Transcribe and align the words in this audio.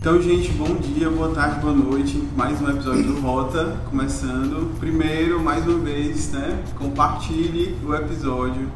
Então, 0.00 0.22
gente, 0.22 0.52
bom 0.52 0.76
dia, 0.76 1.10
boa 1.10 1.34
tarde, 1.34 1.58
boa 1.58 1.72
noite. 1.72 2.22
Mais 2.36 2.62
um 2.62 2.70
episódio 2.70 3.02
do 3.02 3.20
Rota 3.20 3.76
começando. 3.90 4.72
Primeiro, 4.78 5.42
mais 5.42 5.66
uma 5.66 5.80
vez, 5.80 6.30
né? 6.30 6.62
Compartilhe 6.78 7.76
o 7.84 7.92
episódio. 7.92 8.70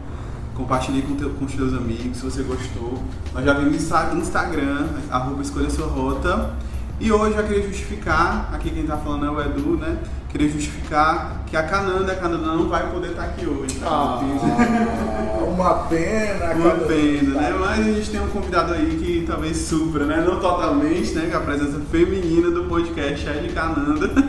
Compartilhe 0.53 1.01
com, 1.03 1.15
teu, 1.15 1.31
com 1.31 1.45
os 1.45 1.53
seus 1.53 1.75
amigos 1.75 2.17
se 2.17 2.25
você 2.25 2.43
gostou. 2.43 3.01
Nós 3.33 3.45
já 3.45 3.55
vimos 3.55 3.89
no 3.89 4.21
Instagram, 4.21 4.89
arroba 5.13 5.43
escolha 5.43 5.71
sua 5.71 5.87
rota. 5.87 6.55
E 6.99 7.13
hoje 7.13 7.37
eu 7.37 7.45
queria 7.45 7.69
justificar, 7.69 8.51
aqui 8.53 8.71
quem 8.71 8.83
está 8.83 8.97
falando 8.97 9.27
é 9.27 9.31
o 9.31 9.41
Edu, 9.41 9.77
né? 9.77 9.99
Queria 10.29 10.49
justificar 10.49 11.45
que 11.47 11.57
a 11.57 11.63
Cananda, 11.63 12.11
a 12.11 12.17
Cananda 12.17 12.47
não 12.47 12.69
vai 12.69 12.91
poder 12.91 13.11
estar 13.11 13.23
tá 13.23 13.29
aqui 13.29 13.47
hoje. 13.47 13.77
Tá? 13.77 13.87
Ah, 13.89 14.21
uma 15.53 15.75
pena, 15.85 16.55
Uma 16.55 16.75
pena, 16.87 17.41
né? 17.41 17.55
Mas 17.59 17.81
a 17.81 17.83
gente 17.83 18.11
tem 18.11 18.21
um 18.21 18.29
convidado 18.29 18.73
aí 18.73 18.97
que 18.97 19.25
talvez 19.27 19.57
supra, 19.57 20.05
né? 20.05 20.25
Não 20.27 20.41
totalmente, 20.41 21.13
né? 21.13 21.29
Que 21.29 21.37
a 21.37 21.41
presença 21.41 21.81
feminina 21.91 22.51
do 22.51 22.65
podcast 22.65 23.29
é 23.29 23.35
de 23.35 23.49
Cananda. 23.51 24.11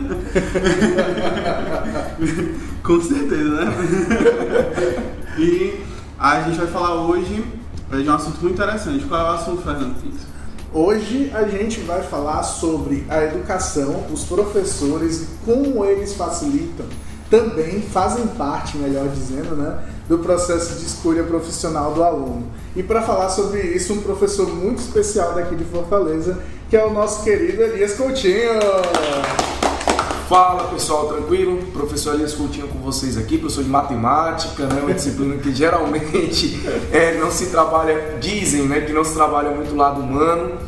Com 2.82 3.00
certeza, 3.00 3.64
né? 3.64 3.72
e 5.38 5.80
a 6.18 6.42
gente 6.42 6.58
vai 6.58 6.66
falar 6.66 6.94
hoje 6.96 7.44
de 7.90 8.08
um 8.08 8.14
assunto 8.14 8.40
muito 8.42 8.54
interessante. 8.54 9.04
Qual 9.06 9.20
é 9.20 9.24
o 9.24 9.34
assunto, 9.34 9.62
Fernando 9.62 10.00
Pinto? 10.02 10.34
Hoje 10.72 11.30
a 11.32 11.44
gente 11.44 11.80
vai 11.80 12.02
falar 12.02 12.42
sobre 12.42 13.06
a 13.08 13.22
educação, 13.22 14.04
os 14.12 14.24
professores 14.24 15.22
e 15.22 15.26
como 15.44 15.84
eles 15.84 16.14
facilitam, 16.14 16.84
também 17.30 17.80
fazem 17.80 18.26
parte, 18.26 18.76
melhor 18.76 19.08
dizendo, 19.08 19.54
né, 19.54 19.78
do 20.08 20.18
processo 20.18 20.78
de 20.78 20.86
escolha 20.86 21.22
profissional 21.22 21.92
do 21.92 22.02
aluno. 22.02 22.46
E 22.76 22.82
para 22.82 23.02
falar 23.02 23.28
sobre 23.30 23.60
isso, 23.60 23.92
um 23.94 24.02
professor 24.02 24.48
muito 24.48 24.80
especial 24.80 25.34
daqui 25.34 25.54
de 25.54 25.64
Fortaleza, 25.64 26.38
que 26.68 26.76
é 26.76 26.84
o 26.84 26.92
nosso 26.92 27.22
querido 27.22 27.62
Elias 27.62 27.94
Coutinho. 27.94 28.60
Fala 30.28 30.64
pessoal, 30.64 31.06
tranquilo? 31.06 31.58
Professor 31.72 32.14
Elias 32.14 32.34
Coutinho 32.34 32.68
com 32.68 32.78
vocês 32.80 33.16
aqui, 33.16 33.38
professor 33.38 33.62
de 33.62 33.70
matemática, 33.70 34.66
né? 34.66 34.80
Uma 34.80 34.94
disciplina 34.94 35.36
que 35.36 35.54
geralmente 35.54 36.60
é, 36.92 37.18
não 37.18 37.30
se 37.30 37.46
trabalha, 37.46 38.16
dizem 38.20 38.66
né, 38.66 38.80
que 38.80 38.92
não 38.92 39.04
se 39.04 39.14
trabalha 39.14 39.50
muito 39.50 39.72
o 39.72 39.76
lado 39.76 40.00
humano, 40.00 40.58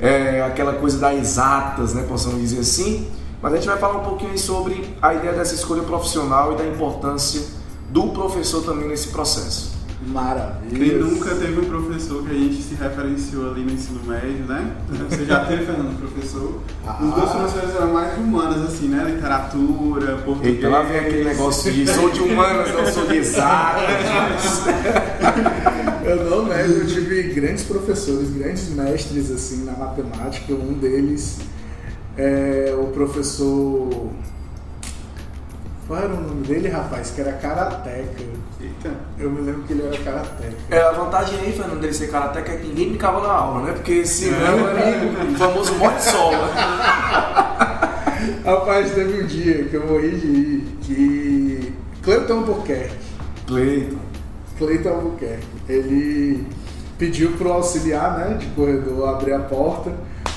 é, 0.00 0.42
aquela 0.42 0.74
coisa 0.74 0.98
das 0.98 1.16
exatas, 1.16 1.92
né? 1.94 2.04
Possamos 2.08 2.40
dizer 2.40 2.60
assim. 2.60 3.08
Mas 3.42 3.52
a 3.52 3.56
gente 3.56 3.66
vai 3.66 3.78
falar 3.78 3.98
um 3.98 4.04
pouquinho 4.04 4.38
sobre 4.38 4.94
a 5.00 5.14
ideia 5.14 5.32
dessa 5.32 5.54
escolha 5.54 5.82
profissional 5.82 6.52
e 6.52 6.56
da 6.56 6.66
importância 6.66 7.59
do 7.90 8.08
professor 8.08 8.62
também 8.64 8.88
nesse 8.88 9.08
processo. 9.08 9.80
Maravilha. 10.06 10.78
Quem 10.78 10.98
nunca 10.98 11.34
teve 11.34 11.60
um 11.60 11.64
professor 11.64 12.24
que 12.24 12.30
a 12.30 12.34
gente 12.34 12.62
se 12.62 12.74
referenciou 12.74 13.50
ali 13.50 13.62
no 13.62 13.72
ensino 13.72 14.00
médio, 14.06 14.46
né? 14.46 14.74
Você 14.88 15.26
já 15.26 15.44
teve, 15.44 15.66
Fernando, 15.66 15.98
professor? 15.98 16.58
Ah. 16.86 16.98
Os 17.02 17.14
dois 17.14 17.30
professores 17.30 17.76
eram 17.76 17.92
mais 17.92 18.16
humanas, 18.16 18.62
assim, 18.62 18.88
né? 18.88 19.04
Literatura, 19.04 20.16
português. 20.24 20.54
Eita, 20.54 20.68
lá 20.70 20.82
vem 20.82 21.00
aquele 21.00 21.24
negócio 21.24 21.70
de 21.70 21.86
sou 21.86 22.08
de 22.08 22.20
humanas, 22.22 22.72
não 22.72 22.86
sou 22.86 23.06
de 23.08 23.16
exatas. 23.18 24.62
eu 26.02 26.30
não 26.30 26.46
nego, 26.46 26.72
eu 26.72 26.86
tive 26.86 27.22
grandes 27.34 27.64
professores, 27.64 28.30
grandes 28.30 28.70
mestres, 28.70 29.30
assim, 29.30 29.64
na 29.64 29.72
matemática. 29.72 30.54
Um 30.54 30.72
deles 30.72 31.40
é 32.16 32.74
o 32.74 32.86
professor 32.86 34.10
qual 35.90 36.04
era 36.04 36.14
o 36.14 36.20
nome 36.20 36.46
dele, 36.46 36.68
rapaz? 36.68 37.10
Que 37.10 37.20
era 37.20 37.32
Karateka. 37.32 38.22
Eita. 38.60 38.94
Eu 39.18 39.28
me 39.28 39.40
lembro 39.40 39.64
que 39.64 39.72
ele 39.72 39.82
era 39.84 39.98
Karateka. 39.98 40.54
É, 40.70 40.80
a 40.82 40.92
vantagem 40.92 41.40
aí, 41.40 41.52
Fernando, 41.52 41.80
dele 41.80 41.92
ser 41.92 42.12
Karateka 42.12 42.52
é 42.52 42.56
que 42.58 42.68
ninguém 42.68 42.92
ficava 42.92 43.20
na 43.20 43.32
aula, 43.32 43.66
né? 43.66 43.72
Porque 43.72 44.06
senão 44.06 44.68
é. 44.68 45.32
o 45.32 45.36
famoso 45.36 45.74
morte 45.74 46.04
sol, 46.04 46.30
né? 46.30 46.52
Rapaz, 48.46 48.94
teve 48.94 49.20
um 49.20 49.26
dia 49.26 49.64
que 49.64 49.74
eu 49.74 49.84
morri 49.84 50.10
de 50.12 50.28
ir, 50.28 50.78
que 50.80 51.74
Cleiton 52.04 52.34
Albuquerque. 52.34 52.94
Cleiton. 53.48 53.98
Cleiton 54.58 54.88
Albuquerque. 54.90 55.46
Ele 55.68 56.46
pediu 57.00 57.32
pro 57.32 57.52
auxiliar, 57.52 58.16
né, 58.18 58.36
de 58.38 58.46
corredor 58.48 59.08
abrir 59.08 59.32
a 59.32 59.40
porta 59.40 59.90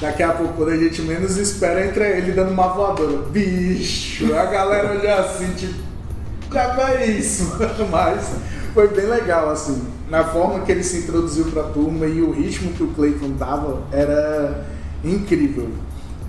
Daqui 0.03 0.21
a 0.21 0.33
pouco, 0.33 0.55
quando 0.55 0.69
a 0.69 0.77
gente 0.77 1.01
menos 1.01 1.37
espera, 1.37 1.85
entra 1.85 2.05
ele 2.05 2.33
dando 2.33 2.51
uma 2.51 2.67
voadora. 2.67 3.19
Bicho! 3.29 4.35
A 4.35 4.45
galera 4.47 4.99
olhou 4.99 5.13
assim, 5.13 5.53
tipo, 5.53 5.75
já 6.51 6.91
é 6.91 7.05
isso. 7.05 7.53
Mas 7.89 8.31
foi 8.73 8.89
bem 8.89 9.05
legal, 9.05 9.49
assim. 9.49 9.81
Na 10.09 10.25
forma 10.25 10.59
que 10.65 10.73
ele 10.73 10.83
se 10.83 10.97
introduziu 10.97 11.45
para 11.45 11.61
a 11.61 11.67
turma 11.69 12.05
e 12.05 12.21
o 12.21 12.31
ritmo 12.31 12.73
que 12.73 12.83
o 12.83 12.87
Clayton 12.87 13.31
dava 13.37 13.83
era 13.93 14.65
incrível. 15.05 15.69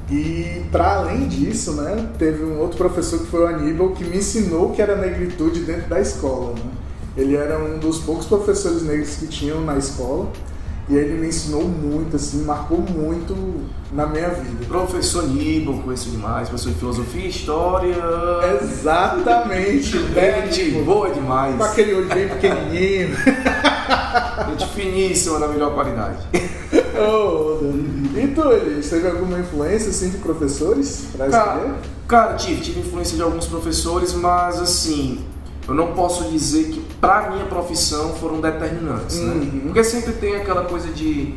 E 0.09 0.63
para 0.71 0.99
além 0.99 1.27
disso, 1.27 1.73
né, 1.73 2.11
teve 2.17 2.45
um 2.45 2.61
outro 2.61 2.77
professor 2.77 3.19
que 3.19 3.27
foi 3.27 3.41
o 3.41 3.47
Aníbal 3.49 3.91
que 3.91 4.05
me 4.05 4.19
ensinou 4.19 4.71
que 4.71 4.81
era 4.81 4.95
negritude 4.95 5.61
dentro 5.61 5.89
da 5.89 6.01
escola. 6.01 6.53
Né? 6.53 6.71
Ele 7.17 7.37
era 7.37 7.59
um 7.59 7.79
dos 7.79 7.99
poucos 8.01 8.27
professores 8.27 8.83
negros 8.83 9.17
que 9.17 9.27
tinham 9.27 9.61
na 9.61 9.77
escola. 9.77 10.29
E 10.87 10.95
ele 10.95 11.19
me 11.19 11.29
ensinou 11.29 11.63
muito, 11.67 12.17
assim, 12.17 12.45
marcou 12.45 12.79
muito 12.79 13.35
na 13.91 14.07
minha 14.07 14.29
vida. 14.29 14.67
Professor 14.67 15.27
Nibon, 15.27 15.81
conheço 15.81 16.11
demais, 16.11 16.51
professor 16.51 16.73
de 16.73 16.79
filosofia 16.79 17.25
e 17.25 17.29
história. 17.31 17.97
Exatamente. 18.61 19.93
Gente 19.93 20.71
boa 20.85 21.09
demais. 21.09 21.57
Com 21.57 21.65
aquele 21.65 21.95
olho 21.95 22.09
bem 22.09 22.29
pequenininho. 22.29 23.17
Gente 24.51 24.67
finíssima, 24.75 25.39
da 25.39 25.49
melhor 25.49 25.73
qualidade. 25.73 26.19
oh, 27.01 27.61
e 28.19 28.29
tu, 28.29 28.53
Elias, 28.53 28.91
teve 28.91 29.09
alguma 29.09 29.39
influência, 29.39 29.89
assim, 29.89 30.11
de 30.11 30.19
professores 30.19 31.07
pra 31.17 31.29
cara, 31.29 31.77
cara, 32.07 32.35
tive, 32.35 32.61
tive 32.61 32.81
influência 32.81 33.17
de 33.17 33.23
alguns 33.23 33.47
professores, 33.47 34.13
mas, 34.13 34.61
assim, 34.61 35.25
eu 35.67 35.75
não 35.75 35.93
posso 35.93 36.31
dizer 36.31 36.65
que 36.65 36.85
para 37.05 37.31
minha 37.31 37.45
profissão 37.45 38.15
foram 38.15 38.41
determinantes, 38.41 39.19
né? 39.19 39.35
uhum. 39.35 39.41
né? 39.41 39.61
Porque 39.65 39.85
sempre 39.85 40.13
tem 40.15 40.37
aquela 40.37 40.65
coisa 40.65 40.89
de, 40.89 41.35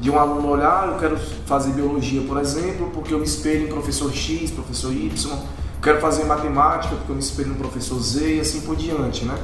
de 0.00 0.10
um 0.10 0.18
aluno 0.18 0.48
olhar, 0.48 0.88
eu 0.88 0.98
quero 0.98 1.16
fazer 1.46 1.70
biologia, 1.72 2.22
por 2.22 2.38
exemplo, 2.38 2.90
porque 2.92 3.14
eu 3.14 3.18
me 3.18 3.24
espelho 3.24 3.66
em 3.66 3.68
professor 3.68 4.12
X, 4.12 4.50
professor 4.50 4.92
Y, 4.92 5.38
quero 5.80 6.00
fazer 6.00 6.24
matemática 6.24 6.96
porque 6.96 7.12
eu 7.12 7.16
me 7.16 7.22
espelho 7.22 7.50
no 7.50 7.56
professor 7.56 8.00
Z 8.00 8.36
e 8.36 8.40
assim 8.40 8.62
por 8.62 8.74
diante, 8.74 9.24
né? 9.24 9.38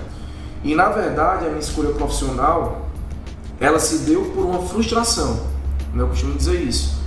E 0.65 0.75
na 0.75 0.89
verdade 0.89 1.47
a 1.47 1.49
minha 1.49 1.61
escolha 1.61 1.91
profissional, 1.91 2.89
ela 3.61 3.79
se 3.79 3.99
deu 3.99 4.25
por 4.35 4.45
uma 4.45 4.63
frustração, 4.63 5.35
né? 5.95 6.03
eu 6.03 6.09
costumo 6.09 6.35
dizer 6.35 6.61
isso. 6.61 6.99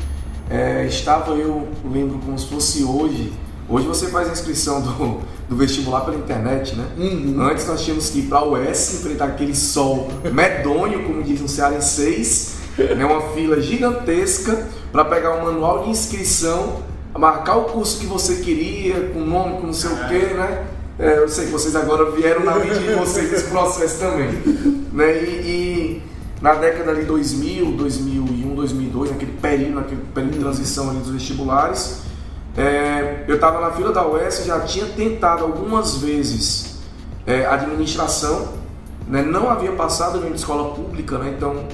É, 0.49 0.85
estava 0.85 1.31
eu, 1.31 1.67
lembro 1.83 2.19
como 2.19 2.37
se 2.37 2.47
fosse 2.47 2.83
hoje, 2.83 3.33
hoje 3.69 3.87
você 3.87 4.07
faz 4.07 4.29
a 4.29 4.31
inscrição 4.31 4.81
do 4.81 5.23
do 5.47 5.55
vestibular 5.55 6.01
pela 6.01 6.17
internet, 6.17 6.75
né? 6.75 6.85
Uhum. 6.97 7.41
Antes 7.41 7.67
nós 7.67 7.81
tínhamos 7.83 8.09
que 8.09 8.19
ir 8.19 8.23
para 8.23 8.39
a 8.39 8.47
UES, 8.47 8.95
enfrentar 8.95 9.25
aquele 9.25 9.55
sol 9.55 10.09
medonho, 10.31 11.03
como 11.03 11.21
diz 11.23 11.41
no 11.41 11.47
Cearenseis, 11.47 12.55
né? 12.77 13.05
uma 13.05 13.21
fila 13.33 13.61
gigantesca 13.61 14.67
para 14.91 15.05
pegar 15.05 15.35
um 15.35 15.45
manual 15.45 15.83
de 15.83 15.89
inscrição, 15.89 16.83
marcar 17.17 17.57
o 17.57 17.65
curso 17.65 17.99
que 17.99 18.05
você 18.05 18.35
queria, 18.37 19.11
com 19.13 19.19
nome, 19.19 19.57
com 19.59 19.67
não 19.67 19.73
sei 19.73 19.91
o 19.91 20.07
quê, 20.07 20.33
né? 20.33 20.65
É, 20.99 21.17
eu 21.17 21.27
sei 21.27 21.45
que 21.45 21.51
vocês 21.51 21.75
agora 21.75 22.11
vieram 22.11 22.43
na 22.43 22.55
mente 22.55 22.79
de 22.79 22.93
vocês 22.93 23.31
esse 23.33 23.45
processo 23.45 23.99
também. 23.99 24.29
Né? 24.93 25.23
E, 25.23 25.25
e, 25.25 26.03
na 26.39 26.53
década 26.53 26.93
de 26.93 27.01
2000, 27.05 27.71
2001, 27.71 28.53
2002, 28.53 29.09
naquele 29.09 29.31
período, 29.31 29.73
naquele 29.73 30.01
período 30.13 30.33
de 30.33 30.39
transição 30.39 30.91
ali 30.91 30.99
dos 30.99 31.09
vestibulares, 31.09 32.03
é, 32.55 33.25
eu 33.27 33.35
estava 33.35 33.59
na 33.59 33.71
fila 33.71 33.91
da 33.91 34.07
UES, 34.07 34.45
já 34.45 34.59
tinha 34.61 34.85
tentado 34.85 35.43
algumas 35.43 35.97
vezes 35.97 36.77
é, 37.25 37.45
administração, 37.45 38.49
né, 39.07 39.21
não 39.21 39.49
havia 39.49 39.71
passado 39.71 40.25
em 40.27 40.33
escola 40.33 40.73
pública, 40.73 41.17
né, 41.17 41.33
então 41.35 41.65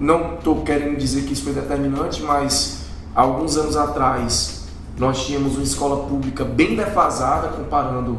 não 0.00 0.34
estou 0.34 0.62
querendo 0.62 0.96
dizer 0.98 1.22
que 1.22 1.32
isso 1.32 1.44
foi 1.44 1.52
determinante, 1.52 2.22
mas 2.22 2.86
alguns 3.14 3.56
anos 3.56 3.76
atrás 3.76 4.66
nós 4.98 5.26
tínhamos 5.26 5.54
uma 5.54 5.62
escola 5.62 6.06
pública 6.06 6.44
bem 6.44 6.74
defasada 6.74 7.48
comparando 7.48 8.18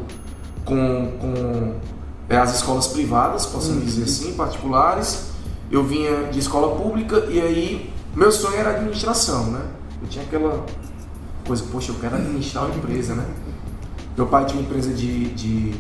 com, 0.64 1.12
com 1.20 1.74
é, 2.30 2.38
as 2.38 2.56
escolas 2.56 2.88
privadas, 2.88 3.46
possamos 3.46 3.80
uhum. 3.80 3.86
dizer 3.86 4.04
assim, 4.04 4.34
particulares. 4.34 5.28
Eu 5.72 5.84
vinha 5.84 6.26
de 6.26 6.40
escola 6.40 6.76
pública 6.76 7.26
e 7.30 7.42
aí 7.42 7.94
meu 8.16 8.32
sonho 8.32 8.58
era 8.58 8.72
administração, 8.72 9.46
né? 9.52 9.62
Eu 10.02 10.08
tinha 10.08 10.24
aquela 10.24 10.66
coisa, 11.48 11.64
poxa, 11.72 11.92
eu 11.92 11.96
quero 11.96 12.16
administrar 12.16 12.66
uma 12.66 12.76
empresa, 12.76 13.16
né? 13.16 13.26
Meu 14.16 14.28
pai 14.28 14.46
tinha 14.46 14.60
uma 14.60 14.68
empresa 14.68 14.94
de, 14.94 15.30
de 15.30 15.74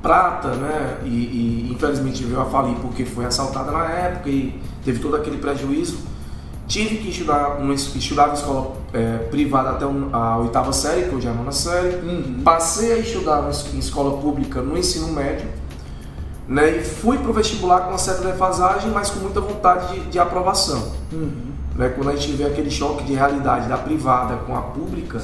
prata, 0.00 0.48
né? 0.48 0.98
E, 1.04 1.08
e, 1.08 1.72
infelizmente 1.72 2.22
veio 2.24 2.40
a 2.40 2.44
falir 2.44 2.76
porque 2.76 3.04
foi 3.04 3.24
assaltada 3.24 3.70
na 3.70 3.84
época 3.84 4.28
e 4.28 4.60
teve 4.84 4.98
todo 4.98 5.16
aquele 5.16 5.38
prejuízo. 5.38 5.98
Tive 6.66 6.98
que 6.98 7.10
estudar, 7.10 7.58
uma, 7.58 7.74
estudava 7.74 8.34
escola 8.34 8.76
é, 8.92 9.18
privada 9.30 9.70
até 9.70 9.84
a 9.84 10.38
oitava 10.38 10.72
série, 10.72 11.08
que 11.08 11.14
hoje 11.14 11.26
é 11.26 11.30
a 11.30 11.34
nona 11.34 11.52
série. 11.52 11.96
Uhum. 11.96 12.40
Passei 12.42 12.92
a 12.92 12.98
estudar 12.98 13.50
em 13.74 13.78
escola 13.78 14.18
pública 14.18 14.60
no 14.60 14.76
ensino 14.76 15.08
médio. 15.08 15.48
Né, 16.48 16.78
e 16.78 16.84
fui 16.84 17.16
para 17.18 17.30
o 17.30 17.32
vestibular 17.32 17.82
com 17.82 17.90
uma 17.90 17.98
certa 17.98 18.24
defasagem, 18.24 18.90
mas 18.90 19.10
com 19.10 19.20
muita 19.20 19.40
vontade 19.40 19.94
de, 19.94 20.10
de 20.10 20.18
aprovação. 20.18 20.92
Uhum. 21.12 21.51
Né, 21.76 21.88
quando 21.94 22.10
a 22.10 22.16
gente 22.16 22.32
vê 22.32 22.44
aquele 22.44 22.70
choque 22.70 23.04
de 23.04 23.14
realidade 23.14 23.68
da 23.68 23.76
privada 23.76 24.36
com 24.46 24.56
a 24.56 24.62
pública, 24.62 25.22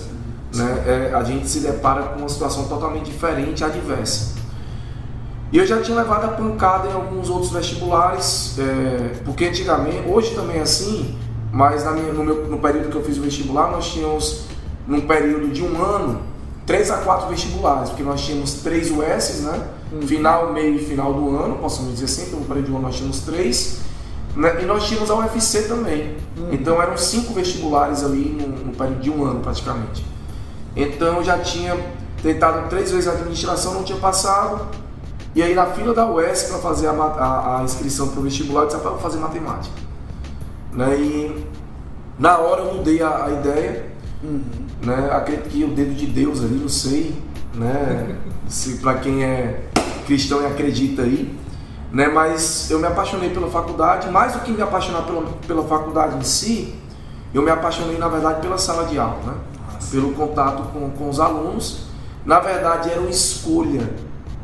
né, 0.54 0.84
é, 0.86 1.14
a 1.14 1.22
gente 1.22 1.48
se 1.48 1.60
depara 1.60 2.02
com 2.02 2.20
uma 2.20 2.28
situação 2.28 2.66
totalmente 2.68 3.06
diferente 3.06 3.62
adversa. 3.62 4.38
E 5.50 5.56
eu 5.56 5.66
já 5.66 5.80
tinha 5.80 5.96
levado 5.96 6.24
a 6.24 6.28
pancada 6.28 6.88
em 6.88 6.92
alguns 6.92 7.30
outros 7.30 7.50
vestibulares, 7.50 8.58
é, 8.58 9.22
porque 9.24 9.46
antigamente, 9.46 10.08
hoje 10.08 10.34
também 10.34 10.58
é 10.58 10.62
assim, 10.62 11.16
mas 11.50 11.84
minha, 11.92 12.12
no, 12.12 12.22
meu, 12.22 12.46
no 12.46 12.58
período 12.58 12.90
que 12.90 12.96
eu 12.96 13.02
fiz 13.02 13.16
o 13.16 13.22
vestibular, 13.22 13.70
nós 13.70 13.90
tínhamos, 13.92 14.44
num 14.86 15.00
período 15.02 15.48
de 15.48 15.62
um 15.62 15.82
ano, 15.82 16.20
três 16.66 16.90
a 16.90 16.98
quatro 16.98 17.28
vestibulares, 17.28 17.88
porque 17.88 18.02
nós 18.02 18.20
tínhamos 18.20 18.54
três 18.54 18.90
USs, 18.90 19.40
né? 19.40 19.68
Uhum. 19.90 20.02
Final, 20.02 20.52
meio 20.52 20.74
e 20.74 20.78
final 20.84 21.14
do 21.14 21.34
ano, 21.34 21.56
possamos 21.56 21.94
dizer 21.94 22.04
assim, 22.04 22.26
então 22.28 22.40
no 22.40 22.44
período 22.44 22.66
de 22.66 22.72
um 22.72 22.76
ano 22.76 22.86
nós 22.86 22.96
tínhamos 22.96 23.20
três? 23.20 23.78
E 24.36 24.64
nós 24.64 24.86
tínhamos 24.86 25.10
a 25.10 25.16
UFC 25.16 25.62
também. 25.62 26.16
Uhum. 26.36 26.52
Então 26.52 26.80
eram 26.80 26.96
cinco 26.96 27.32
vestibulares 27.32 28.04
ali 28.04 28.30
no, 28.30 28.66
no 28.66 28.72
período 28.72 29.00
de 29.00 29.10
um 29.10 29.24
ano 29.24 29.40
praticamente. 29.40 30.04
Então 30.76 31.16
eu 31.16 31.24
já 31.24 31.38
tinha 31.38 31.76
tentado 32.22 32.68
três 32.68 32.90
vezes 32.90 33.08
a 33.08 33.12
administração, 33.12 33.74
não 33.74 33.82
tinha 33.82 33.98
passado. 33.98 34.68
E 35.34 35.42
aí 35.42 35.54
na 35.54 35.66
fila 35.66 35.92
da 35.92 36.10
UES 36.10 36.44
para 36.44 36.58
fazer 36.58 36.88
a, 36.88 36.92
a, 36.92 37.60
a 37.60 37.64
inscrição 37.64 38.08
para 38.08 38.20
o 38.20 38.22
vestibular, 38.22 38.62
eu 38.62 38.66
disse, 38.68 38.80
para 38.80 38.92
fazer 38.92 39.18
matemática. 39.18 39.74
Né? 40.72 40.96
E 40.96 41.46
na 42.18 42.38
hora 42.38 42.62
eu 42.62 42.74
mudei 42.74 43.02
a, 43.02 43.26
a 43.26 43.32
ideia. 43.32 43.86
Uhum. 44.22 44.42
Né? 44.82 45.10
Acredito 45.12 45.48
que 45.48 45.64
o 45.64 45.68
dedo 45.68 45.94
de 45.94 46.06
Deus 46.06 46.40
ali, 46.40 46.54
não 46.54 46.68
sei, 46.68 47.14
né? 47.54 48.16
Se 48.48 48.78
para 48.78 48.94
quem 48.94 49.22
é 49.22 49.64
cristão 50.06 50.42
e 50.42 50.46
acredita 50.46 51.02
aí, 51.02 51.36
né? 51.92 52.08
Mas 52.08 52.70
eu 52.70 52.78
me 52.78 52.86
apaixonei 52.86 53.30
pela 53.30 53.48
faculdade, 53.48 54.10
mais 54.10 54.32
do 54.32 54.40
que 54.40 54.52
me 54.52 54.62
apaixonar 54.62 55.02
pela, 55.02 55.22
pela 55.46 55.62
faculdade 55.64 56.16
em 56.16 56.22
si, 56.22 56.74
eu 57.32 57.42
me 57.42 57.50
apaixonei 57.50 57.98
na 57.98 58.08
verdade 58.08 58.40
pela 58.40 58.58
sala 58.58 58.86
de 58.86 58.98
aula, 58.98 59.20
né? 59.24 59.34
pelo 59.90 60.12
contato 60.12 60.62
com, 60.72 60.90
com 60.90 61.08
os 61.08 61.20
alunos. 61.20 61.88
Na 62.24 62.40
verdade, 62.40 62.90
era 62.90 63.00
uma 63.00 63.10
escolha 63.10 63.88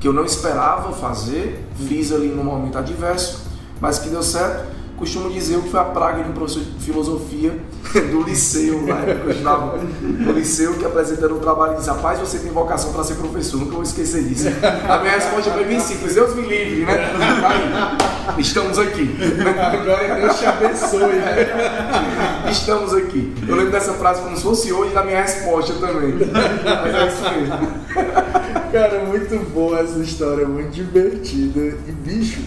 que 0.00 0.08
eu 0.08 0.12
não 0.12 0.24
esperava 0.24 0.92
fazer, 0.92 1.66
fiz 1.86 2.12
ali 2.12 2.28
no 2.28 2.44
momento 2.44 2.78
adverso, 2.78 3.46
mas 3.80 3.98
que 3.98 4.08
deu 4.08 4.22
certo 4.22 4.73
costumo 4.96 5.30
dizer 5.30 5.60
que 5.60 5.70
foi 5.70 5.80
a 5.80 5.84
praga 5.84 6.22
de 6.22 6.30
um 6.30 6.32
professor 6.32 6.62
de 6.62 6.84
filosofia 6.84 7.58
do 8.10 8.22
liceu, 8.22 8.82
na 8.82 8.98
época 8.98 9.24
eu 9.24 9.30
estudava 9.30 9.78
no 10.02 10.32
liceu, 10.32 10.74
que 10.74 10.84
apresentando 10.84 11.36
um 11.36 11.40
trabalho 11.40 11.74
e 11.74 11.76
disse, 11.76 11.90
rapaz, 11.90 12.18
você 12.18 12.38
tem 12.38 12.50
vocação 12.50 12.92
para 12.92 13.04
ser 13.04 13.14
professor, 13.14 13.58
nunca 13.58 13.72
vou 13.72 13.82
esquecer 13.82 14.24
disso. 14.24 14.48
A 14.88 14.98
minha 14.98 15.12
resposta 15.12 15.50
foi 15.50 15.64
bem 15.64 15.80
simples, 15.80 16.14
Deus 16.14 16.34
me 16.34 16.42
livre, 16.42 16.84
né? 16.86 16.94
Aí, 18.26 18.40
estamos 18.40 18.78
aqui. 18.78 19.14
Agora 19.40 20.20
Deus 20.20 20.38
te 20.38 20.46
abençoe. 20.46 21.12
Né? 21.14 22.50
Estamos 22.50 22.94
aqui. 22.94 23.34
Eu 23.46 23.56
lembro 23.56 23.72
dessa 23.72 23.92
frase 23.94 24.22
como 24.22 24.36
se 24.36 24.42
fosse 24.42 24.72
hoje 24.72 24.94
na 24.94 25.04
minha 25.04 25.20
resposta 25.20 25.74
também. 25.74 26.14
Mas 26.14 26.94
é 26.94 27.06
isso 27.06 27.22
mesmo. 27.22 27.58
Cara, 28.72 29.04
muito 29.04 29.50
boa 29.50 29.80
essa 29.80 29.98
história, 29.98 30.46
muito 30.46 30.70
divertida. 30.70 31.60
E 31.86 31.92
bicho, 31.92 32.40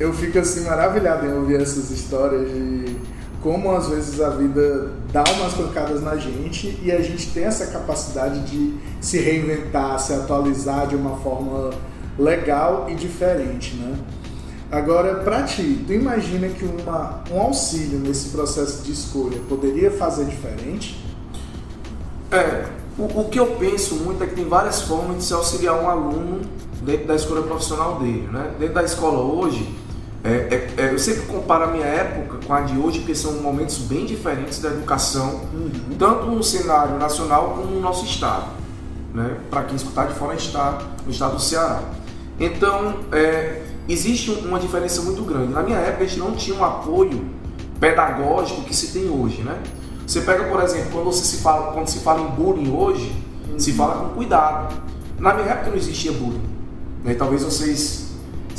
eu 0.00 0.14
fico 0.14 0.38
assim 0.38 0.64
maravilhado 0.64 1.26
em 1.26 1.32
ouvir 1.34 1.60
essas 1.60 1.90
histórias 1.90 2.50
de 2.50 2.96
como 3.42 3.70
às 3.70 3.88
vezes 3.88 4.20
a 4.20 4.30
vida 4.30 4.92
dá 5.12 5.22
umas 5.34 5.52
pancadas 5.52 6.02
na 6.02 6.16
gente 6.16 6.78
e 6.82 6.90
a 6.90 7.00
gente 7.02 7.30
tem 7.32 7.44
essa 7.44 7.66
capacidade 7.66 8.40
de 8.40 8.76
se 9.00 9.18
reinventar, 9.18 9.98
se 9.98 10.12
atualizar 10.12 10.86
de 10.86 10.96
uma 10.96 11.16
forma 11.18 11.70
legal 12.18 12.86
e 12.88 12.94
diferente, 12.94 13.76
né? 13.76 13.94
Agora, 14.70 15.16
para 15.16 15.42
ti, 15.42 15.84
tu 15.86 15.92
imagina 15.92 16.48
que 16.48 16.64
uma, 16.64 17.24
um 17.30 17.40
auxílio 17.40 17.98
nesse 17.98 18.28
processo 18.28 18.82
de 18.82 18.92
escolha 18.92 19.38
poderia 19.48 19.90
fazer 19.90 20.26
diferente? 20.26 21.02
É, 22.30 22.66
o, 22.96 23.20
o 23.20 23.28
que 23.28 23.40
eu 23.40 23.56
penso 23.56 23.96
muito 23.96 24.22
é 24.22 24.26
que 24.26 24.34
tem 24.34 24.48
várias 24.48 24.82
formas 24.82 25.18
de 25.18 25.24
se 25.24 25.32
auxiliar 25.32 25.82
um 25.82 25.88
aluno 25.88 26.40
dentro 26.82 27.06
da 27.06 27.16
escolha 27.16 27.42
profissional 27.42 27.98
dele, 27.98 28.28
né? 28.30 28.52
Dentro 28.58 28.74
da 28.74 28.84
escola 28.84 29.18
hoje, 29.18 29.68
é, 30.22 30.28
é, 30.28 30.82
é, 30.82 30.92
eu 30.92 30.98
sempre 30.98 31.22
comparo 31.22 31.64
a 31.64 31.66
minha 31.68 31.86
época 31.86 32.38
com 32.46 32.52
a 32.52 32.60
de 32.60 32.78
hoje, 32.78 32.98
porque 32.98 33.14
são 33.14 33.34
momentos 33.40 33.78
bem 33.78 34.04
diferentes 34.04 34.60
da 34.60 34.68
educação, 34.68 35.40
uhum. 35.54 35.96
tanto 35.98 36.26
no 36.26 36.42
cenário 36.42 36.98
nacional 36.98 37.54
como 37.56 37.70
no 37.70 37.80
nosso 37.80 38.04
estado. 38.04 38.48
Né? 39.14 39.38
Para 39.50 39.64
quem 39.64 39.76
escutar 39.76 40.08
de 40.08 40.14
fora 40.14 40.34
está 40.34 40.78
no 41.06 41.10
estado 41.10 41.36
do 41.36 41.40
Ceará. 41.40 41.82
Então, 42.38 42.96
é, 43.12 43.62
existe 43.88 44.30
uma 44.30 44.58
diferença 44.58 45.00
muito 45.02 45.22
grande. 45.22 45.52
Na 45.52 45.62
minha 45.62 45.78
época, 45.78 46.04
a 46.04 46.06
gente 46.06 46.18
não 46.18 46.32
tinha 46.32 46.54
um 46.54 46.64
apoio 46.64 47.24
pedagógico 47.80 48.62
que 48.62 48.76
se 48.76 48.88
tem 48.88 49.08
hoje. 49.08 49.42
Né? 49.42 49.58
Você 50.06 50.20
pega, 50.20 50.44
por 50.44 50.62
exemplo, 50.62 50.90
quando, 50.92 51.06
você 51.06 51.24
se, 51.24 51.38
fala, 51.38 51.72
quando 51.72 51.88
se 51.88 52.00
fala 52.00 52.20
em 52.20 52.28
bullying 52.28 52.70
hoje, 52.70 53.10
uhum. 53.48 53.58
se 53.58 53.72
fala 53.72 54.04
com 54.04 54.14
cuidado. 54.14 54.74
Na 55.18 55.32
minha 55.32 55.48
época 55.48 55.70
não 55.70 55.76
existia 55.78 56.12
bullying. 56.12 56.42
Né? 57.04 57.14
Talvez 57.14 57.42
vocês 57.42 58.09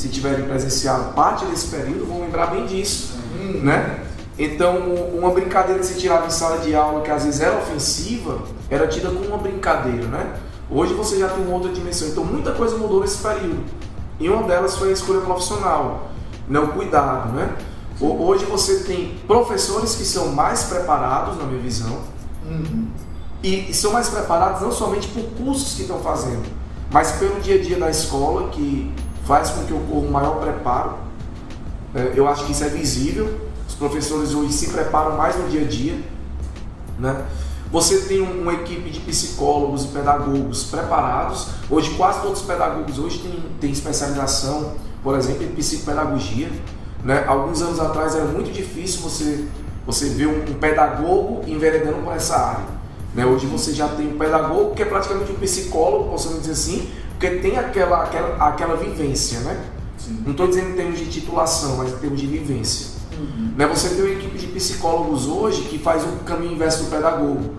se 0.02 0.10
tiverem 0.10 0.46
presenciado 0.46 1.14
parte 1.14 1.46
desse 1.46 1.68
período, 1.68 2.08
vão 2.08 2.22
lembrar 2.22 2.48
bem 2.48 2.66
disso, 2.66 3.20
uhum. 3.40 3.62
né? 3.62 4.00
Então, 4.38 4.78
uma 5.14 5.30
brincadeira 5.30 5.80
que 5.80 5.86
se 5.86 6.00
tirava 6.00 6.26
em 6.26 6.32
sala 6.32 6.58
de 6.58 6.74
aula, 6.74 7.02
que 7.02 7.12
às 7.12 7.24
vezes 7.24 7.40
era 7.40 7.56
ofensiva, 7.60 8.40
era 8.68 8.88
tida 8.88 9.10
como 9.10 9.26
uma 9.28 9.38
brincadeira, 9.38 10.08
né? 10.08 10.34
Hoje 10.72 10.96
você 10.96 11.20
já 11.20 11.30
tem 11.30 11.46
uma 11.46 11.54
outra 11.54 11.72
dimensão. 11.72 12.08
Então, 12.08 12.26
muita 12.26 12.52
coisa 12.54 12.76
mudou 12.78 13.02
nesse 13.02 13.18
período. 13.18 13.64
E 14.20 14.28
uma 14.28 14.42
delas 14.48 14.76
foi 14.76 14.90
a 14.90 14.94
escolha 14.94 15.22
profissional, 15.22 16.10
né? 16.48 16.60
o 16.60 16.70
cuidado, 16.70 17.34
né? 17.34 17.56
Hoje 18.00 18.46
você 18.46 18.80
tem 18.80 19.20
professores 19.28 19.94
que 19.94 20.04
são 20.04 20.30
mais 20.32 20.64
preparados, 20.64 21.38
na 21.38 21.44
minha 21.44 21.62
visão, 21.62 22.00
uhum. 22.44 22.88
e 23.44 23.72
são 23.72 23.92
mais 23.92 24.10
preparados 24.10 24.62
não 24.62 24.72
somente 24.72 25.08
por 25.10 25.24
cursos 25.44 25.76
que 25.76 25.84
estão 25.84 26.00
fazendo, 26.00 26.44
mas 26.92 27.12
pelo 27.12 27.40
dia 27.40 27.56
a 27.56 27.62
dia 27.62 27.78
da 27.78 27.92
escola, 27.92 28.50
que 28.50 28.92
faz 29.26 29.50
com 29.50 29.64
que 29.66 29.74
ocorra 29.74 30.08
um 30.08 30.12
maior 30.12 30.40
preparo. 30.40 30.96
É, 31.94 32.14
eu 32.16 32.28
acho 32.28 32.46
que 32.46 32.52
isso 32.52 32.64
é 32.64 32.70
visível. 32.70 33.50
Os 33.68 33.76
professores 33.76 34.34
hoje 34.34 34.54
se 34.54 34.70
preparam 34.70 35.18
mais 35.18 35.38
no 35.38 35.50
dia 35.50 35.62
a 35.62 35.66
dia. 35.66 36.00
Né? 37.00 37.26
Você 37.72 38.02
tem 38.02 38.20
uma 38.20 38.54
equipe 38.54 38.90
de 38.90 39.00
psicólogos 39.00 39.86
e 39.86 39.88
pedagogos 39.90 40.66
preparados. 40.66 41.48
Hoje, 41.70 41.92
quase 41.92 42.22
todos 42.22 42.42
os 42.42 42.46
pedagogos 42.46 43.00
hoje 43.00 43.20
têm, 43.20 43.44
têm 43.62 43.72
especialização, 43.72 44.74
por 45.02 45.18
exemplo, 45.18 45.44
em 45.44 45.52
psicopedagogia. 45.56 46.50
Né? 47.04 47.24
Alguns 47.26 47.62
anos 47.62 47.80
atrás 47.80 48.14
era 48.16 48.26
muito 48.26 48.52
difícil 48.52 49.02
você, 49.02 49.46
você 49.86 50.10
ver 50.10 50.28
um, 50.28 50.52
um 50.52 50.60
pedagogo 50.60 51.44
enveredando 51.48 52.00
por 52.04 52.14
essa 52.14 52.36
área. 52.36 52.66
Né? 53.16 53.26
Hoje 53.26 53.46
você 53.48 53.74
já 53.74 53.88
tem 53.88 54.14
um 54.14 54.18
pedagogo 54.18 54.76
que 54.76 54.82
é 54.82 54.86
praticamente 54.86 55.32
um 55.32 55.36
psicólogo, 55.36 56.10
possamos 56.10 56.42
dizer 56.42 56.52
assim, 56.52 56.90
porque 57.22 57.36
tem 57.36 57.56
aquela, 57.56 58.02
aquela, 58.02 58.48
aquela 58.48 58.76
vivência, 58.76 59.42
né? 59.42 59.64
Sim. 59.96 60.24
Não 60.26 60.32
estou 60.32 60.48
dizendo 60.48 60.72
em 60.72 60.74
termos 60.74 60.98
de 60.98 61.06
titulação, 61.06 61.78
mas 61.78 61.94
em 61.94 61.98
termos 61.98 62.20
de 62.20 62.26
vivência. 62.26 63.00
Uhum. 63.16 63.54
Né? 63.56 63.68
Você 63.68 63.90
tem 63.90 64.04
uma 64.04 64.14
equipe 64.14 64.40
de 64.40 64.48
psicólogos 64.48 65.28
hoje 65.28 65.62
que 65.66 65.78
faz 65.78 66.04
o 66.04 66.24
caminho 66.26 66.54
inverso 66.54 66.86
do 66.86 66.90
pedagogo. 66.90 67.52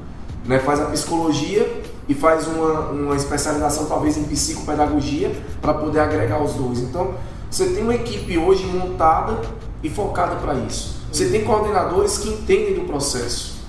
Né? 0.44 0.58
Faz 0.58 0.80
a 0.80 0.86
psicologia 0.86 1.80
e 2.08 2.14
faz 2.14 2.48
uma, 2.48 2.90
uma 2.90 3.14
especialização 3.14 3.86
talvez 3.86 4.16
em 4.16 4.24
psicopedagogia 4.24 5.30
para 5.60 5.74
poder 5.74 6.00
agregar 6.00 6.42
os 6.42 6.54
dois. 6.54 6.80
Então, 6.80 7.14
você 7.48 7.66
tem 7.66 7.84
uma 7.84 7.94
equipe 7.94 8.36
hoje 8.36 8.66
montada 8.66 9.40
e 9.80 9.88
focada 9.88 10.34
para 10.36 10.54
isso. 10.54 10.96
Você 11.12 11.26
tem 11.26 11.44
coordenadores 11.44 12.18
que 12.18 12.30
entendem 12.30 12.74
do 12.74 12.80
processo. 12.80 13.62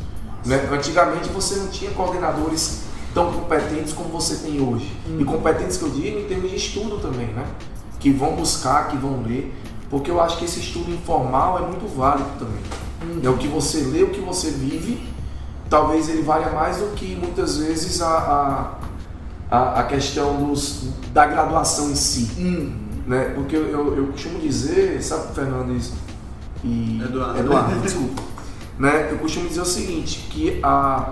Né? 0.43 0.67
Antigamente 0.71 1.29
você 1.29 1.57
não 1.57 1.67
tinha 1.67 1.91
coordenadores 1.91 2.81
tão 3.13 3.31
competentes 3.31 3.93
como 3.93 4.09
você 4.09 4.37
tem 4.37 4.61
hoje. 4.61 4.91
Uhum. 5.07 5.21
E 5.21 5.25
competentes 5.25 5.77
que 5.77 5.83
eu 5.83 5.89
digo 5.89 6.19
em 6.19 6.25
termos 6.25 6.49
de 6.49 6.57
estudo 6.57 6.97
também, 6.97 7.27
né? 7.27 7.45
Que 7.99 8.11
vão 8.11 8.35
buscar, 8.35 8.87
que 8.87 8.97
vão 8.97 9.21
ler, 9.21 9.53
porque 9.89 10.09
eu 10.09 10.19
acho 10.19 10.37
que 10.37 10.45
esse 10.45 10.59
estudo 10.59 10.91
informal 10.91 11.59
é 11.59 11.61
muito 11.61 11.87
válido 11.87 12.29
também. 12.39 12.61
Uhum. 13.03 13.21
É 13.23 13.29
o 13.29 13.37
que 13.37 13.47
você 13.47 13.81
lê, 13.81 14.03
o 14.03 14.09
que 14.09 14.19
você 14.19 14.49
vive, 14.49 15.01
talvez 15.69 16.09
ele 16.09 16.21
valha 16.21 16.51
mais 16.51 16.77
do 16.77 16.87
que 16.95 17.15
muitas 17.15 17.57
vezes 17.57 18.01
a, 18.01 18.77
a, 19.49 19.79
a 19.79 19.83
questão 19.83 20.43
dos, 20.43 20.89
da 21.13 21.25
graduação 21.25 21.91
em 21.91 21.95
si. 21.95 22.31
Uhum. 22.37 22.83
Né? 23.05 23.31
Porque 23.35 23.55
eu, 23.55 23.67
eu, 23.67 23.97
eu, 23.97 24.07
costumo 24.07 24.39
dizer, 24.39 25.01
sabe, 25.03 25.35
Fernando 25.35 25.77
e 26.63 27.01
Eduardo, 27.03 27.39
Eduardo 27.39 27.79
desculpa. 27.81 28.23
Né? 28.79 29.09
Eu 29.11 29.19
costumo 29.19 29.47
dizer 29.47 29.61
o 29.61 29.65
seguinte, 29.65 30.27
que 30.31 30.59
a 30.63 31.11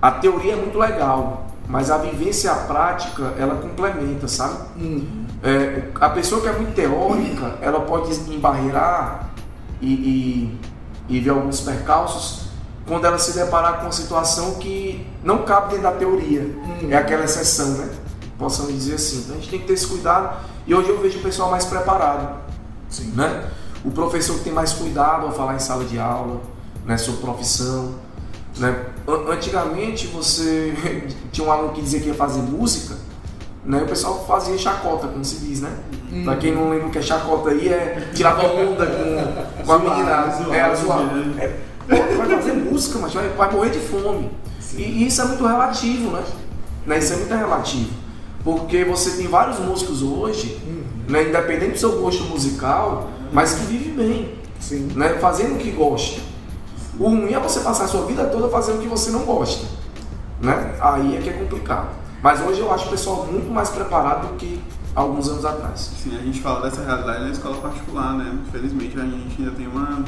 a 0.00 0.10
teoria 0.10 0.52
é 0.52 0.56
muito 0.56 0.78
legal, 0.78 1.46
mas 1.68 1.90
a 1.90 1.98
vivência 1.98 2.48
e 2.48 2.50
a 2.50 2.54
prática 2.54 3.34
ela 3.38 3.56
complementa, 3.56 4.28
sabe? 4.28 4.58
Uhum. 4.76 5.26
É, 5.42 5.88
a 6.00 6.08
pessoa 6.10 6.40
que 6.40 6.48
é 6.48 6.52
muito 6.52 6.74
teórica, 6.74 7.58
ela 7.60 7.80
pode 7.80 8.12
embarreirar 8.32 9.30
e, 9.80 9.92
e, 9.92 10.60
e, 11.08 11.20
ver 11.20 11.30
alguns 11.30 11.60
percalços 11.60 12.46
quando 12.86 13.04
ela 13.04 13.18
se 13.18 13.34
deparar 13.34 13.78
com 13.78 13.82
uma 13.82 13.92
situação 13.92 14.54
que 14.54 15.06
não 15.24 15.42
cabe 15.42 15.70
dentro 15.70 15.82
da 15.84 15.92
teoria. 15.92 16.42
Uhum. 16.42 16.88
É 16.90 16.96
aquela 16.96 17.24
exceção, 17.24 17.70
né? 17.70 17.90
Possamos 18.38 18.72
dizer 18.72 18.94
assim. 18.94 19.20
Então 19.20 19.36
a 19.36 19.38
gente 19.38 19.50
tem 19.50 19.60
que 19.60 19.66
ter 19.66 19.72
esse 19.72 19.86
cuidado 19.86 20.36
e 20.66 20.74
hoje 20.74 20.88
eu 20.88 21.00
vejo 21.00 21.18
o 21.18 21.22
pessoal 21.22 21.50
mais 21.50 21.64
preparado. 21.64 22.36
Sim. 22.88 23.12
Né? 23.14 23.50
O 23.84 23.90
professor 23.90 24.36
que 24.38 24.44
tem 24.44 24.52
mais 24.52 24.72
cuidado 24.72 25.26
ao 25.26 25.32
falar 25.32 25.54
em 25.54 25.58
sala 25.58 25.84
de 25.84 25.98
aula, 25.98 26.40
né, 26.84 26.96
sobre 26.96 27.20
profissão. 27.20 28.05
Né? 28.58 28.86
Antigamente 29.28 30.06
você 30.06 30.74
tinha 31.30 31.46
um 31.46 31.52
aluno 31.52 31.72
que 31.72 31.82
dizia 31.82 32.00
que 32.00 32.08
ia 32.08 32.14
fazer 32.14 32.40
música, 32.40 32.96
né? 33.64 33.82
o 33.82 33.86
pessoal 33.86 34.24
fazia 34.26 34.56
chacota, 34.56 35.08
como 35.08 35.24
se 35.24 35.36
diz, 35.44 35.60
né? 35.60 35.70
Hum. 36.12 36.24
Pra 36.24 36.36
quem 36.36 36.54
não 36.54 36.70
lembra 36.70 36.86
o 36.86 36.90
que 36.90 36.98
é 36.98 37.02
chacota 37.02 37.50
aí, 37.50 37.68
é 37.68 38.10
tirar 38.14 38.38
onda 38.38 38.86
com, 38.86 39.64
com 39.64 39.72
a 39.72 39.78
menina. 39.78 40.30
Zoar, 40.30 40.54
é, 40.54 40.74
zoar. 40.74 41.00
É, 41.38 41.48
pô, 41.88 42.16
vai 42.16 42.28
fazer 42.28 42.52
música, 42.52 42.98
mas 42.98 43.12
vai, 43.12 43.28
vai 43.30 43.52
morrer 43.52 43.70
de 43.70 43.80
fome. 43.80 44.30
E, 44.76 44.82
e, 44.82 45.06
isso 45.06 45.20
é 45.20 45.24
muito 45.24 45.46
relativo, 45.46 46.10
né? 46.10 46.22
né? 46.86 46.98
Isso 46.98 47.12
é 47.12 47.16
muito 47.16 47.34
relativo. 47.34 47.90
Porque 48.44 48.84
você 48.84 49.16
tem 49.16 49.26
vários 49.26 49.58
músicos 49.58 50.02
hoje, 50.02 50.60
uhum. 50.64 50.82
né, 51.08 51.28
independente 51.28 51.72
do 51.72 51.78
seu 51.78 52.00
gosto 52.00 52.22
musical, 52.24 53.10
mas 53.32 53.54
que 53.54 53.66
vivem 53.66 53.94
bem. 53.94 54.34
Sim. 54.60 54.88
Né, 54.94 55.18
fazendo 55.20 55.56
o 55.56 55.58
que 55.58 55.70
gosta. 55.72 56.20
O 56.98 57.08
ruim 57.08 57.32
é 57.32 57.40
você 57.40 57.60
passar 57.60 57.84
a 57.84 57.88
sua 57.88 58.06
vida 58.06 58.24
toda 58.26 58.48
fazendo 58.48 58.78
o 58.78 58.82
que 58.82 58.88
você 58.88 59.10
não 59.10 59.20
gosta. 59.20 59.66
Né? 60.40 60.76
Aí 60.80 61.16
é 61.16 61.20
que 61.20 61.30
é 61.30 61.32
complicado. 61.32 61.88
Mas 62.22 62.40
hoje 62.40 62.60
eu 62.60 62.72
acho 62.72 62.86
o 62.86 62.90
pessoal 62.90 63.26
muito 63.26 63.50
mais 63.50 63.68
preparado 63.70 64.28
do 64.28 64.34
que 64.34 64.60
alguns 64.94 65.28
anos 65.28 65.44
atrás. 65.44 65.92
Sim, 66.02 66.16
a 66.16 66.22
gente 66.22 66.40
fala 66.40 66.62
dessa 66.62 66.82
realidade 66.82 67.24
na 67.24 67.30
escola 67.30 67.56
particular, 67.58 68.14
né? 68.14 68.34
Infelizmente 68.48 68.98
a 68.98 69.02
gente 69.02 69.36
ainda 69.38 69.50
tem 69.52 69.66
uma, 69.66 70.02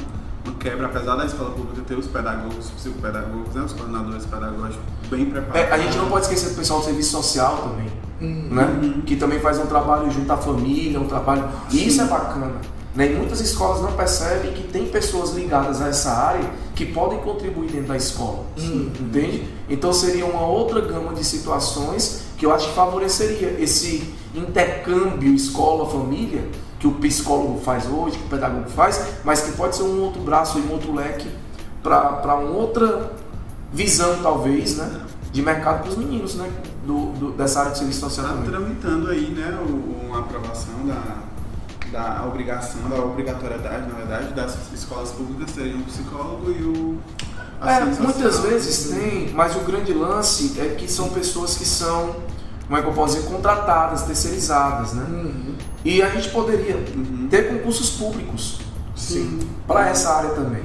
uma 0.45 0.54
quebra, 0.59 0.87
apesar 0.87 1.16
da 1.16 1.26
escola 1.26 1.50
pública 1.50 1.83
ter 1.87 1.95
os 1.95 2.07
pedagogos, 2.07 2.66
os 2.66 2.71
psicopedagogos, 2.71 3.54
né? 3.54 3.62
os 3.62 3.73
coordenadores 3.73 4.25
pedagógicos 4.25 4.85
bem 5.11 5.26
preparados. 5.26 5.71
É, 5.71 5.73
a 5.73 5.78
gente 5.78 5.97
não 5.99 6.09
pode 6.09 6.25
esquecer 6.25 6.50
do 6.50 6.57
pessoal 6.57 6.80
do 6.80 6.87
serviço 6.87 7.11
social 7.11 7.59
também, 7.59 7.92
uhum. 8.21 8.54
né? 8.54 9.02
Que 9.04 9.16
também 9.16 9.38
faz 9.40 9.59
um 9.59 9.66
trabalho 9.66 10.11
junto 10.11 10.33
à 10.33 10.37
família, 10.37 10.99
um 10.99 11.07
trabalho... 11.07 11.45
E 11.71 11.87
isso 11.87 12.00
é 12.00 12.07
bacana. 12.07 12.54
Né? 12.95 13.12
E 13.12 13.14
muitas 13.14 13.40
escolas 13.40 13.83
não 13.83 13.92
percebem 13.92 14.52
que 14.52 14.62
tem 14.64 14.87
pessoas 14.87 15.33
ligadas 15.33 15.80
a 15.80 15.88
essa 15.88 16.11
área 16.11 16.50
que 16.75 16.87
podem 16.87 17.18
contribuir 17.18 17.71
dentro 17.71 17.88
da 17.88 17.97
escola. 17.97 18.45
Sim. 18.57 18.90
Entende? 18.99 19.49
Então 19.68 19.92
seria 19.92 20.26
uma 20.26 20.47
outra 20.47 20.80
gama 20.80 21.12
de 21.12 21.25
situações 21.25 22.23
que 22.37 22.47
eu 22.47 22.52
acho 22.52 22.68
que 22.68 22.75
favoreceria 22.75 23.57
esse 23.61 24.14
intercâmbio 24.35 25.35
escola-família 25.35 26.49
que 26.78 26.87
o 26.87 26.92
psicólogo 26.92 27.61
faz 27.61 27.87
hoje, 27.87 28.16
que 28.16 28.25
o 28.25 28.28
pedagogo 28.28 28.68
faz, 28.71 29.04
mas 29.25 29.42
que 29.42 29.52
pode 29.52 29.75
ser 29.75 29.83
um 29.83 30.00
outro 30.02 30.21
braço 30.23 30.59
e 30.59 30.62
um 30.62 30.73
outro 30.73 30.95
leque 30.95 31.28
para 31.83 32.37
uma 32.37 32.50
outra 32.50 33.12
visão, 33.73 34.23
talvez, 34.23 34.76
né? 34.76 35.02
De 35.33 35.42
mercado 35.42 35.83
para 35.83 35.90
os 35.90 35.97
meninos, 35.97 36.37
né? 36.37 36.49
Do, 36.87 37.12
do, 37.12 37.33
dessa 37.33 37.61
área 37.61 37.73
de 37.73 37.78
serviço 37.78 38.00
social. 38.00 38.26
Está 38.26 38.50
tramitando 38.50 39.11
aí, 39.11 39.30
né? 39.30 39.59
Uma 40.07 40.21
aprovação 40.21 40.87
da 40.87 41.27
da 41.90 42.25
obrigação, 42.26 42.88
da 42.88 42.97
obrigatoriedade, 42.97 43.88
na 43.88 43.95
verdade, 43.95 44.35
das 44.35 44.57
escolas 44.73 45.11
públicas 45.11 45.54
terem 45.54 45.76
um 45.76 45.83
psicólogo 45.83 46.50
e 46.50 46.62
o. 46.62 46.99
É, 47.66 47.85
muitas 48.00 48.38
vezes 48.40 48.90
tem, 48.90 49.30
mas 49.35 49.57
o 49.57 49.61
grande 49.61 49.92
lance 49.92 50.61
é 50.61 50.75
que 50.75 50.90
são 50.90 51.09
pessoas 51.09 51.57
que 51.57 51.64
são, 51.64 52.14
como 52.66 52.78
é 52.78 52.83
que 52.83 52.88
eu 52.88 52.92
posso 52.92 53.16
dizer, 53.16 53.28
contratadas, 53.28 54.02
terceirizadas, 54.02 54.92
né? 54.92 55.04
Uhum. 55.09 55.54
E 55.85 56.00
a 56.02 56.09
gente 56.11 56.28
poderia 56.30 56.76
uhum. 56.76 57.26
ter 57.28 57.49
concursos 57.49 57.90
públicos 57.90 58.61
para 59.66 59.88
essa 59.88 60.14
área 60.14 60.30
também. 60.30 60.62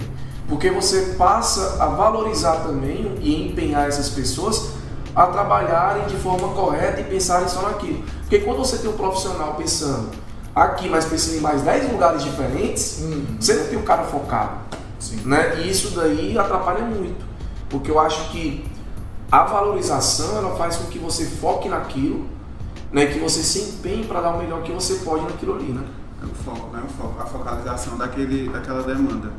Porque 0.47 0.69
você 0.69 1.15
passa 1.17 1.81
a 1.81 1.87
valorizar 1.87 2.57
também 2.57 3.17
e 3.21 3.49
empenhar 3.49 3.87
essas 3.87 4.09
pessoas 4.09 4.73
a 5.15 5.27
trabalharem 5.27 6.05
de 6.07 6.15
forma 6.17 6.49
correta 6.49 6.99
e 7.01 7.03
pensarem 7.05 7.47
só 7.47 7.61
naquilo. 7.61 8.03
Porque 8.21 8.39
quando 8.39 8.57
você 8.57 8.77
tem 8.77 8.89
um 8.89 8.97
profissional 8.97 9.55
pensando 9.55 10.09
aqui, 10.55 10.89
mas 10.89 11.05
pensando 11.05 11.37
em 11.37 11.41
mais 11.41 11.61
10 11.61 11.91
lugares 11.91 12.23
diferentes, 12.23 12.99
uhum. 13.01 13.25
você 13.39 13.53
não 13.55 13.67
tem 13.67 13.77
um 13.77 13.83
cara 13.83 14.03
focado. 14.03 14.57
Sim. 14.99 15.17
Né? 15.25 15.61
E 15.61 15.69
isso 15.69 15.91
daí 15.95 16.37
atrapalha 16.37 16.83
muito. 16.85 17.25
Porque 17.69 17.89
eu 17.89 17.99
acho 17.99 18.31
que 18.31 18.65
a 19.31 19.43
valorização 19.43 20.37
ela 20.37 20.55
faz 20.55 20.77
com 20.77 20.85
que 20.85 20.99
você 20.99 21.25
foque 21.25 21.67
naquilo, 21.67 22.27
né? 22.91 23.07
que 23.07 23.19
você 23.19 23.41
se 23.41 23.59
empenhe 23.71 24.05
para 24.05 24.21
dar 24.21 24.35
o 24.35 24.37
melhor 24.37 24.61
que 24.63 24.71
você 24.71 24.95
pode 24.95 25.23
naquilo 25.25 25.55
ali. 25.55 25.71
Né? 25.71 25.83
É 26.21 26.25
o 26.25 26.35
foco, 26.35 26.71
né? 26.71 26.83
o 26.85 26.89
foco, 26.93 27.21
a 27.21 27.25
focalização 27.25 27.97
daquele, 27.97 28.49
daquela 28.49 28.83
demanda. 28.83 29.31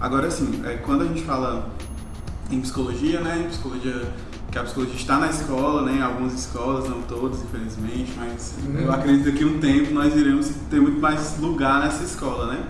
Agora, 0.00 0.28
assim, 0.28 0.62
é, 0.64 0.76
quando 0.76 1.02
a 1.02 1.06
gente 1.06 1.22
fala 1.22 1.68
em 2.50 2.60
psicologia, 2.60 3.20
né? 3.20 3.44
Em 3.44 3.48
psicologia 3.48 4.08
que 4.50 4.58
a 4.58 4.64
psicologia 4.64 4.96
está 4.96 5.18
na 5.18 5.28
escola, 5.28 5.82
né, 5.82 5.98
em 5.98 6.02
algumas 6.02 6.34
escolas, 6.34 6.88
não 6.88 7.02
todas, 7.02 7.40
infelizmente, 7.42 8.12
mas 8.16 8.56
uhum. 8.66 8.80
eu 8.80 8.92
acredito 8.92 9.32
que 9.36 9.44
um 9.44 9.60
tempo 9.60 9.94
nós 9.94 10.14
iremos 10.14 10.50
ter 10.68 10.80
muito 10.80 11.00
mais 11.00 11.38
lugar 11.38 11.80
nessa 11.80 12.02
escola, 12.02 12.46
né? 12.52 12.64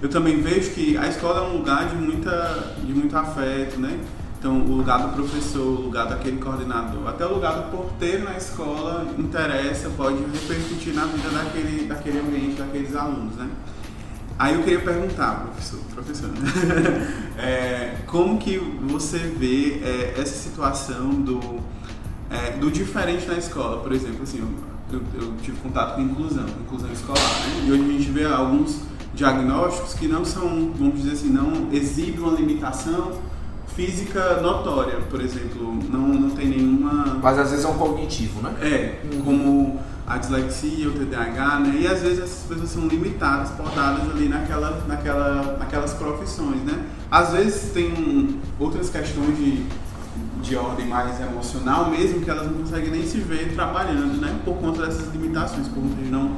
Eu 0.00 0.08
também 0.08 0.40
vejo 0.40 0.70
que 0.70 0.96
a 0.96 1.08
escola 1.08 1.40
é 1.40 1.42
um 1.48 1.56
lugar 1.56 1.88
de, 1.88 1.96
muita, 1.96 2.74
de 2.84 2.92
muito 2.92 3.16
afeto, 3.16 3.80
né? 3.80 3.98
Então, 4.38 4.60
o 4.60 4.76
lugar 4.76 4.98
do 4.98 5.14
professor, 5.14 5.66
o 5.66 5.82
lugar 5.82 6.06
daquele 6.06 6.36
coordenador, 6.36 7.08
até 7.08 7.26
o 7.26 7.34
lugar 7.34 7.54
do 7.54 7.70
porteiro 7.70 8.24
na 8.24 8.36
escola 8.36 9.06
interessa, 9.18 9.90
pode 9.96 10.18
repercutir 10.18 10.94
na 10.94 11.06
vida 11.06 11.30
daquele, 11.30 11.86
daquele 11.86 12.20
ambiente, 12.20 12.56
daqueles 12.56 12.94
alunos, 12.94 13.34
né? 13.34 13.48
Aí 14.38 14.54
eu 14.54 14.62
queria 14.62 14.80
perguntar, 14.80 15.46
professor, 15.46 15.80
professor, 15.94 16.28
né? 16.28 17.22
é, 17.40 17.96
como 18.06 18.38
que 18.38 18.58
você 18.58 19.18
vê 19.18 19.80
é, 19.82 20.14
essa 20.20 20.34
situação 20.34 21.08
do, 21.08 21.40
é, 22.30 22.50
do 22.58 22.70
diferente 22.70 23.26
na 23.26 23.38
escola? 23.38 23.78
Por 23.78 23.92
exemplo, 23.92 24.24
assim, 24.24 24.46
eu, 24.92 25.00
eu, 25.18 25.32
tive 25.42 25.58
contato 25.60 25.94
com 25.94 26.02
inclusão, 26.02 26.44
inclusão 26.60 26.92
escolar, 26.92 27.18
né? 27.18 27.64
E 27.66 27.72
hoje 27.72 27.82
a 27.82 27.92
gente 27.92 28.10
vê 28.10 28.24
alguns 28.26 28.82
diagnósticos 29.14 29.94
que 29.94 30.06
não 30.06 30.22
são, 30.22 30.70
vamos 30.76 31.02
dizer 31.02 31.12
assim, 31.12 31.30
não 31.30 31.72
exibem 31.72 32.20
uma 32.20 32.32
limitação 32.32 33.18
física 33.74 34.42
notória, 34.42 34.98
por 35.10 35.22
exemplo, 35.22 35.78
não, 35.90 36.08
não 36.08 36.30
tem 36.30 36.48
nenhuma... 36.48 37.18
Mas 37.22 37.38
às 37.38 37.50
vezes 37.50 37.64
é 37.64 37.68
um 37.68 37.78
cognitivo, 37.78 38.42
né? 38.42 38.54
É, 38.60 39.02
como 39.24 39.80
a 40.06 40.18
dislexia, 40.18 40.88
o 40.88 40.92
TDAH, 40.92 41.58
né? 41.60 41.78
E 41.80 41.86
às 41.86 42.00
vezes 42.00 42.20
essas 42.20 42.44
pessoas 42.46 42.70
são 42.70 42.86
limitadas, 42.86 43.50
podadas 43.50 44.08
ali 44.08 44.28
naquela, 44.28 44.84
naquela, 44.86 45.56
naquelas 45.58 45.94
profissões, 45.94 46.62
né? 46.62 46.84
Às 47.10 47.32
vezes 47.32 47.72
tem 47.72 48.40
outras 48.58 48.88
questões 48.88 49.36
de, 49.36 49.66
de 50.42 50.56
ordem 50.56 50.86
mais 50.86 51.20
emocional 51.20 51.90
mesmo 51.90 52.20
que 52.20 52.30
elas 52.30 52.46
não 52.46 52.58
conseguem 52.58 52.90
nem 52.90 53.06
se 53.06 53.18
ver 53.18 53.52
trabalhando, 53.52 54.20
né? 54.20 54.38
Por 54.44 54.56
conta 54.58 54.86
dessas 54.86 55.12
limitações, 55.12 55.66
por 55.66 55.82
conta 55.82 55.96
de 55.96 56.08
não 56.08 56.36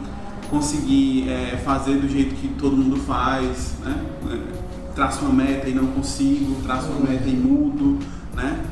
conseguir 0.48 1.28
é, 1.28 1.60
fazer 1.62 1.98
do 1.98 2.08
jeito 2.08 2.34
que 2.36 2.48
todo 2.48 2.74
mundo 2.74 2.96
faz, 2.96 3.74
né? 3.84 4.02
É, 4.30 4.68
traço 4.94 5.24
uma 5.24 5.34
meta 5.34 5.68
e 5.68 5.74
não 5.74 5.86
consigo, 5.88 6.60
traço 6.62 6.88
uma 6.88 7.10
meta 7.10 7.28
e 7.28 7.36
mudo, 7.36 7.98
né? 8.34 8.64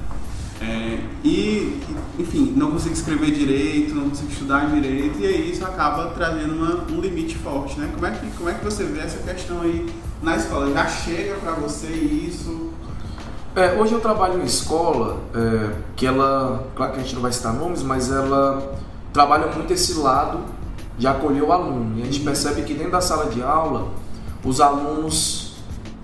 É, 0.61 0.99
e, 1.23 1.81
enfim, 2.19 2.55
não 2.57 2.71
consigo 2.71 2.95
escrever 2.95 3.31
direito, 3.31 3.95
não 3.95 4.09
consigo 4.09 4.33
estudar 4.33 4.71
direito, 4.71 5.19
e 5.19 5.27
aí 5.27 5.51
isso 5.53 5.65
acaba 5.65 6.11
trazendo 6.11 6.55
uma, 6.55 6.85
um 6.91 7.01
limite 7.01 7.37
forte, 7.37 7.79
né? 7.79 7.91
Como 7.95 8.07
é, 8.07 8.11
que, 8.11 8.27
como 8.37 8.49
é 8.49 8.55
que 8.55 8.65
você 8.65 8.85
vê 8.85 9.01
essa 9.01 9.19
questão 9.19 9.61
aí 9.61 9.87
na 10.23 10.37
escola? 10.37 10.73
Já 10.73 10.87
chega 10.87 11.35
para 11.35 11.53
você 11.53 11.89
isso? 11.89 12.71
É, 13.55 13.73
hoje 13.73 13.93
eu 13.93 14.01
trabalho 14.01 14.41
em 14.41 14.45
escola 14.45 15.19
é, 15.35 15.73
que 15.95 16.07
ela, 16.07 16.67
claro 16.75 16.93
que 16.93 17.01
a 17.01 17.03
gente 17.03 17.15
não 17.15 17.23
vai 17.23 17.33
citar 17.33 17.53
nomes, 17.53 17.83
mas 17.83 18.11
ela 18.11 18.77
trabalha 19.13 19.47
muito 19.49 19.73
esse 19.73 19.95
lado 19.95 20.41
de 20.99 21.07
acolher 21.07 21.43
o 21.43 21.53
aluno. 21.53 21.99
E 21.99 22.03
a 22.03 22.05
gente 22.07 22.21
percebe 22.21 22.63
que 22.63 22.75
dentro 22.75 22.93
da 22.93 23.01
sala 23.01 23.27
de 23.27 23.43
aula, 23.43 23.89
os 24.45 24.61
alunos, 24.61 25.57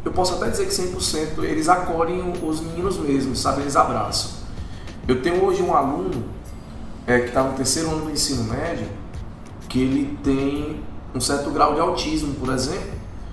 eu 0.04 0.12
posso 0.12 0.34
até 0.34 0.50
dizer 0.50 0.66
que 0.66 0.72
100%, 0.72 1.44
eles 1.44 1.68
acolhem 1.68 2.32
os 2.42 2.60
meninos 2.60 2.98
mesmos, 2.98 3.38
sabe? 3.40 3.62
Eles 3.62 3.76
abraçam. 3.76 4.41
Eu 5.06 5.20
tenho 5.20 5.44
hoje 5.44 5.62
um 5.62 5.74
aluno 5.74 6.24
é, 7.06 7.20
que 7.20 7.28
está 7.28 7.42
no 7.42 7.54
terceiro 7.54 7.90
ano 7.90 8.04
do 8.06 8.10
ensino 8.10 8.44
médio 8.44 8.86
que 9.68 9.80
ele 9.80 10.18
tem 10.22 10.82
um 11.14 11.20
certo 11.20 11.50
grau 11.50 11.74
de 11.74 11.80
autismo, 11.80 12.34
por 12.34 12.52
exemplo, 12.52 12.90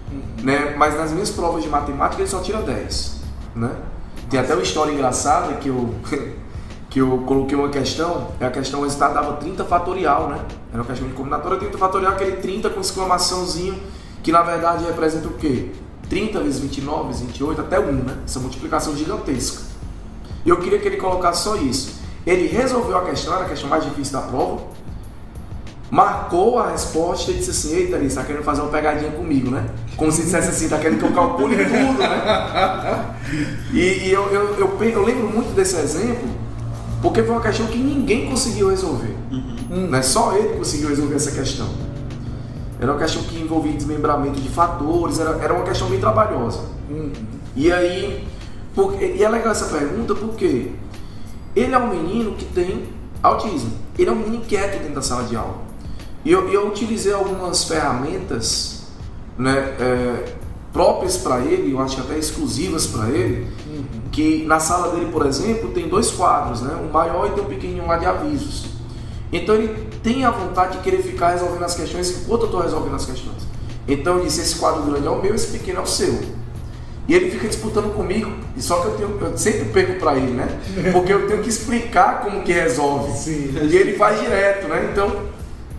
uhum. 0.09 0.21
né? 0.43 0.73
mas 0.77 0.95
nas 0.95 1.11
minhas 1.11 1.29
provas 1.29 1.61
de 1.63 1.69
matemática 1.69 2.21
ele 2.21 2.29
só 2.29 2.39
tira 2.39 2.61
10. 2.61 3.19
Né? 3.55 3.69
Tem 4.29 4.39
até 4.39 4.53
uma 4.53 4.63
história 4.63 4.91
engraçada 4.91 5.55
que 5.55 5.67
eu, 5.67 5.93
que 6.89 6.99
eu 6.99 7.23
coloquei 7.25 7.57
uma 7.57 7.67
questão, 7.67 8.29
é 8.39 8.45
a 8.45 8.51
questão 8.51 8.79
o 8.79 8.83
resultado 8.83 9.15
dava 9.15 9.33
30 9.33 9.65
fatorial, 9.65 10.29
né? 10.29 10.45
Era 10.71 10.81
uma 10.81 10.87
questão 10.87 11.07
de 11.07 11.13
combinatória 11.13 11.57
30 11.57 11.77
fatorial, 11.77 12.13
aquele 12.13 12.37
30 12.37 12.69
com 12.69 12.79
exclamaçãozinho, 12.79 13.77
que 14.23 14.31
na 14.31 14.41
verdade 14.41 14.85
representa 14.85 15.27
o 15.27 15.33
quê? 15.33 15.71
30 16.09 16.39
vezes 16.39 16.59
29 16.59 17.07
vezes 17.07 17.21
28 17.21 17.61
até 17.61 17.79
1, 17.79 17.91
né? 17.91 18.17
Essa 18.25 18.39
multiplicação 18.39 18.95
gigantesca. 18.95 19.63
Eu 20.45 20.57
queria 20.57 20.79
que 20.79 20.87
ele 20.87 20.97
colocasse 20.97 21.43
só 21.43 21.55
isso. 21.55 21.99
Ele 22.25 22.47
resolveu 22.47 22.97
a 22.97 23.05
questão, 23.05 23.33
era 23.33 23.45
a 23.45 23.49
questão 23.49 23.69
mais 23.69 23.83
difícil 23.83 24.13
da 24.13 24.21
prova, 24.21 24.61
marcou 25.89 26.59
a 26.59 26.71
resposta 26.71 27.31
e 27.31 27.35
disse 27.35 27.51
assim: 27.51 27.75
Eita, 27.75 27.95
ele 27.95 28.07
está 28.07 28.23
querendo 28.23 28.43
fazer 28.43 28.61
uma 28.61 28.69
pegadinha 28.69 29.11
comigo, 29.11 29.49
né? 29.49 29.65
Como 29.97 30.11
se 30.11 30.23
dissesse 30.23 30.49
assim: 30.49 30.65
está 30.65 30.77
querendo 30.77 30.99
que 30.99 31.05
eu 31.05 31.13
calcule 31.13 31.55
tudo, 31.55 31.99
né? 31.99 33.15
E, 33.71 33.79
e 33.79 34.11
eu, 34.11 34.27
eu, 34.29 34.55
eu, 34.55 34.83
eu, 34.83 35.05
lembro 35.05 35.29
muito 35.29 35.53
desse 35.53 35.75
exemplo, 35.77 36.27
porque 37.01 37.21
foi 37.23 37.31
uma 37.31 37.41
questão 37.41 37.67
que 37.67 37.77
ninguém 37.77 38.29
conseguiu 38.29 38.69
resolver. 38.69 39.15
Uhum. 39.31 39.87
Né? 39.87 40.01
Só 40.01 40.35
ele 40.35 40.57
conseguiu 40.57 40.89
resolver 40.89 41.15
essa 41.15 41.31
questão. 41.31 41.67
Era 42.79 42.91
uma 42.91 42.99
questão 42.99 43.21
que 43.23 43.39
envolvia 43.39 43.73
desmembramento 43.73 44.39
de 44.39 44.49
fatores, 44.49 45.19
era, 45.19 45.37
era 45.43 45.53
uma 45.53 45.63
questão 45.63 45.87
bem 45.89 45.99
trabalhosa. 45.99 46.61
Uhum. 46.89 47.11
E 47.55 47.71
aí 47.71 48.27
Porque, 48.73 49.05
e 49.05 49.23
é 49.23 49.29
legal 49.29 49.51
essa 49.51 49.65
pergunta 49.65 50.15
porque 50.15 50.71
ele 51.55 51.73
é 51.73 51.77
um 51.77 51.89
menino 51.89 52.33
que 52.33 52.45
tem 52.45 52.89
autismo. 53.21 53.71
Ele 53.97 54.09
é 54.09 54.13
um 54.13 54.15
menino 54.15 54.35
inquieto 54.37 54.79
dentro 54.79 54.95
da 54.95 55.01
sala 55.01 55.23
de 55.23 55.35
aula. 55.35 55.57
E 56.23 56.31
eu, 56.31 56.49
eu 56.49 56.67
utilizei 56.67 57.13
algumas 57.13 57.63
ferramentas 57.63 58.83
né, 59.37 59.57
é, 59.79 60.35
próprias 60.71 61.17
para 61.17 61.39
ele, 61.39 61.73
eu 61.73 61.79
acho 61.79 61.99
até 62.01 62.17
exclusivas 62.17 62.85
para 62.87 63.09
ele, 63.09 63.47
uhum. 63.67 63.83
que 64.11 64.45
na 64.45 64.59
sala 64.59 64.93
dele, 64.93 65.11
por 65.11 65.25
exemplo, 65.25 65.71
tem 65.71 65.87
dois 65.87 66.11
quadros, 66.11 66.61
né, 66.61 66.75
um 66.75 66.91
maior 66.91 67.27
e 67.27 67.31
tem 67.31 67.43
um 67.43 67.47
pequenininho 67.47 67.87
lá 67.87 67.97
de 67.97 68.05
avisos. 68.05 68.65
Então 69.31 69.55
ele 69.55 69.89
tem 70.03 70.25
a 70.25 70.31
vontade 70.31 70.77
de 70.77 70.83
querer 70.83 71.01
ficar 71.01 71.31
resolvendo 71.31 71.63
as 71.63 71.75
questões 71.75 72.09
enquanto 72.09 72.41
eu 72.41 72.45
estou 72.47 72.61
resolvendo 72.61 72.95
as 72.95 73.05
questões. 73.05 73.47
Então 73.87 74.17
eu 74.17 74.25
disse, 74.25 74.41
esse 74.41 74.55
quadro 74.55 74.83
grande 74.83 75.07
é 75.07 75.09
o 75.09 75.21
meu, 75.21 75.33
esse 75.33 75.47
pequeno 75.47 75.79
é 75.79 75.81
o 75.83 75.87
seu. 75.87 76.19
E 77.09 77.15
ele 77.15 77.31
fica 77.31 77.47
disputando 77.47 77.91
comigo, 77.95 78.31
e 78.55 78.61
só 78.61 78.81
que 78.81 78.85
eu, 78.85 78.91
tenho, 78.91 79.17
eu 79.19 79.35
sempre 79.35 79.65
perco 79.65 79.99
para 79.99 80.15
ele, 80.15 80.31
né? 80.31 80.47
Porque 80.93 81.11
eu 81.11 81.27
tenho 81.27 81.41
que 81.41 81.49
explicar 81.49 82.21
como 82.21 82.43
que 82.43 82.53
resolve. 82.53 83.11
Sim. 83.17 83.51
E 83.63 83.75
ele 83.75 83.97
faz 83.97 84.19
direto, 84.19 84.67
né? 84.67 84.89
Então, 84.91 85.15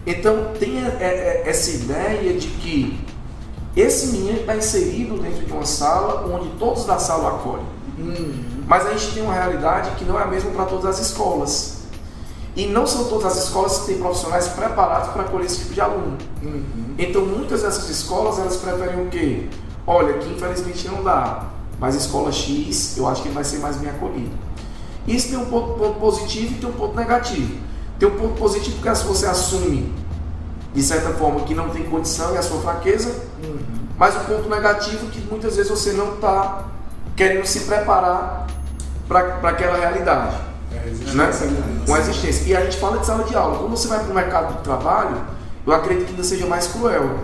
então 0.05 0.51
tem 0.59 0.83
essa 1.45 1.71
ideia 1.71 2.33
de 2.33 2.49
que 2.49 2.99
esse 3.77 4.09
menino 4.09 4.41
está 4.41 4.57
inserido 4.57 5.19
dentro 5.23 5.47
de 5.47 5.53
uma 5.53 5.65
sala 5.65 6.27
onde 6.27 6.49
todos 6.59 6.85
da 6.85 6.99
sala 6.99 7.29
acolhem. 7.29 7.67
Uhum. 7.97 8.33
Mas 8.67 8.85
a 8.87 8.91
gente 8.91 9.15
tem 9.15 9.23
uma 9.23 9.35
realidade 9.35 9.93
que 9.93 10.05
não 10.05 10.19
é 10.19 10.25
a 10.25 10.27
mesma 10.27 10.51
para 10.51 10.65
todas 10.65 10.87
as 10.87 11.07
escolas. 11.07 11.83
E 12.57 12.67
não 12.67 12.85
são 12.89 13.05
todas 13.05 13.27
as 13.27 13.45
escolas 13.45 13.79
que 13.79 13.87
têm 13.87 13.99
profissionais 13.99 14.49
preparados 14.49 15.11
para 15.11 15.23
acolher 15.23 15.47
esse 15.47 15.61
tipo 15.61 15.75
de 15.75 15.81
aluno. 15.81 16.19
Uhum. 16.43 16.65
Então 16.99 17.25
muitas 17.25 17.63
dessas 17.63 17.89
escolas 17.89 18.41
elas 18.41 18.57
preferem 18.57 19.07
o 19.07 19.09
quê? 19.09 19.47
Olha, 19.87 20.15
aqui 20.15 20.29
infelizmente 20.31 20.89
não 20.89 21.03
dá, 21.03 21.47
mas 21.79 21.95
escola 21.95 22.31
X 22.31 22.97
eu 22.97 23.09
acho 23.09 23.23
que 23.23 23.29
vai 23.31 23.45
ser 23.45 23.59
mais 23.59 23.77
bem 23.77 23.91
acolhido. 23.91 24.31
Isso 25.07 25.31
tem 25.31 25.39
um 25.39 25.47
ponto, 25.47 25.79
ponto 25.79 25.99
positivo 25.99 26.55
e 26.55 26.59
tem 26.59 26.69
um 26.69 26.73
ponto 26.73 26.97
negativo. 26.97 27.59
Tem 27.99 28.09
um 28.09 28.17
ponto 28.17 28.35
positivo 28.35 28.77
porque 28.77 28.95
se 28.95 29.05
você 29.05 29.27
assume 29.27 29.93
de 30.75 30.83
certa 30.83 31.11
forma 31.11 31.41
que 31.41 31.55
não 31.55 31.71
tem 31.71 31.83
condição 31.85 32.35
e 32.35 32.39
a 32.39 32.43
sua 32.43 32.61
fraqueza, 32.61 33.11
uhum. 33.43 33.59
mas 33.99 34.15
o 34.17 34.21
ponto 34.21 34.49
negativo 34.49 35.07
é 35.07 35.11
que 35.11 35.21
muitas 35.29 35.57
vezes 35.57 35.71
você 35.71 35.93
não 35.93 36.15
está 36.15 36.67
querendo 37.17 37.45
se 37.45 37.61
preparar 37.61 38.47
para 39.09 39.51
aquela 39.51 39.77
realidade. 39.77 40.37
É, 40.73 41.15
né? 41.15 41.31
Com 41.87 41.97
existência. 41.97 42.49
E 42.49 42.57
a 42.57 42.65
gente 42.65 42.77
fala 42.79 42.99
de 42.99 43.07
sala 43.07 43.25
de 43.25 43.35
aula. 43.35 43.59
Quando 43.59 43.71
você 43.71 43.89
vai 43.89 43.99
para 43.99 44.11
o 44.11 44.15
mercado 44.15 44.57
de 44.59 44.63
trabalho, 44.63 45.17
eu 45.67 45.73
acredito 45.73 46.07
que 46.07 46.13
ainda 46.13 46.23
seja 46.25 46.47
mais 46.47 46.69
cruel. 46.69 47.19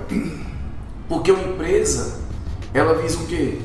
Porque 1.09 1.31
uma 1.31 1.45
empresa, 1.45 2.15
ela 2.77 2.95
visa 2.95 3.19
o 3.19 3.27
quê? 3.27 3.59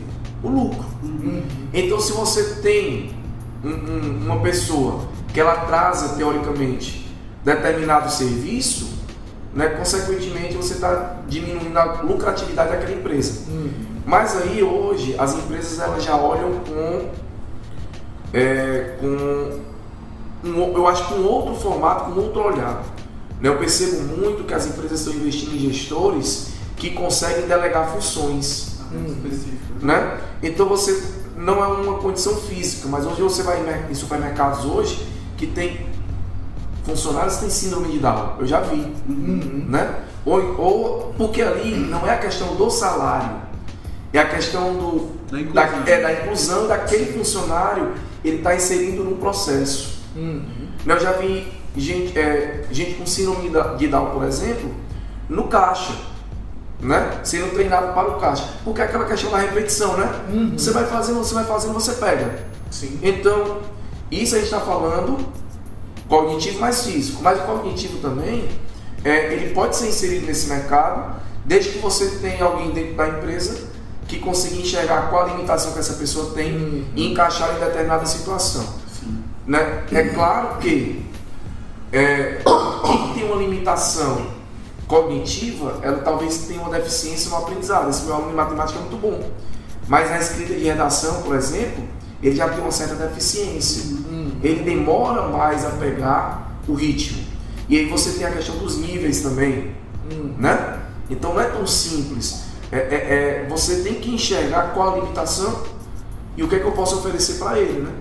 O 0.43 0.49
lucro. 0.49 0.85
Uhum. 1.03 1.43
Então, 1.73 1.99
se 1.99 2.13
você 2.13 2.61
tem 2.61 3.13
um, 3.63 3.69
um, 3.69 4.25
uma 4.25 4.39
pessoa 4.39 5.01
que 5.33 5.39
ela 5.39 5.53
atrasa, 5.53 6.15
teoricamente, 6.15 7.09
determinado 7.43 8.11
serviço, 8.11 8.89
né, 9.53 9.67
consequentemente 9.69 10.55
você 10.55 10.75
está 10.75 11.17
diminuindo 11.27 11.77
a 11.77 12.01
lucratividade 12.01 12.71
daquela 12.71 12.93
empresa. 12.93 13.49
Uhum. 13.49 13.69
Mas 14.05 14.35
aí, 14.41 14.63
hoje, 14.63 15.15
as 15.17 15.35
empresas 15.35 15.79
elas 15.79 16.03
já 16.03 16.15
olham 16.15 16.59
com, 16.59 17.09
é, 18.33 18.95
com 18.99 19.59
um, 20.43 20.73
eu 20.73 20.87
acho 20.87 21.07
que 21.07 21.13
um 21.13 21.25
outro 21.27 21.55
formato, 21.55 22.11
com 22.11 22.19
outro 22.19 22.41
olhar. 22.41 22.83
Né, 23.39 23.49
eu 23.49 23.57
percebo 23.57 24.01
muito 24.17 24.45
que 24.45 24.53
as 24.53 24.67
empresas 24.67 24.99
estão 24.99 25.13
investindo 25.13 25.53
em 25.53 25.59
gestores 25.71 26.51
que 26.77 26.91
conseguem 26.91 27.45
delegar 27.45 27.89
funções. 27.89 28.70
Hum. 28.93 29.15
Né? 29.81 30.19
Então 30.43 30.67
você 30.67 31.21
não 31.37 31.63
é 31.63 31.67
uma 31.67 31.97
condição 31.99 32.35
física, 32.35 32.87
mas 32.87 33.05
hoje 33.05 33.21
você 33.21 33.43
vai 33.43 33.61
em 33.89 33.93
supermercados 33.93 34.65
hoje 34.65 35.07
que 35.37 35.47
tem 35.47 35.85
funcionários 36.83 37.35
que 37.35 37.41
têm 37.41 37.49
síndrome 37.49 37.91
de 37.91 37.99
Down. 37.99 38.35
Eu 38.39 38.47
já 38.47 38.61
vi. 38.61 38.93
Uhum. 39.07 39.65
Né? 39.67 40.03
Ou, 40.25 40.59
ou, 40.59 41.13
porque 41.17 41.41
ali 41.41 41.75
não 41.75 42.05
é 42.05 42.11
a 42.11 42.17
questão 42.17 42.55
do 42.55 42.69
salário, 42.69 43.37
é 44.13 44.19
a 44.19 44.27
questão 44.27 44.75
do, 44.75 45.09
da, 45.31 45.39
inclusão. 45.39 45.83
Da, 45.83 45.91
é, 45.91 46.01
da 46.01 46.13
inclusão 46.13 46.67
daquele 46.67 47.13
funcionário, 47.13 47.93
ele 48.23 48.37
está 48.37 48.55
inserindo 48.55 49.03
num 49.03 49.17
processo. 49.17 49.99
Uhum. 50.15 50.67
Eu 50.85 50.99
já 50.99 51.13
vi 51.13 51.47
gente, 51.75 52.17
é, 52.17 52.65
gente 52.71 52.95
com 52.95 53.05
síndrome 53.05 53.51
de 53.77 53.87
Down, 53.87 54.11
por 54.11 54.23
exemplo, 54.23 54.69
no 55.27 55.45
caixa, 55.45 55.93
né? 56.81 57.19
Sendo 57.23 57.53
treinado 57.53 57.93
para 57.93 58.09
o 58.09 58.19
caixa. 58.19 58.47
Porque 58.63 58.81
é 58.81 58.85
aquela 58.85 59.05
questão 59.05 59.31
da 59.31 59.37
repetição, 59.37 59.95
né? 59.97 60.09
Uhum. 60.29 60.53
Você 60.57 60.71
vai 60.71 60.85
fazendo, 60.85 61.19
você 61.19 61.33
vai 61.33 61.45
fazendo, 61.45 61.73
você 61.73 61.93
pega. 61.93 62.39
Sim. 62.69 62.99
Então, 63.01 63.59
isso 64.09 64.35
a 64.35 64.39
gente 64.39 64.47
está 64.47 64.59
falando 64.59 65.25
cognitivo 66.07 66.59
mais 66.59 66.83
físico. 66.83 67.21
Mas 67.21 67.39
o 67.39 67.43
cognitivo 67.43 67.99
também, 67.99 68.49
é, 69.03 69.33
ele 69.33 69.53
pode 69.53 69.75
ser 69.75 69.87
inserido 69.87 70.25
nesse 70.25 70.49
mercado, 70.49 71.21
desde 71.45 71.71
que 71.71 71.79
você 71.79 72.09
tenha 72.21 72.43
alguém 72.43 72.71
dentro 72.71 72.95
da 72.95 73.07
empresa 73.07 73.69
que 74.07 74.19
consiga 74.19 74.55
enxergar 74.55 75.09
qual 75.09 75.23
a 75.23 75.27
limitação 75.29 75.71
que 75.71 75.79
essa 75.79 75.93
pessoa 75.93 76.33
tem 76.33 76.55
uhum. 76.55 76.85
e 76.95 77.11
encaixar 77.11 77.55
em 77.55 77.59
determinada 77.59 78.05
situação. 78.05 78.81
Né? 79.47 79.83
É 79.91 80.03
claro 80.09 80.57
que 80.57 81.05
é, 81.93 82.41
quem 82.85 83.13
tem 83.13 83.23
uma 83.25 83.35
limitação 83.35 84.40
cognitiva, 84.91 85.79
ela 85.81 85.99
talvez 85.99 86.39
tenha 86.39 86.59
uma 86.59 86.69
deficiência 86.69 87.29
no 87.29 87.37
aprendizado. 87.37 87.89
Esse 87.89 88.03
meu 88.03 88.13
aluno 88.13 88.31
de 88.31 88.35
matemática 88.35 88.77
é 88.77 88.81
muito 88.81 88.97
bom. 88.97 89.31
Mas 89.87 90.09
na 90.09 90.19
escrita 90.19 90.51
e 90.51 90.65
redação, 90.65 91.21
por 91.21 91.33
exemplo, 91.33 91.81
ele 92.21 92.35
já 92.35 92.49
tem 92.49 92.59
uma 92.59 92.71
certa 92.71 92.95
deficiência. 92.95 93.83
Hum. 94.11 94.31
Ele 94.43 94.63
demora 94.63 95.29
mais 95.29 95.65
a 95.65 95.69
pegar 95.69 96.57
o 96.67 96.73
ritmo. 96.73 97.23
E 97.69 97.77
aí 97.77 97.85
você 97.87 98.11
tem 98.11 98.27
a 98.27 98.31
questão 98.31 98.57
dos 98.57 98.79
níveis 98.79 99.21
também. 99.21 99.73
Hum. 100.11 100.33
Né? 100.37 100.79
Então 101.09 101.33
não 101.33 101.41
é 101.41 101.45
tão 101.45 101.65
simples. 101.65 102.43
É, 102.69 102.77
é, 102.77 102.81
é, 102.81 103.47
você 103.49 103.83
tem 103.83 103.95
que 103.95 104.13
enxergar 104.13 104.73
qual 104.73 104.91
a 104.91 104.95
limitação 104.99 105.63
e 106.35 106.43
o 106.43 106.49
que, 106.49 106.55
é 106.55 106.59
que 106.59 106.65
eu 106.65 106.73
posso 106.73 106.97
oferecer 106.97 107.35
para 107.35 107.57
ele. 107.57 107.81
Né? 107.81 107.91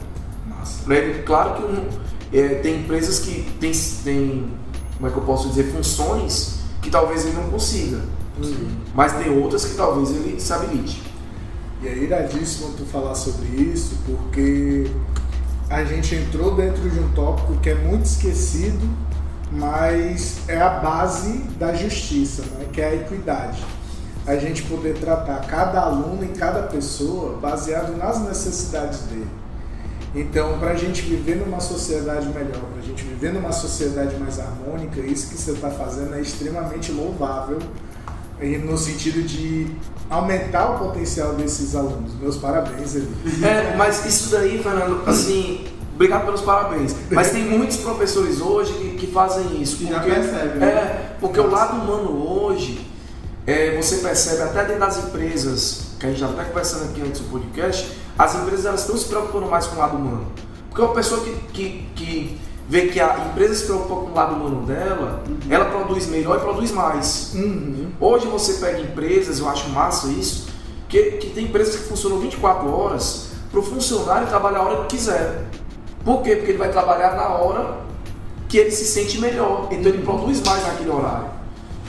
Né? 0.89 1.23
Claro 1.25 1.55
que 1.55 1.63
um, 1.63 1.89
é, 2.33 2.55
tem 2.57 2.81
empresas 2.81 3.21
que 3.21 3.49
tem, 3.61 3.71
tem, 4.03 4.51
como 4.97 5.09
é 5.09 5.11
que 5.13 5.17
eu 5.17 5.23
posso 5.23 5.49
dizer, 5.51 5.71
funções 5.71 6.60
que 6.83 6.91
talvez 6.91 7.25
ele 7.25 7.37
não 7.37 7.51
consiga. 7.51 8.01
Mas 8.95 9.13
tem 9.13 9.31
outras 9.31 9.65
que 9.65 9.75
talvez 9.75 10.11
ele 10.11 10.41
se 10.41 10.53
habilite. 10.53 11.03
E 11.83 11.89
é 11.89 11.97
iradíssimo 11.97 12.75
tu 12.77 12.85
falar 12.85 13.15
sobre 13.15 13.47
isso, 13.49 13.97
porque 14.05 14.91
a 15.69 15.85
gente 15.85 16.15
entrou 16.15 16.55
dentro 16.55 16.91
de 16.91 16.99
um 16.99 17.13
tópico 17.13 17.55
que 17.61 17.71
é 17.71 17.75
muito 17.75 18.05
esquecido, 18.05 18.89
mas 19.53 20.41
é 20.49 20.61
a 20.61 20.69
base 20.69 21.39
da 21.59 21.73
justiça, 21.73 22.43
né? 22.43 22.67
que 22.73 22.81
é 22.81 22.89
a 22.89 22.95
equidade. 22.97 23.65
A 24.27 24.37
gente 24.37 24.63
poder 24.65 24.99
tratar 24.99 25.47
cada 25.47 25.81
aluno 25.81 26.25
e 26.25 26.29
cada 26.29 26.65
pessoa 26.65 27.39
baseado 27.39 27.97
nas 27.97 28.21
necessidades 28.21 29.01
dele. 29.03 29.30
Então, 30.15 30.59
para 30.59 30.73
a 30.73 30.77
gente 30.77 31.03
viver 31.03 31.37
numa 31.37 31.61
sociedade 31.61 32.27
melhor, 32.29 32.61
para 32.73 32.81
a 32.83 32.85
gente 32.85 33.05
viver 33.05 33.33
numa 33.33 33.53
sociedade 33.53 34.17
mais 34.17 34.41
harmônica, 34.41 35.01
isso 35.01 35.29
que 35.29 35.39
você 35.39 35.53
está 35.53 35.71
fazendo 35.71 36.15
é 36.15 36.21
extremamente 36.21 36.91
louvável, 36.91 37.59
no 38.65 38.77
sentido 38.77 39.23
de 39.23 39.69
aumentar 40.09 40.71
o 40.71 40.79
potencial 40.79 41.35
desses 41.35 41.77
alunos. 41.77 42.15
Meus 42.21 42.37
parabéns, 42.37 42.97
Eli. 42.97 43.09
É, 43.45 43.77
mas 43.77 44.05
isso 44.05 44.31
daí, 44.31 44.61
Fernando, 44.61 45.03
assim, 45.07 45.65
obrigado 45.95 46.25
pelos 46.25 46.41
parabéns. 46.41 46.97
Mas 47.11 47.31
tem 47.31 47.45
muitos 47.45 47.77
professores 47.77 48.41
hoje 48.41 48.73
que, 48.73 48.97
que 48.97 49.07
fazem 49.07 49.63
isso. 49.63 49.77
Porque, 49.77 49.93
já 49.93 50.01
percebe, 50.01 50.59
né? 50.59 50.67
É, 50.67 51.17
porque 51.21 51.39
Nossa. 51.39 51.49
o 51.49 51.53
lado 51.53 51.77
humano 51.77 52.29
hoje, 52.29 52.90
é, 53.51 53.77
você 53.77 53.97
percebe 53.97 54.43
até 54.43 54.65
dentro 54.65 54.79
das 54.79 54.97
empresas, 54.99 55.89
que 55.99 56.07
a 56.07 56.09
gente 56.09 56.21
já 56.21 56.31
está 56.31 56.45
conversando 56.45 56.91
aqui 56.91 57.03
antes 57.03 57.21
do 57.21 57.29
podcast, 57.29 57.99
as 58.17 58.35
empresas 58.37 58.65
elas 58.65 58.81
estão 58.83 58.97
se 58.97 59.07
preocupando 59.07 59.47
mais 59.47 59.67
com 59.67 59.75
o 59.75 59.79
lado 59.81 59.97
humano. 59.97 60.27
Porque 60.69 60.81
uma 60.81 60.95
pessoa 60.95 61.21
que, 61.23 61.35
que, 61.53 61.89
que 61.97 62.41
vê 62.69 62.87
que 62.87 63.01
a 63.01 63.27
empresa 63.29 63.57
se 63.57 63.65
preocupa 63.65 64.03
com 64.03 64.13
o 64.13 64.15
lado 64.15 64.37
humano 64.37 64.65
dela, 64.65 65.25
uhum. 65.27 65.39
ela 65.51 65.65
produz 65.65 66.07
melhor 66.07 66.37
e 66.37 66.41
produz 66.41 66.71
mais. 66.71 67.33
Uhum. 67.35 67.91
Hoje 67.99 68.29
você 68.29 68.55
pega 68.65 68.81
empresas, 68.81 69.41
eu 69.41 69.49
acho 69.49 69.69
massa 69.71 70.07
isso, 70.07 70.47
que, 70.89 71.03
que 71.13 71.31
tem 71.31 71.47
empresas 71.47 71.75
que 71.75 71.89
funcionam 71.89 72.21
24 72.21 72.73
horas 72.73 73.31
para 73.51 73.59
o 73.59 73.63
funcionário 73.65 74.29
trabalhar 74.29 74.61
a 74.61 74.63
hora 74.63 74.85
que 74.85 74.97
quiser. 74.97 75.45
Por 76.05 76.23
quê? 76.23 76.37
Porque 76.37 76.53
ele 76.53 76.59
vai 76.59 76.71
trabalhar 76.71 77.17
na 77.17 77.31
hora 77.31 77.79
que 78.49 78.59
ele 78.59 78.71
se 78.71 78.85
sente 78.85 79.19
melhor. 79.19 79.67
Então 79.73 79.93
ele 79.93 80.03
produz 80.05 80.41
mais 80.43 80.65
naquele 80.65 80.91
horário. 80.91 81.40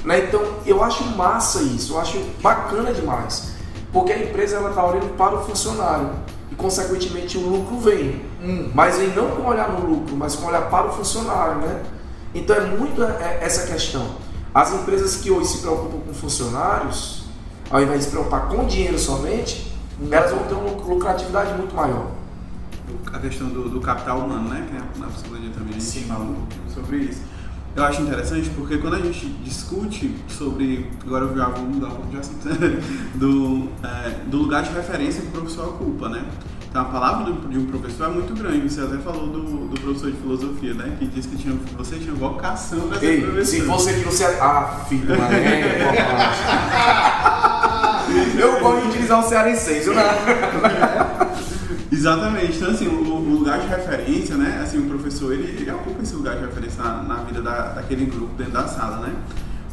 Né? 0.04 0.26
Então 0.26 0.42
eu 0.66 0.84
acho 0.84 1.04
massa 1.16 1.62
isso, 1.62 1.94
eu 1.94 2.00
acho 2.00 2.18
bacana 2.42 2.94
demais. 2.94 3.52
Porque 3.92 4.12
a 4.12 4.24
empresa 4.24 4.58
está 4.68 4.86
olhando 4.86 5.16
para 5.18 5.36
o 5.36 5.44
funcionário 5.44 6.10
e, 6.52 6.56
consequentemente, 6.56 7.38
o 7.38 7.42
lucro 7.42 7.78
vem. 7.80 8.22
Hum. 8.42 8.72
Mas 8.74 8.98
vem 8.98 9.10
não 9.10 9.30
com 9.32 9.48
olhar 9.48 9.70
no 9.70 9.86
lucro, 9.86 10.16
mas 10.16 10.36
com 10.36 10.48
olhar 10.48 10.70
para 10.70 10.88
o 10.88 10.94
funcionário. 10.94 11.56
Né? 11.62 11.84
Então 12.34 12.56
é 12.56 12.62
muito 12.62 13.04
é, 13.04 13.40
essa 13.42 13.68
questão. 13.68 14.16
As 14.54 14.74
empresas 14.74 15.18
que 15.18 15.32
hoje 15.32 15.48
se 15.48 15.58
preocupam 15.60 16.00
com 16.00 16.14
funcionários, 16.14 17.24
ao 17.70 17.82
invés 17.82 18.00
de 18.00 18.06
se 18.06 18.12
preocupar 18.12 18.48
com 18.50 18.66
dinheiro 18.66 19.00
somente, 19.00 19.72
elas 20.10 20.32
vão 20.32 20.44
ter 20.44 20.54
uma 20.56 20.72
lucratividade 20.72 21.54
muito 21.54 21.76
maior. 21.76 22.08
A 23.14 23.20
questão 23.20 23.48
do, 23.48 23.70
do 23.70 23.80
capital 23.80 24.20
humano, 24.20 24.50
né? 24.50 24.68
Que 24.70 24.76
é 24.76 25.00
na 25.00 25.08
psicologia 25.08 25.50
também 25.52 25.70
a 25.70 25.74
gente 25.74 25.84
Sim. 25.84 26.06
fala 26.06 26.24
um 26.24 26.34
pouquinho 26.34 26.72
sobre 26.74 26.98
isso. 26.98 27.22
Eu 27.74 27.84
acho 27.86 28.02
interessante 28.02 28.50
porque 28.50 28.78
quando 28.78 28.96
a 28.96 29.00
gente 29.00 29.26
discute 29.46 30.14
sobre. 30.28 30.92
Agora 31.06 31.24
eu 31.26 31.38
já 31.38 31.48
vou 31.48 31.64
mudar 31.66 31.88
um 31.88 31.92
pouco 31.92 32.08
de 32.08 32.18
assunto. 32.18 32.50
do, 33.16 33.70
é, 33.82 34.10
do 34.28 34.38
lugar 34.40 34.64
de 34.64 34.72
referência 34.74 35.22
que 35.22 35.28
o 35.30 35.32
professor 35.32 35.70
ocupa, 35.70 36.10
né? 36.10 36.26
Então 36.70 36.82
a 36.82 36.86
palavra 36.86 37.32
do- 37.32 37.48
de 37.50 37.58
um 37.58 37.66
professor 37.66 38.08
é 38.08 38.10
muito 38.10 38.34
grande. 38.34 38.70
Você 38.70 38.82
até 38.82 38.98
falou 38.98 39.28
do, 39.28 39.68
do 39.70 39.80
professor 39.82 40.12
de 40.12 40.18
filosofia, 40.18 40.74
né? 40.74 40.96
Que 41.00 41.06
disse 41.08 41.30
que 41.30 41.38
tinha, 41.38 41.54
você 41.78 41.96
tinha 41.98 42.14
vocação 42.14 42.82
para 42.90 43.00
ser 43.00 43.06
Ei, 43.06 43.22
professor. 43.22 43.80
se 43.80 43.94
você. 44.04 44.26
Ah, 44.42 44.86
filho 44.90 45.08
da 45.08 45.16
é, 45.16 45.82
Eu 48.38 48.60
gosto 48.60 48.82
de 48.82 48.88
utilizar 48.90 49.20
o 49.20 49.24
cearenseis, 49.30 49.88
eu 49.88 49.94
não. 49.94 50.02
Exatamente. 51.92 52.58
Então, 52.58 52.70
assim, 52.72 52.88
o, 52.88 53.02
o 53.04 53.34
lugar 53.40 53.60
de 53.60 53.68
referência, 53.68 54.36
né? 54.36 54.60
Assim, 54.64 54.80
o 54.80 54.84
professor, 54.90 55.34
ele, 55.34 55.62
ele 55.62 55.72
ocupa 55.72 56.02
esse 56.04 56.16
lugar 56.16 56.36
de 56.36 56.42
referência 56.46 56.84
na, 56.84 57.04
na 57.04 57.16
vida 57.24 57.42
da, 57.42 57.74
daquele 57.74 58.06
grupo 58.06 58.34
dentro 58.38 58.54
da 58.54 58.68
sala, 58.68 58.98
né? 59.06 59.14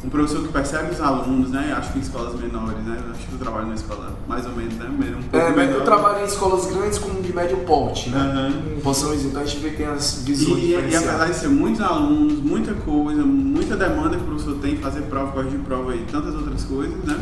Um 0.01 0.07
professor 0.07 0.41
que 0.43 0.47
percebe 0.53 0.91
os 0.93 1.01
alunos, 1.01 1.49
né? 1.49 1.75
Acho 1.77 1.91
que 1.91 1.97
em 1.97 2.01
escolas 2.01 2.33
menores, 2.39 2.77
né? 2.85 2.97
Acho 3.11 3.27
que 3.27 3.33
eu 3.33 3.39
trabalho 3.39 3.65
numa 3.65 3.75
escola 3.75 4.17
mais 4.29 4.45
ou 4.45 4.53
menos, 4.53 4.73
né? 4.75 4.85
Um 4.89 5.37
É, 5.37 5.49
menor. 5.51 5.75
eu 5.75 5.83
trabalho 5.83 6.21
em 6.21 6.25
escolas 6.25 6.67
grandes 6.67 6.97
como 6.97 7.21
de 7.21 7.33
médio 7.35 7.57
porte, 7.65 8.09
né? 8.09 8.53
Possamos, 8.81 9.25
então 9.25 9.41
a 9.41 9.45
gente 9.45 9.59
vê 9.61 9.71
que 9.71 9.75
tem 9.77 9.87
as 9.87 10.23
visões 10.25 10.63
E, 10.63 10.67
e 10.71 10.75
apesar 10.95 11.25
de 11.27 11.35
ser 11.35 11.49
muitos 11.49 11.81
alunos, 11.81 12.39
muita 12.39 12.73
coisa, 12.75 13.21
muita 13.23 13.75
demanda 13.75 14.15
que 14.15 14.23
o 14.23 14.25
professor 14.25 14.55
tem, 14.61 14.77
fazer 14.77 15.01
prova, 15.01 15.33
corrigir 15.33 15.59
de 15.59 15.65
prova 15.65 15.93
e 15.93 16.05
tantas 16.05 16.33
outras 16.33 16.63
coisas, 16.63 16.95
né? 17.03 17.19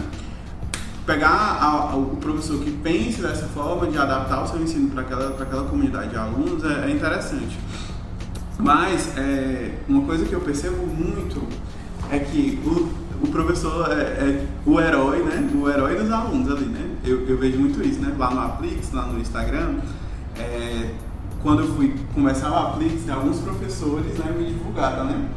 Pegar 1.08 1.30
a- 1.30 1.92
a- 1.92 1.96
o 1.96 2.18
professor 2.18 2.60
que 2.60 2.70
pense 2.70 3.22
dessa 3.22 3.48
forma 3.48 3.88
de 3.88 3.98
adaptar 3.98 4.44
o 4.44 4.48
seu 4.48 4.62
ensino 4.62 4.90
para 4.92 5.02
aquela, 5.02 5.42
aquela 5.42 5.64
comunidade 5.64 6.10
de 6.10 6.18
alunos 6.18 6.64
é, 6.66 6.86
é 6.86 6.92
interessante. 6.92 7.58
Mas 8.60 9.18
é, 9.18 9.72
uma 9.88 10.02
coisa 10.04 10.26
que 10.26 10.34
eu 10.34 10.42
percebo 10.42 10.86
muito 10.86 11.42
é 12.12 12.20
que 12.20 12.60
o, 12.66 13.26
o 13.26 13.28
professor 13.32 13.90
é, 13.90 14.02
é 14.02 14.46
o 14.66 14.80
herói, 14.82 15.24
né? 15.24 15.50
O 15.56 15.70
herói 15.70 15.96
dos 15.96 16.12
alunos 16.12 16.52
ali, 16.52 16.66
né? 16.66 16.86
Eu, 17.06 17.26
eu 17.26 17.38
vejo 17.38 17.58
muito 17.58 17.82
isso, 17.88 18.02
né? 18.02 18.14
Lá 18.18 18.30
no 18.30 18.42
Aplix, 18.42 18.92
lá 18.92 19.04
no 19.06 19.18
Instagram, 19.20 19.76
é, 20.38 20.90
quando 21.42 21.62
eu 21.62 21.76
fui 21.76 21.94
começar 22.14 22.52
o 22.52 22.56
Aplix, 22.56 23.06
né, 23.06 23.14
alguns 23.14 23.40
professores 23.40 24.18
né, 24.18 24.34
me 24.38 24.46
divulgaram, 24.46 25.06
né? 25.06 25.30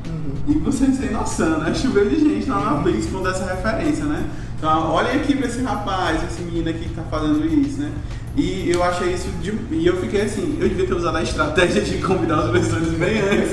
E 0.48 0.54
vocês 0.54 0.96
sem 0.96 1.10
noção, 1.10 1.58
né? 1.58 1.74
Choveu 1.74 2.08
de 2.08 2.18
gente 2.18 2.48
lá 2.48 2.58
no 2.60 2.78
Aplix 2.78 3.06
com 3.06 3.26
essa 3.26 3.44
referência, 3.44 4.04
né? 4.04 4.28
Então, 4.56 4.90
olha 4.90 5.12
aqui 5.12 5.34
pra 5.36 5.46
esse 5.46 5.62
rapaz, 5.62 6.22
esse 6.24 6.42
menino 6.42 6.68
aqui 6.68 6.80
que 6.80 6.94
tá 6.94 7.02
fazendo 7.10 7.44
isso, 7.46 7.80
né? 7.80 7.92
E 8.36 8.70
eu 8.70 8.82
achei 8.82 9.12
isso 9.12 9.28
de, 9.42 9.52
E 9.70 9.86
eu 9.86 9.96
fiquei 10.00 10.22
assim, 10.22 10.56
eu 10.60 10.68
devia 10.68 10.86
ter 10.86 10.94
usado 10.94 11.16
a 11.16 11.22
estratégia 11.22 11.82
de 11.82 11.98
convidar 11.98 12.44
os 12.44 12.50
professores 12.50 12.88
bem 12.90 13.20
antes. 13.20 13.50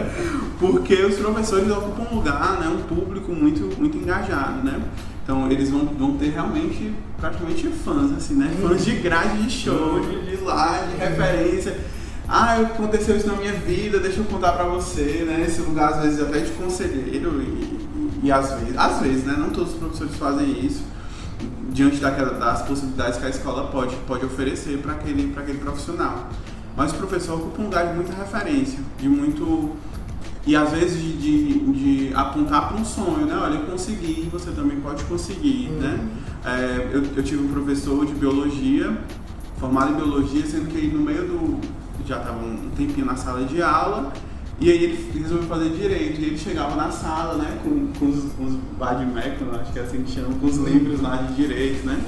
Porque 0.58 0.94
os 1.04 1.16
professores 1.16 1.70
ocupam 1.70 2.06
um 2.10 2.16
lugar, 2.16 2.58
né? 2.60 2.68
Um 2.68 2.82
público 2.82 3.32
muito, 3.32 3.78
muito 3.78 3.96
engajado, 3.98 4.64
né? 4.64 4.80
Então 5.26 5.50
eles 5.50 5.70
vão, 5.70 5.84
vão 5.86 6.16
ter 6.16 6.30
realmente 6.30 6.94
praticamente 7.18 7.66
fãs, 7.66 8.12
assim, 8.12 8.34
né? 8.34 8.48
Fãs 8.62 8.84
de 8.84 8.92
grade 8.92 9.42
de 9.42 9.50
show, 9.50 9.98
de, 9.98 10.24
de 10.24 10.36
lá, 10.44 10.86
de 10.88 10.96
referência. 10.96 11.76
Ah, 12.28 12.60
aconteceu 12.60 13.16
isso 13.16 13.26
na 13.26 13.34
minha 13.34 13.52
vida, 13.52 13.98
deixa 13.98 14.20
eu 14.20 14.24
contar 14.24 14.52
pra 14.52 14.66
você, 14.66 15.24
né? 15.26 15.44
Esse 15.44 15.62
lugar 15.62 15.94
às 15.94 16.02
vezes 16.04 16.22
até 16.22 16.38
de 16.38 16.52
conselheiro 16.52 17.42
e, 17.42 17.44
e, 17.44 18.20
e 18.22 18.30
às 18.30 18.52
vezes, 18.52 18.78
às 18.78 19.00
vezes, 19.00 19.24
né? 19.24 19.34
Não 19.36 19.50
todos 19.50 19.72
os 19.72 19.78
professores 19.78 20.14
fazem 20.14 20.64
isso 20.64 20.84
diante 21.70 21.96
daquela, 21.96 22.38
das 22.38 22.62
possibilidades 22.62 23.18
que 23.18 23.26
a 23.26 23.28
escola 23.28 23.66
pode, 23.66 23.96
pode 24.06 24.24
oferecer 24.24 24.78
para 24.78 24.92
aquele, 24.92 25.32
pra 25.32 25.42
aquele 25.42 25.58
profissional. 25.58 26.28
Mas 26.76 26.92
o 26.92 26.94
professor 26.94 27.34
ocupa 27.34 27.62
um 27.62 27.64
lugar 27.64 27.88
de 27.88 27.94
muita 27.94 28.12
referência, 28.12 28.78
de 28.96 29.08
muito. 29.08 29.74
E 30.46 30.54
às 30.54 30.70
vezes 30.70 31.02
de, 31.02 31.12
de, 31.16 31.58
de 31.72 32.14
apontar 32.14 32.68
para 32.68 32.80
um 32.80 32.84
sonho, 32.84 33.26
né? 33.26 33.36
Olha, 33.36 33.54
eu 33.54 33.66
consegui, 33.66 34.28
você 34.30 34.52
também 34.52 34.78
pode 34.80 35.02
conseguir, 35.04 35.70
né? 35.70 35.98
É, 36.44 36.88
eu, 36.92 37.02
eu 37.16 37.22
tive 37.24 37.42
um 37.42 37.48
professor 37.48 38.06
de 38.06 38.14
biologia, 38.14 38.96
formado 39.58 39.92
em 39.92 39.96
biologia, 39.96 40.46
sendo 40.46 40.68
que 40.68 40.86
no 40.86 41.00
meio 41.00 41.22
do. 41.22 41.60
já 42.06 42.18
estava 42.18 42.38
um 42.38 42.70
tempinho 42.76 43.04
na 43.04 43.16
sala 43.16 43.44
de 43.44 43.60
aula, 43.60 44.12
e 44.60 44.70
aí 44.70 44.84
ele 44.84 45.20
resolveu 45.20 45.48
fazer 45.48 45.70
direito. 45.70 46.20
E 46.20 46.26
ele 46.26 46.38
chegava 46.38 46.76
na 46.76 46.92
sala, 46.92 47.34
né, 47.42 47.58
com, 47.64 47.88
com 47.98 48.06
os, 48.06 48.32
com 48.34 48.44
os 48.44 48.54
vademecum, 48.78 49.50
acho 49.60 49.72
que 49.72 49.80
é 49.80 49.82
assim 49.82 50.04
que 50.04 50.12
chama, 50.12 50.32
com 50.40 50.46
os 50.46 50.58
livros 50.58 51.00
lá 51.00 51.16
de 51.16 51.34
direito, 51.34 51.84
né? 51.84 52.00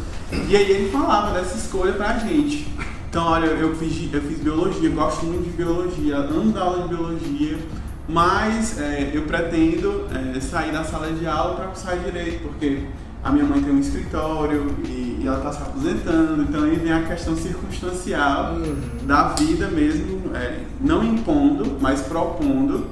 E 0.49 0.57
aí 0.57 0.71
ele 0.71 0.91
falava 0.91 1.35
dessa 1.35 1.57
escolha 1.57 1.93
pra 1.95 2.19
gente. 2.19 2.69
Então, 3.11 3.25
olha, 3.25 3.47
eu 3.47 3.75
fiz, 3.75 4.13
eu 4.13 4.21
fiz 4.21 4.39
biologia, 4.39 4.91
gosto 4.91 5.27
muito 5.27 5.45
de 5.45 5.57
biologia, 5.57 6.19
amo 6.19 6.53
dar 6.53 6.61
aula 6.61 6.83
de 6.83 6.89
biologia, 6.95 7.59
mas 8.09 8.81
é, 8.81 9.11
eu 9.13 9.23
pretendo 9.23 10.07
é, 10.15 10.41
sair 10.41 10.73
da 10.73 10.83
sala 10.83 11.13
de 11.13 11.27
aula 11.27 11.57
para 11.57 11.67
cursar 11.67 11.99
direito, 11.99 12.43
porque 12.43 12.85
a 13.23 13.31
minha 13.31 13.45
mãe 13.45 13.63
tem 13.63 13.73
um 13.73 13.81
escritório 13.81 14.75
e, 14.85 15.19
e 15.21 15.25
ela 15.27 15.39
está 15.39 15.53
se 15.53 15.63
aposentando, 15.63 16.43
então 16.43 16.65
aí 16.65 16.77
vem 16.77 16.93
a 16.93 17.03
questão 17.03 17.37
circunstancial 17.37 18.55
da 19.03 19.35
vida 19.35 19.69
mesmo, 19.69 20.35
é, 20.35 20.61
não 20.81 21.05
impondo, 21.05 21.77
mas 21.81 22.01
propondo 22.01 22.87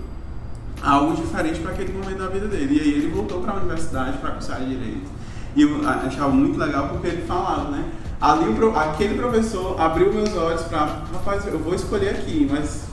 algo 0.82 1.16
diferente 1.16 1.60
para 1.60 1.72
aquele 1.72 1.92
momento 1.92 2.18
da 2.18 2.28
vida 2.28 2.46
dele. 2.48 2.76
E 2.76 2.80
aí 2.80 2.92
ele 2.92 3.08
voltou 3.08 3.40
para 3.40 3.52
a 3.52 3.56
universidade 3.56 4.18
para 4.18 4.32
cursar 4.32 4.60
direito. 4.60 5.10
E 5.54 5.62
eu 5.62 5.88
achava 5.88 6.28
muito 6.28 6.58
legal 6.58 6.90
porque 6.90 7.06
ele 7.06 7.22
falava, 7.26 7.70
né? 7.70 7.84
Ali 8.20 8.44
aquele 8.74 9.14
professor 9.14 9.80
abriu 9.80 10.12
meus 10.12 10.34
olhos 10.36 10.62
para, 10.62 11.02
rapaz, 11.12 11.46
eu 11.46 11.58
vou 11.58 11.74
escolher 11.74 12.10
aqui, 12.10 12.46
mas 12.50 12.84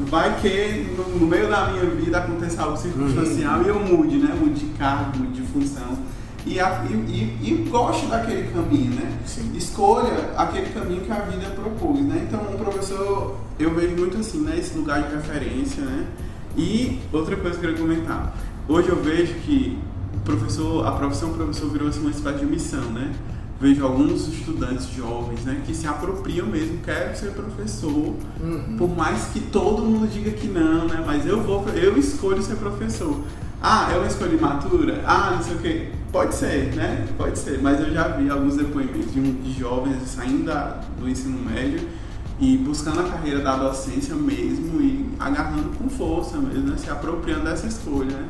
vai 0.00 0.40
que 0.40 0.94
no, 0.96 1.18
no 1.20 1.26
meio 1.26 1.48
da 1.48 1.70
minha 1.70 1.84
vida 1.86 2.18
aconteça 2.18 2.62
algo 2.62 2.76
circunstancial 2.76 3.62
e 3.62 3.68
eu 3.68 3.78
mude, 3.80 4.16
né? 4.18 4.34
Mude 4.38 4.60
de 4.60 4.66
cargo, 4.74 5.18
mude 5.18 5.40
de 5.40 5.46
função. 5.48 5.98
E, 6.44 6.58
a- 6.58 6.84
e, 6.90 6.92
e, 6.94 7.38
e 7.50 7.68
goste 7.70 8.06
daquele 8.06 8.50
caminho, 8.50 8.94
né? 8.94 9.12
Sim. 9.24 9.52
Escolha 9.54 10.30
aquele 10.36 10.70
caminho 10.70 11.02
que 11.02 11.12
a 11.12 11.20
vida 11.20 11.50
propôs, 11.50 12.00
né? 12.04 12.26
Então, 12.28 12.40
um 12.52 12.56
professor, 12.56 13.36
eu 13.58 13.72
vejo 13.74 13.94
muito 13.96 14.16
assim, 14.18 14.40
né? 14.40 14.58
Esse 14.58 14.76
lugar 14.76 15.02
de 15.02 15.14
referência, 15.14 15.82
né? 15.84 16.06
E 16.56 17.00
outra 17.12 17.36
coisa 17.36 17.58
que 17.58 17.64
eu 17.66 17.70
queria 17.74 17.86
comentar. 17.86 18.34
Hoje 18.68 18.88
eu 18.88 18.96
vejo 19.02 19.34
que 19.44 19.78
professor, 20.24 20.86
a 20.86 20.92
profissão 20.92 21.32
professor 21.32 21.68
virou 21.70 21.88
assim, 21.88 22.00
uma 22.00 22.10
espécie 22.10 22.38
de 22.40 22.46
missão, 22.46 22.82
né? 22.90 23.12
Vejo 23.62 23.84
alguns 23.84 24.26
estudantes 24.26 24.88
jovens, 24.92 25.44
né, 25.44 25.62
que 25.64 25.72
se 25.72 25.86
apropriam 25.86 26.46
mesmo, 26.48 26.78
quero 26.84 27.16
ser 27.16 27.30
professor, 27.30 28.12
por 28.76 28.88
mais 28.96 29.26
que 29.32 29.38
todo 29.40 29.82
mundo 29.82 30.06
diga 30.12 30.32
que 30.32 30.48
não, 30.48 30.86
né? 30.88 31.00
Mas 31.06 31.24
eu 31.24 31.40
vou, 31.40 31.64
eu 31.68 31.96
escolho 31.96 32.42
ser 32.42 32.56
professor. 32.56 33.20
Ah, 33.62 33.88
é 33.94 33.96
uma 33.96 34.08
escolha 34.08 34.34
imatura? 34.34 35.02
Ah, 35.06 35.34
não 35.36 35.42
sei 35.44 35.54
o 35.54 35.58
quê. 35.60 35.88
Pode 36.10 36.34
ser, 36.34 36.74
né? 36.74 37.06
Pode 37.16 37.38
ser. 37.38 37.60
Mas 37.62 37.78
eu 37.78 37.92
já 37.94 38.08
vi 38.08 38.28
alguns 38.28 38.56
depoimentos 38.56 39.12
de, 39.14 39.20
de 39.32 39.58
jovens 39.60 40.02
saindo 40.08 40.44
da- 40.46 40.80
do 40.98 41.08
ensino 41.08 41.38
médio 41.48 41.86
e 42.40 42.56
buscando 42.56 42.98
a 43.00 43.04
carreira 43.04 43.38
da 43.40 43.54
docência 43.56 44.16
mesmo 44.16 44.80
e 44.80 45.08
agarrando 45.20 45.68
com 45.78 45.88
força 45.88 46.36
mesmo, 46.38 46.70
né? 46.70 46.76
Se 46.76 46.90
apropriando 46.90 47.44
dessa 47.44 47.68
escolha, 47.68 48.10
né? 48.16 48.24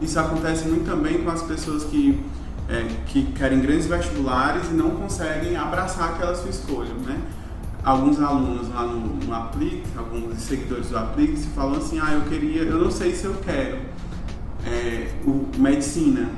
Isso 0.00 0.16
acontece 0.20 0.68
muito 0.68 0.84
também 0.88 1.24
com 1.24 1.30
as 1.32 1.42
pessoas 1.42 1.82
que, 1.82 2.20
é, 2.72 2.88
que 3.06 3.24
querem 3.32 3.60
grandes 3.60 3.86
vestibulares 3.86 4.70
e 4.70 4.72
não 4.72 4.90
conseguem 4.92 5.56
abraçar 5.56 6.14
aquela 6.14 6.34
sua 6.34 6.48
escolha, 6.48 6.94
né? 7.06 7.20
Alguns 7.84 8.18
alunos 8.18 8.68
lá 8.70 8.86
no, 8.86 9.00
no 9.00 9.34
Aplique, 9.34 9.82
alguns 9.96 10.38
seguidores 10.38 10.88
do 10.88 10.96
Aplique, 10.96 11.36
se 11.36 11.48
falam 11.48 11.76
assim, 11.76 12.00
ah, 12.00 12.12
eu 12.12 12.22
queria, 12.22 12.62
eu 12.62 12.78
não 12.78 12.90
sei 12.90 13.12
se 13.12 13.26
eu 13.26 13.34
quero 13.44 13.78
é, 14.64 15.12
o, 15.26 15.46
medicina, 15.58 16.30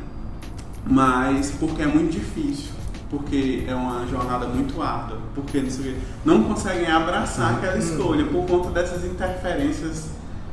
mas 0.85 1.53
porque 1.53 1.83
é 1.83 1.87
muito 1.87 2.12
difícil, 2.12 2.73
porque 3.09 3.64
é 3.68 3.75
uma 3.75 4.05
jornada 4.07 4.47
muito 4.47 4.83
árdua, 4.83 5.18
porque 5.35 5.61
não, 5.61 5.70
sei 5.70 5.97
não 6.25 6.42
conseguem 6.42 6.90
abraçar 6.90 7.55
aquela 7.55 7.79
escolha 7.79 8.25
por 8.25 8.44
conta 8.47 8.70
dessas 8.70 9.05
interferências 9.05 10.09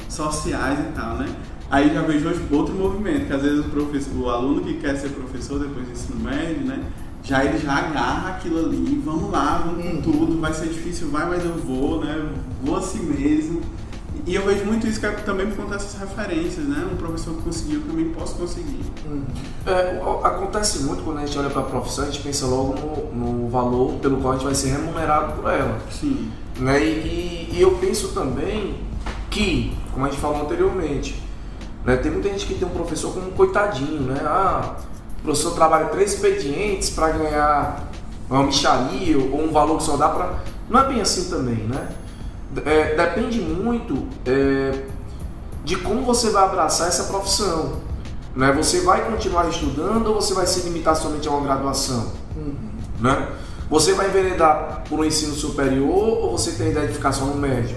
sociais 0.08 0.78
e 0.80 0.92
tal, 0.94 1.18
né? 1.18 1.34
Aí 1.72 1.94
já 1.94 2.02
vejo 2.02 2.30
outro 2.52 2.74
movimento, 2.76 3.28
que 3.28 3.34
às 3.34 3.42
vezes 3.42 3.64
o, 3.66 4.20
o 4.20 4.30
aluno 4.30 4.62
que 4.62 4.74
quer 4.74 4.98
ser 4.98 5.10
professor 5.10 5.58
depois 5.58 5.86
do 5.88 5.92
ensino 5.94 6.20
médio, 6.20 6.66
né? 6.66 6.84
Já 7.24 7.46
ele 7.46 7.60
já 7.60 7.74
agarra 7.78 8.32
aquilo 8.32 8.66
ali, 8.66 9.02
vamos 9.06 9.32
lá, 9.32 9.64
vamos 9.66 9.84
com 9.86 10.02
tudo, 10.02 10.42
vai 10.42 10.54
ser 10.54 10.68
difícil, 10.68 11.10
vai, 11.10 11.30
mas 11.30 11.46
eu 11.46 11.54
vou, 11.54 12.04
né? 12.04 12.30
Vou 12.64 12.76
assim 12.76 13.04
mesmo. 13.04 13.62
E 14.28 14.36
eu 14.36 14.44
vejo 14.46 14.66
muito 14.66 14.86
isso 14.86 15.00
que 15.00 15.06
é 15.06 15.12
também 15.12 15.48
por 15.48 15.58
conta 15.58 15.76
dessas 15.78 15.98
referências, 16.00 16.66
né? 16.66 16.86
Um 16.92 16.98
professor 16.98 17.36
que 17.36 17.42
conseguiu, 17.44 17.80
eu 17.80 17.88
também 17.88 18.10
posso 18.10 18.36
conseguir. 18.36 18.82
É, 19.66 20.02
o- 20.04 20.26
acontece 20.26 20.80
muito 20.84 21.04
quando 21.04 21.20
a 21.20 21.26
gente 21.26 21.38
olha 21.40 21.50
para 21.50 21.62
a 21.62 21.66
profissão, 21.66 22.04
a 22.04 22.08
gente 22.08 22.22
pensa 22.22 22.46
logo 22.48 22.76
no, 23.16 23.44
no 23.44 23.50
valor 23.50 23.94
pelo 24.02 24.18
qual 24.18 24.34
a 24.34 24.36
gente 24.36 24.46
vai 24.46 24.56
ser 24.56 24.72
remunerado 24.72 25.34
por 25.42 25.50
ela. 25.50 25.80
Sim. 25.90 26.30
Né? 26.60 26.84
E, 26.84 26.90
e- 26.90 27.56
e 27.58 27.62
eu 27.62 27.72
penso 27.78 28.10
também 28.10 28.76
que, 29.30 29.74
como 29.94 30.06
a 30.06 30.10
gente 30.10 30.20
falou 30.20 30.42
anteriormente, 30.42 31.22
né, 31.86 31.98
tem 31.98 32.12
muita 32.12 32.30
gente 32.30 32.46
que 32.46 32.56
tem 32.56 32.68
um 32.68 32.72
professor 32.72 33.14
como 33.14 33.28
um 33.28 33.32
coitadinho, 33.32 34.02
né? 34.02 34.22
Ah, 34.24 34.76
o 35.20 35.24
professor 35.24 35.54
trabalha 35.54 35.86
três 35.86 36.14
expedientes 36.14 36.90
para 36.92 37.10
ganhar 37.10 37.90
uma 38.30 38.44
micharia 38.44 39.18
ou 39.18 39.44
um 39.44 39.52
valor 39.52 39.78
que 39.78 39.84
só 39.84 39.98
dá 39.98 40.10
para. 40.10 40.40
Não 40.70 40.80
é 40.80 40.88
bem 40.88 41.02
assim 41.02 41.30
também, 41.30 41.68
né? 41.68 41.90
É, 42.66 42.96
depende 42.96 43.40
muito 43.40 44.08
é, 44.26 44.84
de 45.64 45.76
como 45.78 46.04
você 46.04 46.30
vai 46.30 46.44
abraçar 46.44 46.88
essa 46.88 47.06
profissão. 47.06 47.80
Né? 48.36 48.52
Você 48.54 48.82
vai 48.82 49.10
continuar 49.10 49.48
estudando 49.50 50.08
ou 50.08 50.16
você 50.16 50.34
vai 50.34 50.46
se 50.46 50.62
limitar 50.62 50.96
somente 50.96 51.28
a 51.28 51.32
uma 51.32 51.42
graduação? 51.42 52.12
Uhum. 52.36 52.56
Né? 53.00 53.28
Você 53.70 53.94
vai 53.94 54.08
enveredar 54.08 54.84
por 54.88 55.00
um 55.00 55.04
ensino 55.04 55.34
superior 55.34 55.90
ou 55.90 56.38
você 56.38 56.52
tem 56.52 56.72
ideia 56.72 56.88
de 56.88 56.94
ficar 56.94 57.12
só 57.12 57.26
no 57.26 57.36
médio? 57.36 57.76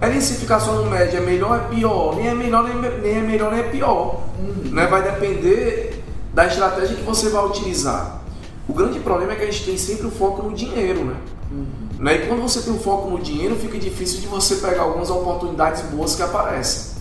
É 0.00 0.20
se 0.20 0.34
ficar 0.34 0.60
só 0.60 0.72
no 0.74 0.90
médio 0.90 1.18
é 1.18 1.20
melhor 1.20 1.50
ou 1.50 1.56
é 1.56 1.68
pior? 1.68 2.16
Nem 2.16 2.28
é 2.28 2.34
melhor, 2.34 2.64
nem, 2.64 3.00
nem 3.00 3.16
é 3.16 3.20
melhor, 3.20 3.52
nem 3.52 3.60
é 3.60 3.68
pior. 3.68 4.22
Uhum. 4.38 4.70
Né? 4.72 4.86
Vai 4.86 5.02
depender 5.02 6.02
da 6.32 6.46
estratégia 6.46 6.96
que 6.96 7.02
você 7.02 7.28
vai 7.30 7.44
utilizar. 7.46 8.22
O 8.68 8.72
grande 8.72 8.98
problema 9.00 9.32
é 9.32 9.36
que 9.36 9.42
a 9.42 9.46
gente 9.46 9.64
tem 9.64 9.78
sempre 9.78 10.06
o 10.06 10.10
foco 10.10 10.42
no 10.42 10.54
dinheiro, 10.54 11.04
né? 11.04 11.16
Uhum. 11.50 11.66
né? 11.98 12.16
E 12.16 12.26
quando 12.26 12.42
você 12.42 12.60
tem 12.60 12.72
o 12.72 12.78
foco 12.78 13.08
no 13.10 13.18
dinheiro, 13.18 13.56
fica 13.56 13.78
difícil 13.78 14.20
de 14.20 14.26
você 14.26 14.56
pegar 14.56 14.82
algumas 14.82 15.10
oportunidades 15.10 15.82
boas 15.82 16.14
que 16.14 16.22
aparecem. 16.22 16.94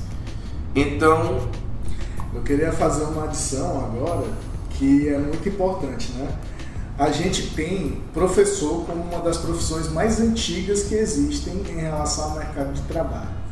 Então. 0.75 1.39
Eu 2.36 2.41
queria 2.41 2.71
fazer 2.71 3.03
uma 3.03 3.25
adição 3.25 3.77
agora 3.86 4.25
que 4.71 5.08
é 5.08 5.17
muito 5.19 5.47
importante, 5.47 6.12
né? 6.13 6.27
A 6.97 7.12
gente 7.12 7.56
tem 7.56 8.01
professor 8.13 8.86
como 8.86 9.03
uma 9.03 9.19
das 9.19 9.38
profissões 9.38 9.91
mais 9.91 10.19
antigas 10.19 10.84
que 10.84 10.95
existem 10.95 11.53
em 11.69 11.79
relação 11.79 12.25
ao 12.25 12.38
mercado 12.38 12.73
de 12.73 12.82
trabalho. 12.84 13.43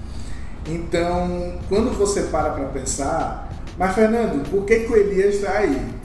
Então, 0.68 1.60
quando 1.68 1.98
você 1.98 2.24
para 2.24 2.52
para 2.52 2.66
pensar, 2.66 3.52
mas 3.78 3.96
Fernando, 3.96 4.48
por 4.50 4.64
que, 4.64 4.82
que 4.82 4.92
o 4.92 4.96
Elias 4.96 5.36
está 5.36 5.54
aí? 5.54 6.01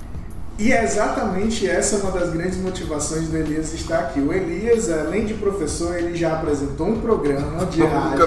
E 0.59 0.73
é 0.73 0.83
exatamente 0.83 1.69
essa 1.69 1.99
uma 1.99 2.11
das 2.11 2.31
grandes 2.31 2.57
motivações 2.57 3.29
do 3.29 3.37
Elias 3.37 3.75
estar 3.75 3.99
aqui. 3.99 4.21
O 4.21 4.33
Elias, 4.33 4.91
além 4.91 5.27
de 5.27 5.35
professor, 5.35 5.95
ele 5.99 6.17
já 6.17 6.33
apresentou 6.33 6.89
um 6.89 7.01
programa 7.01 7.67
de 7.67 7.85
rádio, 7.85 8.27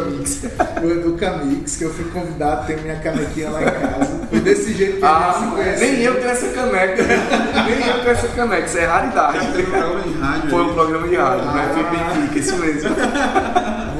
o 0.84 0.92
Educamix, 0.92 1.76
que 1.76 1.86
eu 1.86 1.90
fui 1.92 2.06
convidado, 2.12 2.68
tenho 2.68 2.82
minha 2.84 2.98
canequinha 2.98 3.50
lá 3.50 3.62
em 3.64 3.66
casa. 3.66 4.28
Foi 4.30 4.40
desse 4.42 4.74
jeito 4.76 4.98
que 4.98 5.06
ah, 5.06 5.34
ele 5.36 5.46
se 5.46 5.52
conhece. 5.56 5.86
Nem 5.86 6.02
eu 6.02 6.16
tenho 6.16 6.30
essa 6.30 6.48
caneca. 6.50 7.04
nem 7.66 7.88
eu 7.88 8.00
tenho 8.00 8.12
essa 8.12 8.28
caneca, 8.28 8.66
isso 8.66 8.78
é 8.78 8.86
raridade. 8.86 9.40
Foi 9.40 9.64
um 9.64 9.66
programa 9.66 10.02
de 10.04 10.14
rádio. 10.20 10.50
Foi 10.50 10.62
um 10.62 10.74
programa 10.74 11.08
de 11.08 11.16
rádio, 11.16 11.50
ah, 11.50 11.54
né? 11.54 11.72
Foi 11.74 11.84
Benfica, 11.84 12.40
isso 12.40 12.58
mesmo. 12.58 12.90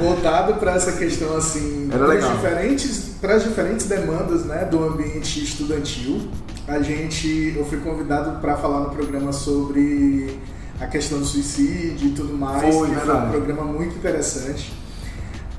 Voltado 0.00 0.54
para 0.54 0.74
essa 0.74 0.92
questão 0.92 1.36
assim, 1.36 1.88
para 1.90 2.14
as 2.14 2.32
diferentes, 2.32 3.10
para 3.20 3.34
as 3.34 3.44
diferentes 3.44 3.86
demandas 3.86 4.44
né, 4.44 4.64
do 4.64 4.82
ambiente 4.82 5.42
estudantil 5.42 6.30
a 6.70 6.80
gente, 6.80 7.54
eu 7.56 7.64
fui 7.64 7.78
convidado 7.78 8.40
para 8.40 8.56
falar 8.56 8.80
no 8.80 8.90
programa 8.90 9.32
sobre 9.32 10.38
a 10.80 10.86
questão 10.86 11.18
do 11.18 11.24
suicídio 11.24 12.08
e 12.08 12.12
tudo 12.12 12.32
mais. 12.32 12.62
Foi, 12.62 12.88
foi 12.94 13.16
um 13.16 13.28
programa 13.28 13.64
muito 13.64 13.96
interessante. 13.96 14.72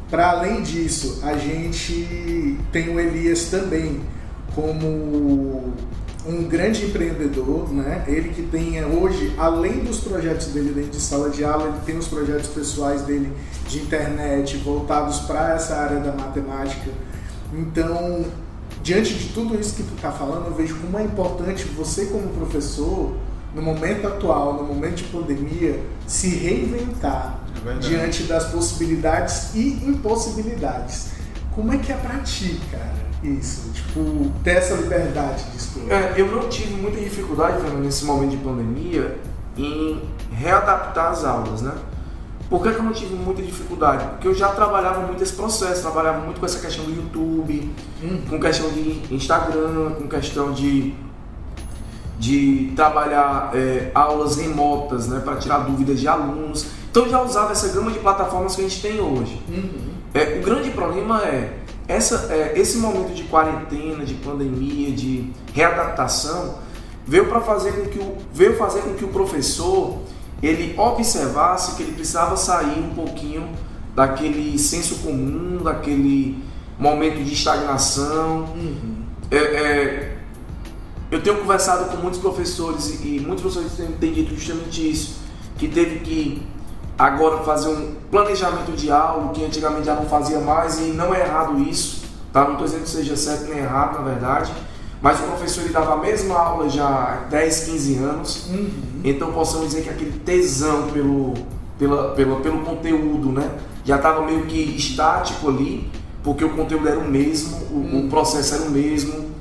Para 0.09 0.31
além 0.31 0.61
disso, 0.61 1.19
a 1.23 1.33
gente 1.33 2.57
tem 2.71 2.95
o 2.95 2.99
Elias 2.99 3.45
também 3.45 3.99
como 4.55 5.73
um 6.25 6.43
grande 6.43 6.85
empreendedor, 6.85 7.71
né? 7.73 8.03
Ele 8.07 8.29
que 8.29 8.43
tem 8.43 8.83
hoje, 8.85 9.33
além 9.37 9.83
dos 9.83 10.01
projetos 10.01 10.47
dele 10.47 10.71
dentro 10.73 10.91
de 10.91 10.99
sala 10.99 11.29
de 11.29 11.43
aula, 11.43 11.69
ele 11.69 11.79
tem 11.85 11.97
os 11.97 12.07
projetos 12.07 12.47
pessoais 12.47 13.01
dele 13.01 13.31
de 13.67 13.79
internet 13.79 14.57
voltados 14.57 15.19
para 15.21 15.55
essa 15.55 15.75
área 15.75 15.99
da 15.99 16.11
matemática. 16.11 16.91
Então, 17.53 18.25
diante 18.83 19.13
de 19.13 19.29
tudo 19.33 19.59
isso 19.59 19.75
que 19.75 19.83
tu 19.83 19.95
está 19.95 20.11
falando, 20.11 20.47
eu 20.47 20.53
vejo 20.53 20.75
como 20.75 20.97
é 20.97 21.03
importante 21.03 21.65
você 21.65 22.05
como 22.05 22.29
professor, 22.29 23.15
no 23.53 23.61
momento 23.61 24.07
atual, 24.07 24.53
no 24.53 24.63
momento 24.63 24.95
de 24.97 25.03
pandemia, 25.05 25.79
se 26.07 26.29
reinventar 26.29 27.39
é 27.65 27.73
diante 27.79 28.23
das 28.23 28.45
possibilidades 28.45 29.53
e 29.53 29.81
impossibilidades. 29.85 31.09
Como 31.53 31.73
é 31.73 31.77
que 31.77 31.91
é 31.91 31.97
para 31.97 32.19
ti, 32.19 32.59
cara, 32.71 33.10
isso? 33.23 33.71
Tipo, 33.73 34.31
ter 34.43 34.57
essa 34.57 34.75
liberdade 34.75 35.43
de 35.51 35.57
escolha? 35.57 35.93
É, 35.93 36.13
eu 36.17 36.27
não 36.27 36.49
tive 36.49 36.73
muita 36.75 36.99
dificuldade, 36.99 37.61
Fernando, 37.61 37.83
nesse 37.83 38.05
momento 38.05 38.31
de 38.31 38.37
pandemia, 38.37 39.17
em 39.57 40.01
readaptar 40.31 41.11
as 41.11 41.23
aulas, 41.23 41.61
né? 41.61 41.73
Por 42.49 42.61
que, 42.61 42.71
que, 42.71 42.79
eu 42.79 42.83
não 42.83 42.91
tive 42.91 43.15
muita 43.15 43.41
dificuldade? 43.41 44.05
Porque 44.09 44.27
eu 44.27 44.35
já 44.35 44.49
trabalhava 44.49 45.07
muito 45.07 45.23
esse 45.23 45.31
processo, 45.31 45.81
trabalhava 45.81 46.19
muito 46.19 46.37
com 46.37 46.45
essa 46.45 46.59
questão 46.59 46.83
do 46.83 46.91
YouTube, 46.91 47.71
hum. 48.03 48.21
com 48.29 48.37
questão 48.37 48.69
de 48.71 49.01
Instagram, 49.09 49.91
com 49.97 50.05
questão 50.09 50.51
de, 50.51 50.93
de 52.19 52.73
trabalhar 52.75 53.51
é, 53.53 53.89
aulas 53.95 54.35
remotas 54.35 55.07
né, 55.07 55.21
para 55.23 55.37
tirar 55.37 55.59
dúvidas 55.59 55.97
de 55.97 56.09
alunos. 56.09 56.67
Então 56.89 57.05
eu 57.05 57.09
já 57.09 57.21
usava 57.21 57.53
essa 57.53 57.69
gama 57.69 57.89
de 57.89 57.99
plataformas 57.99 58.53
que 58.53 58.65
a 58.65 58.67
gente 58.67 58.81
tem 58.81 58.99
hoje. 58.99 59.41
Uhum. 59.47 59.91
É, 60.13 60.39
o 60.39 60.43
grande 60.43 60.71
problema 60.71 61.23
é, 61.23 61.53
essa, 61.95 62.33
é, 62.33 62.53
esse 62.55 62.77
momento 62.77 63.13
de 63.13 63.23
quarentena, 63.23 64.05
de 64.05 64.13
pandemia, 64.15 64.91
de 64.91 65.31
readaptação, 65.53 66.59
veio 67.05 67.27
para 67.27 67.41
fazer 67.41 67.73
com 67.73 67.85
que 67.89 67.99
o, 67.99 68.17
veio 68.33 68.57
fazer 68.57 68.81
com 68.81 68.93
que 68.93 69.03
o 69.03 69.09
professor 69.09 69.99
ele 70.41 70.73
observasse 70.77 71.75
que 71.75 71.83
ele 71.83 71.91
precisava 71.91 72.35
sair 72.35 72.79
um 72.79 72.93
pouquinho 72.95 73.49
daquele 73.95 74.57
senso 74.57 74.95
comum, 74.95 75.61
daquele 75.63 76.43
momento 76.79 77.23
de 77.23 77.33
estagnação. 77.33 78.45
Uhum. 78.55 79.03
É, 79.29 79.37
é, 79.37 80.17
eu 81.11 81.21
tenho 81.21 81.37
conversado 81.37 81.89
com 81.89 81.97
muitos 82.01 82.19
professores 82.19 83.01
e, 83.01 83.17
e 83.17 83.19
muitos 83.19 83.41
professores 83.41 83.73
têm, 83.73 83.87
têm 83.97 84.13
dito 84.13 84.33
justamente 84.33 84.89
isso, 84.89 85.19
que 85.57 85.67
teve 85.67 85.99
que 85.99 86.41
agora 86.97 87.43
fazer 87.43 87.69
um 87.69 87.95
planejamento 88.09 88.71
de 88.73 88.91
aula 88.91 89.31
que 89.31 89.43
antigamente 89.43 89.85
já 89.85 89.95
não 89.95 90.05
fazia 90.05 90.39
mais 90.39 90.79
e 90.79 90.91
não 90.91 91.13
é 91.13 91.21
errado 91.21 91.59
isso, 91.59 92.03
tá? 92.31 92.43
Não 92.43 92.53
estou 92.53 92.65
dizendo 92.65 92.83
que 92.83 92.89
seja 92.89 93.15
certo 93.15 93.49
nem 93.49 93.59
errado, 93.59 93.99
na 93.99 94.09
verdade, 94.09 94.51
mas 95.01 95.19
o 95.19 95.23
professor 95.23 95.61
ele 95.61 95.73
dava 95.73 95.93
a 95.93 95.97
mesma 95.97 96.37
aula 96.37 96.69
já 96.69 96.87
há 96.87 97.15
10, 97.29 97.63
15 97.65 97.95
anos, 97.97 98.47
uhum. 98.49 98.69
então 99.03 99.31
possamos 99.31 99.67
dizer 99.67 99.81
que 99.81 99.89
aquele 99.89 100.19
tesão 100.19 100.89
pelo, 100.89 101.33
pela, 101.79 102.11
pela, 102.11 102.39
pelo 102.39 102.59
conteúdo 102.59 103.31
né, 103.31 103.49
já 103.83 103.95
estava 103.95 104.21
meio 104.23 104.45
que 104.45 104.59
estático 104.75 105.49
ali, 105.49 105.89
porque 106.23 106.45
o 106.45 106.49
conteúdo 106.51 106.87
era 106.87 106.99
o 106.99 107.09
mesmo, 107.09 107.57
o, 107.71 107.75
uhum. 107.75 108.05
o 108.05 108.09
processo 108.09 108.53
era 108.53 108.63
o 108.63 108.69
mesmo. 108.69 109.31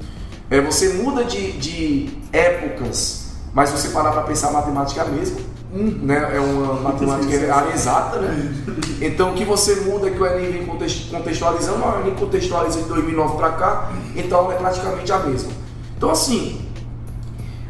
É, 0.50 0.60
você 0.60 0.94
muda 0.94 1.24
de, 1.24 1.52
de 1.52 2.18
épocas, 2.32 3.34
mas 3.52 3.70
você 3.70 3.90
parar 3.90 4.12
para 4.12 4.22
pensar 4.22 4.50
matemática 4.50 5.04
mesmo, 5.04 5.38
Né? 5.72 6.37
É 6.37 6.40
uma 6.40 6.74
matemática 6.74 7.33
área 7.54 7.72
exata, 7.72 8.18
né? 8.18 8.52
Então 9.00 9.30
o 9.30 9.35
que 9.35 9.44
você 9.44 9.76
muda 9.83 10.09
é 10.09 10.11
que 10.11 10.20
o 10.20 10.26
Enem 10.26 10.50
vem 10.50 10.66
contextualizando, 10.66 11.85
o 11.85 12.00
Enem 12.00 12.14
contextualiza 12.14 12.83
de 12.83 12.88
2009 12.88 13.37
para 13.37 13.50
cá, 13.52 13.92
então 14.16 14.50
é 14.50 14.56
praticamente 14.56 15.12
a 15.12 15.18
mesma. 15.20 15.52
Então 15.96 16.11
assim, 16.11 16.61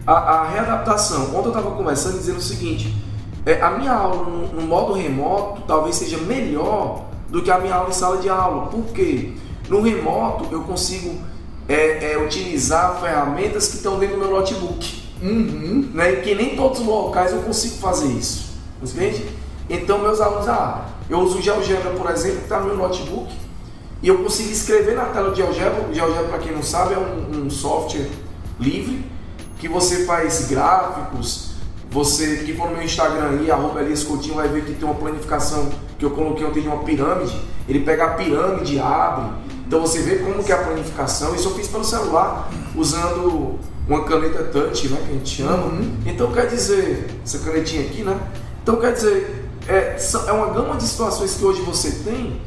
a, 0.06 0.12
a 0.12 0.48
readaptação, 0.48 1.36
ontem 1.36 1.48
eu 1.48 1.48
estava 1.48 1.70
conversando 1.72 2.16
dizendo 2.18 2.38
o 2.38 2.42
seguinte, 2.42 2.94
é, 3.44 3.60
a 3.60 3.70
minha 3.70 3.92
aula 3.92 4.24
no, 4.24 4.46
no, 4.48 4.62
modo 4.62 4.92
remoto 4.92 5.62
talvez 5.66 5.96
seja 5.96 6.18
melhor 6.18 7.04
do 7.28 7.42
que 7.42 7.50
a 7.50 7.58
minha 7.58 7.74
aula 7.74 7.90
em 7.90 7.92
sala 7.92 8.18
de 8.18 8.28
aula. 8.28 8.66
Por 8.66 8.84
quê? 8.86 9.32
No 9.68 9.80
remoto 9.80 10.46
eu 10.50 10.62
consigo 10.62 11.16
é, 11.68 12.12
é, 12.12 12.18
utilizar 12.18 12.98
ferramentas 13.00 13.68
que 13.68 13.76
estão 13.76 13.98
dentro 13.98 14.16
do 14.16 14.22
meu 14.26 14.30
notebook. 14.30 14.99
Uhum. 15.22 15.90
Né? 15.92 16.16
Que 16.16 16.35
nem 16.35 16.56
todos 16.56 16.80
os 16.80 16.87
locais 16.87 17.33
eu 17.33 17.42
consigo 17.42 17.76
fazer 17.76 18.09
isso. 18.09 18.50
Entende? 18.83 19.26
Então, 19.68 19.98
meus 19.98 20.20
alunos, 20.20 20.48
ah, 20.48 20.87
eu 21.09 21.18
uso 21.20 21.38
o 21.38 21.42
GeoGebra, 21.42 21.90
por 21.90 22.11
exemplo, 22.11 22.38
que 22.38 22.44
está 22.44 22.61
no 22.61 22.66
meu 22.66 22.76
notebook, 22.76 23.33
e 24.02 24.09
eu 24.09 24.18
consigo 24.18 24.50
escrever 24.50 24.96
na 24.96 25.06
tela 25.06 25.30
do 25.30 25.37
GeoGebra. 25.37 25.88
O 25.88 25.94
GeoGebra, 25.94 26.28
para 26.28 26.38
quem 26.38 26.52
não 26.52 26.62
sabe, 26.62 26.94
é 26.94 26.98
um, 26.98 27.46
um, 27.46 27.50
software 27.50 28.09
livre 28.59 29.04
que 29.59 29.68
você 29.68 30.06
faz 30.06 30.48
gráficos. 30.48 31.50
Você 31.90 32.44
que 32.44 32.54
for 32.54 32.68
no 32.68 32.76
meu 32.76 32.85
Instagram 32.85 33.40
aí, 33.40 33.50
arroba 33.50 33.83
Elias 33.83 34.02
Coutinho, 34.04 34.37
vai 34.37 34.48
ver 34.48 34.64
que 34.64 34.72
tem 34.72 34.88
uma 34.88 34.94
planificação 34.94 35.70
que 35.98 36.04
eu 36.04 36.11
coloquei 36.12 36.46
ontem 36.46 36.62
de 36.62 36.68
uma 36.68 36.78
pirâmide. 36.78 37.37
Ele 37.68 37.80
pega 37.80 38.04
a 38.04 38.09
pirâmide, 38.14 38.78
abre. 38.78 39.33
Então 39.70 39.83
você 39.83 40.00
vê 40.00 40.16
como 40.16 40.42
que 40.42 40.50
é 40.50 40.54
a 40.56 40.64
planificação. 40.64 41.33
Isso 41.33 41.46
eu 41.46 41.54
fiz 41.54 41.68
pelo 41.68 41.85
celular, 41.85 42.50
usando 42.74 43.56
uma 43.87 44.02
caneta 44.02 44.42
touch, 44.42 44.88
né, 44.88 45.00
que 45.06 45.11
a 45.11 45.12
gente 45.12 45.37
chama. 45.37 45.66
Uhum. 45.66 45.92
Então 46.04 46.33
quer 46.33 46.48
dizer, 46.48 47.06
essa 47.24 47.38
canetinha 47.38 47.83
aqui, 47.87 48.02
né? 48.02 48.18
Então 48.64 48.74
quer 48.80 48.92
dizer, 48.94 49.48
é, 49.68 49.96
é 50.26 50.33
uma 50.33 50.48
gama 50.48 50.74
de 50.74 50.83
situações 50.83 51.37
que 51.37 51.44
hoje 51.44 51.62
você 51.62 51.88
tem 52.02 52.40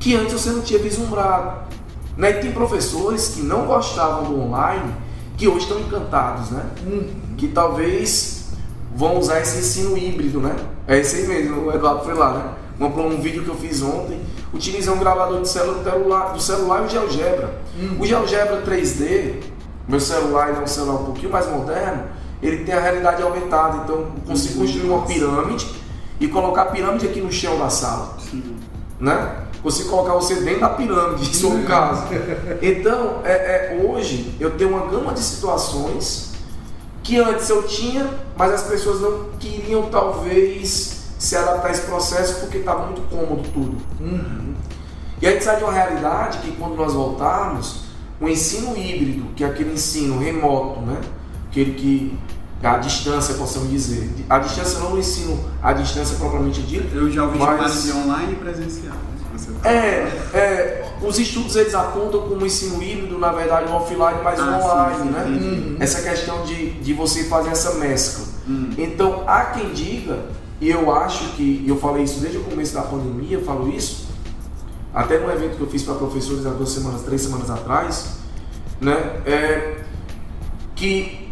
que 0.00 0.16
antes 0.16 0.32
você 0.32 0.50
não 0.50 0.62
tinha 0.62 0.80
vislumbrado. 0.80 1.72
Né? 2.16 2.30
E 2.30 2.34
tem 2.40 2.50
professores 2.50 3.28
que 3.28 3.42
não 3.42 3.66
gostavam 3.66 4.24
do 4.24 4.40
online 4.40 4.92
que 5.36 5.46
hoje 5.46 5.66
estão 5.66 5.78
encantados, 5.78 6.50
né? 6.50 6.64
Uhum. 6.84 7.08
Que 7.36 7.46
talvez 7.46 8.46
vão 8.96 9.16
usar 9.16 9.40
esse 9.40 9.58
ensino 9.58 9.96
híbrido, 9.96 10.40
né? 10.40 10.56
É 10.88 10.98
esse 10.98 11.18
aí 11.18 11.28
mesmo, 11.28 11.66
o 11.66 11.72
Eduardo 11.72 12.04
foi 12.04 12.14
lá, 12.14 12.32
né? 12.32 12.63
Um, 12.80 12.86
um 12.86 13.20
vídeo 13.20 13.44
que 13.44 13.48
eu 13.48 13.54
fiz 13.54 13.82
ontem, 13.82 14.20
utilizei 14.52 14.92
um 14.92 14.98
gravador 14.98 15.40
de 15.40 15.48
celular, 15.48 16.32
do 16.32 16.40
celular 16.40 16.82
e 16.82 16.86
o 16.86 16.88
GeoGebra. 16.88 17.60
Uhum. 17.78 18.00
O 18.00 18.06
GeoGebra 18.06 18.62
3D, 18.62 19.42
meu 19.86 20.00
celular 20.00 20.50
é 20.50 20.60
um 20.60 20.66
celular 20.66 21.00
um 21.00 21.04
pouquinho 21.04 21.30
mais 21.30 21.46
moderno, 21.46 22.04
ele 22.42 22.64
tem 22.64 22.74
a 22.74 22.80
realidade 22.80 23.22
aumentada. 23.22 23.78
Então, 23.84 23.96
eu 23.96 24.12
consigo 24.26 24.60
construir 24.60 24.88
uma 24.88 25.02
pirâmide 25.02 25.66
e 26.20 26.28
colocar 26.28 26.62
a 26.62 26.66
pirâmide 26.66 27.06
aqui 27.06 27.20
no 27.20 27.32
chão 27.32 27.58
da 27.58 27.70
sala. 27.70 28.16
Sim. 28.18 28.56
Né? 29.00 29.44
Consigo 29.62 29.88
colocar 29.88 30.14
você 30.14 30.36
dentro 30.36 30.60
da 30.60 30.68
pirâmide, 30.70 31.34
se 31.34 31.42
for 31.42 31.54
o 31.54 31.64
caso. 31.64 32.04
Então, 32.60 33.20
é, 33.24 33.32
é, 33.32 33.82
hoje, 33.82 34.34
eu 34.38 34.52
tenho 34.52 34.70
uma 34.70 34.86
gama 34.86 35.12
de 35.12 35.20
situações 35.20 36.34
que 37.02 37.18
antes 37.18 37.48
eu 37.48 37.62
tinha, 37.62 38.08
mas 38.36 38.52
as 38.52 38.62
pessoas 38.64 39.00
não 39.00 39.30
queriam, 39.38 39.90
talvez, 39.90 41.03
se 41.24 41.36
adaptar 41.36 41.68
a 41.68 41.70
esse 41.72 41.82
processo 41.82 42.40
porque 42.40 42.58
estava 42.58 42.86
muito 42.86 43.02
cômodo 43.08 43.42
tudo. 43.52 43.76
Uhum. 44.00 44.54
E 45.20 45.26
a 45.26 45.30
gente 45.30 45.44
sai 45.44 45.56
de 45.56 45.64
uma 45.64 45.72
realidade 45.72 46.38
que 46.38 46.52
quando 46.52 46.74
nós 46.76 46.92
voltarmos, 46.92 47.84
o 48.20 48.28
ensino 48.28 48.76
híbrido, 48.76 49.26
que 49.34 49.42
é 49.44 49.46
aquele 49.46 49.72
ensino 49.72 50.18
remoto, 50.18 50.80
né? 50.80 51.00
aquele 51.50 51.72
que 51.74 52.18
a 52.62 52.78
distância, 52.78 53.34
possamos 53.34 53.70
dizer. 53.70 54.10
A 54.28 54.38
distância 54.38 54.78
não 54.80 54.94
o 54.94 54.98
ensino 54.98 55.38
à 55.62 55.72
distância 55.72 56.16
propriamente 56.16 56.62
dito. 56.62 56.94
Eu 56.96 57.10
já 57.10 57.24
ouvi 57.24 57.38
Mas- 57.38 57.82
de 57.84 57.92
online 57.92 58.32
e 58.32 58.36
presencial. 58.36 58.94
se 59.36 59.46
Você 59.46 59.52
tá- 59.60 59.68
É, 59.68 60.12
é, 60.32 60.92
os 61.02 61.18
estudos 61.18 61.56
eles 61.56 61.74
apontam 61.74 62.22
como 62.22 62.46
ensino 62.46 62.82
híbrido, 62.82 63.18
na 63.18 63.32
verdade, 63.32 63.70
um 63.70 63.74
offline, 63.74 64.00
um 64.02 64.28
Ah, 64.28 64.34
sim, 64.36 64.42
online, 64.42 64.96
sim, 64.96 65.08
né? 65.10 65.24
sim. 65.26 65.76
Essa 65.80 66.02
questão 66.02 66.42
de, 66.44 66.70
de 66.80 66.92
você 66.94 67.24
fazer 67.24 67.50
essa 67.50 67.74
mescla. 67.74 68.24
Hum. 68.48 68.70
Então, 68.78 69.24
há 69.26 69.46
quem 69.46 69.72
diga, 69.72 70.18
e 70.64 70.70
eu 70.70 70.90
acho 70.94 71.32
que, 71.32 71.62
e 71.62 71.68
eu 71.68 71.76
falei 71.76 72.04
isso 72.04 72.20
desde 72.20 72.38
o 72.38 72.44
começo 72.44 72.72
da 72.72 72.80
pandemia, 72.80 73.36
eu 73.36 73.44
falo 73.44 73.68
isso, 73.68 74.06
até 74.94 75.18
no 75.18 75.30
evento 75.30 75.58
que 75.58 75.60
eu 75.60 75.66
fiz 75.66 75.82
para 75.82 75.92
professores 75.96 76.46
há 76.46 76.50
duas 76.50 76.70
semanas, 76.70 77.02
três 77.02 77.20
semanas 77.20 77.50
atrás, 77.50 78.14
né? 78.80 79.20
É, 79.26 79.82
que 80.74 81.30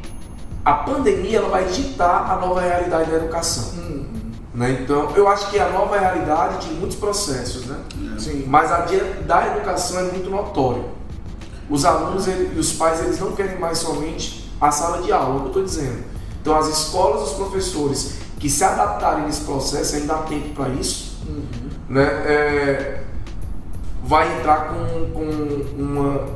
a 0.63 0.75
pandemia 0.75 1.39
ela 1.39 1.49
vai 1.49 1.65
ditar 1.65 2.31
a 2.31 2.37
nova 2.47 2.61
realidade 2.61 3.11
da 3.11 3.17
educação. 3.17 3.73
Uhum. 3.83 4.07
Né? 4.53 4.81
Então, 4.83 5.11
eu 5.17 5.27
acho 5.27 5.49
que 5.49 5.57
é 5.59 5.63
a 5.63 5.71
nova 5.71 5.99
realidade 5.99 6.69
de 6.69 6.75
muitos 6.75 6.99
processos, 6.99 7.65
né? 7.65 7.79
É. 8.15 8.19
Sim. 8.19 8.45
Mas 8.47 8.71
a 8.71 8.87
da 9.27 9.47
educação 9.57 9.99
é 9.99 10.13
muito 10.13 10.29
notório. 10.29 10.85
Os 11.71 11.87
alunos 11.87 12.29
ele- 12.29 12.55
e 12.55 12.59
os 12.59 12.75
pais 12.75 13.01
eles 13.01 13.19
não 13.19 13.33
querem 13.33 13.59
mais 13.59 13.79
somente 13.79 14.53
a 14.61 14.71
sala 14.71 15.01
de 15.01 15.11
aula, 15.11 15.37
é 15.37 15.37
o 15.37 15.39
que 15.39 15.45
eu 15.45 15.47
estou 15.49 15.65
dizendo. 15.65 16.05
Então 16.43 16.55
as 16.55 16.69
escolas, 16.69 17.31
os 17.31 17.33
professores 17.33 18.21
que 18.43 18.51
se 18.51 18.65
adaptarem 18.65 19.25
nesse 19.25 19.43
processo, 19.43 19.95
ainda 19.95 20.15
há 20.17 20.23
tempo 20.23 20.49
para 20.49 20.69
isso, 20.71 21.13
Uhum. 21.29 21.45
né, 21.89 22.03
é, 22.03 23.05
vai 24.03 24.37
entrar 24.37 24.71
com, 24.71 25.11
com 25.13 25.81
uma 25.81 26.27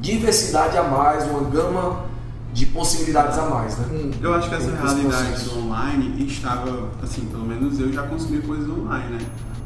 diversidade 0.00 0.76
a 0.76 0.82
mais, 0.82 1.30
uma 1.30 1.48
gama 1.48 2.06
de 2.52 2.66
possibilidades 2.66 3.38
a 3.38 3.42
mais. 3.48 3.78
Né? 3.78 3.86
Uhum. 3.92 4.10
Eu 4.20 4.34
acho 4.34 4.48
que 4.48 4.54
essa 4.56 4.72
realidade 4.74 5.44
do 5.44 5.58
online 5.60 6.26
estava, 6.26 6.88
assim, 7.00 7.24
pelo 7.26 7.46
menos 7.46 7.78
eu 7.78 7.92
já 7.92 8.02
consumi 8.02 8.42
coisas 8.42 8.68
online, 8.68 9.14
né? 9.14 9.20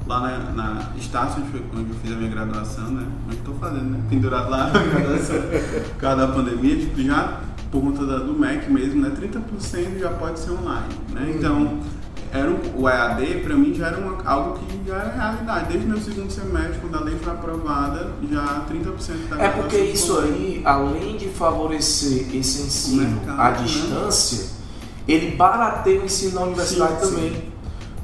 Lá 0.06 0.20
na, 0.20 0.38
na 0.52 0.90
Estácio, 0.98 1.42
onde 1.74 1.88
eu 1.88 1.96
fiz 2.02 2.12
a 2.12 2.16
minha 2.16 2.30
graduação, 2.30 2.90
né? 2.90 3.06
Onde 3.26 3.37
estou 3.37 3.54
fazendo, 3.54 3.84
né? 3.84 4.00
Pendurado 4.10 4.50
lá 4.50 4.66
na 4.66 4.78
graduação, 4.78 5.37
por 5.40 5.96
causa 5.96 6.26
da 6.26 6.28
pandemia, 6.34 6.76
tipo, 6.76 7.00
já 7.00 7.40
por 7.74 7.82
conta 7.82 8.06
da- 8.06 8.18
do 8.18 8.32
MEC 8.38 8.70
mesmo, 8.70 9.00
né? 9.02 9.10
30% 9.10 9.98
já 9.98 10.10
pode 10.10 10.38
ser 10.38 10.52
online, 10.52 10.94
né? 11.12 11.22
Uhum. 11.22 11.30
Então, 11.30 11.78
era 12.32 12.48
um, 12.48 12.80
o 12.82 12.88
EAD 12.88 13.40
para 13.42 13.56
mim 13.56 13.74
já 13.74 13.88
era 13.88 13.98
uma- 13.98 14.22
algo 14.24 14.58
que 14.60 14.88
já 14.88 14.94
era 14.94 15.12
realidade. 15.12 15.68
Desde 15.72 15.87
meu 15.88 16.00
segundo 16.00 16.30
semestre, 16.30 16.78
quando 16.80 16.94
a 16.96 17.00
lei 17.00 17.16
foi 17.20 17.32
aprovada, 17.32 18.12
já 18.30 18.64
30% 18.68 19.28
da 19.28 19.42
É 19.42 19.48
porque 19.48 19.76
isso 19.76 20.16
aí, 20.20 20.62
além 20.64 21.16
de 21.16 21.28
favorecer 21.30 22.28
esse 22.37 22.62
ensino 22.62 23.02
mercado, 23.02 23.40
à 23.40 23.50
né? 23.50 23.62
distância, 23.64 24.50
ele 25.08 25.34
barateia 25.34 26.00
o 26.00 26.04
ensino 26.04 26.34
na 26.37 26.42
universidade 26.42 27.00
Sim, 27.00 27.06
sim. 27.06 27.14
também. 27.16 27.54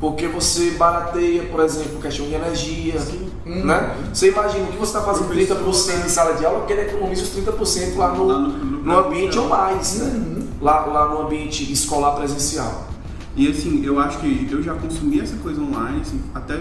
Porque 0.01 0.27
você 0.27 0.73
barateia, 0.73 1.45
por 1.45 1.61
exemplo, 1.61 2.01
questão 2.01 2.27
de 2.27 2.35
energia. 2.35 2.99
Sim. 2.99 3.30
Uhum. 3.47 3.65
Né? 3.65 3.97
Você 4.13 4.31
imagina 4.31 4.65
o 4.65 4.69
que 4.69 4.77
você 4.77 4.97
está 4.97 5.01
fazendo 5.01 5.27
Professor, 5.29 5.57
30% 5.57 6.05
em 6.05 6.09
sala 6.09 6.35
de 6.35 6.45
aula, 6.45 6.67
que 6.67 6.73
ele 6.73 6.83
economiza 6.83 7.23
os 7.23 7.31
30% 7.31 7.97
lá 7.97 8.13
no, 8.15 8.27
no- 8.27 8.49
no 8.49 8.83
no 8.83 8.99
ambiente 8.99 9.39
ou 9.39 9.49
mais, 9.49 9.99
né? 9.99 10.05
Uhum. 10.15 10.47
Lá, 10.61 10.85
lá 10.87 11.09
no 11.09 11.23
ambiente 11.23 11.71
escolar 11.73 12.13
presencial. 12.17 12.89
E 13.37 13.49
assim, 13.49 13.83
eu 13.85 13.99
acho 13.99 14.19
que 14.19 14.49
eu 14.51 14.63
já 14.63 14.75
consumi 14.75 15.21
essa 15.21 15.37
coisa 15.37 15.61
online, 15.61 16.01
assim, 16.03 16.21
até 16.35 16.61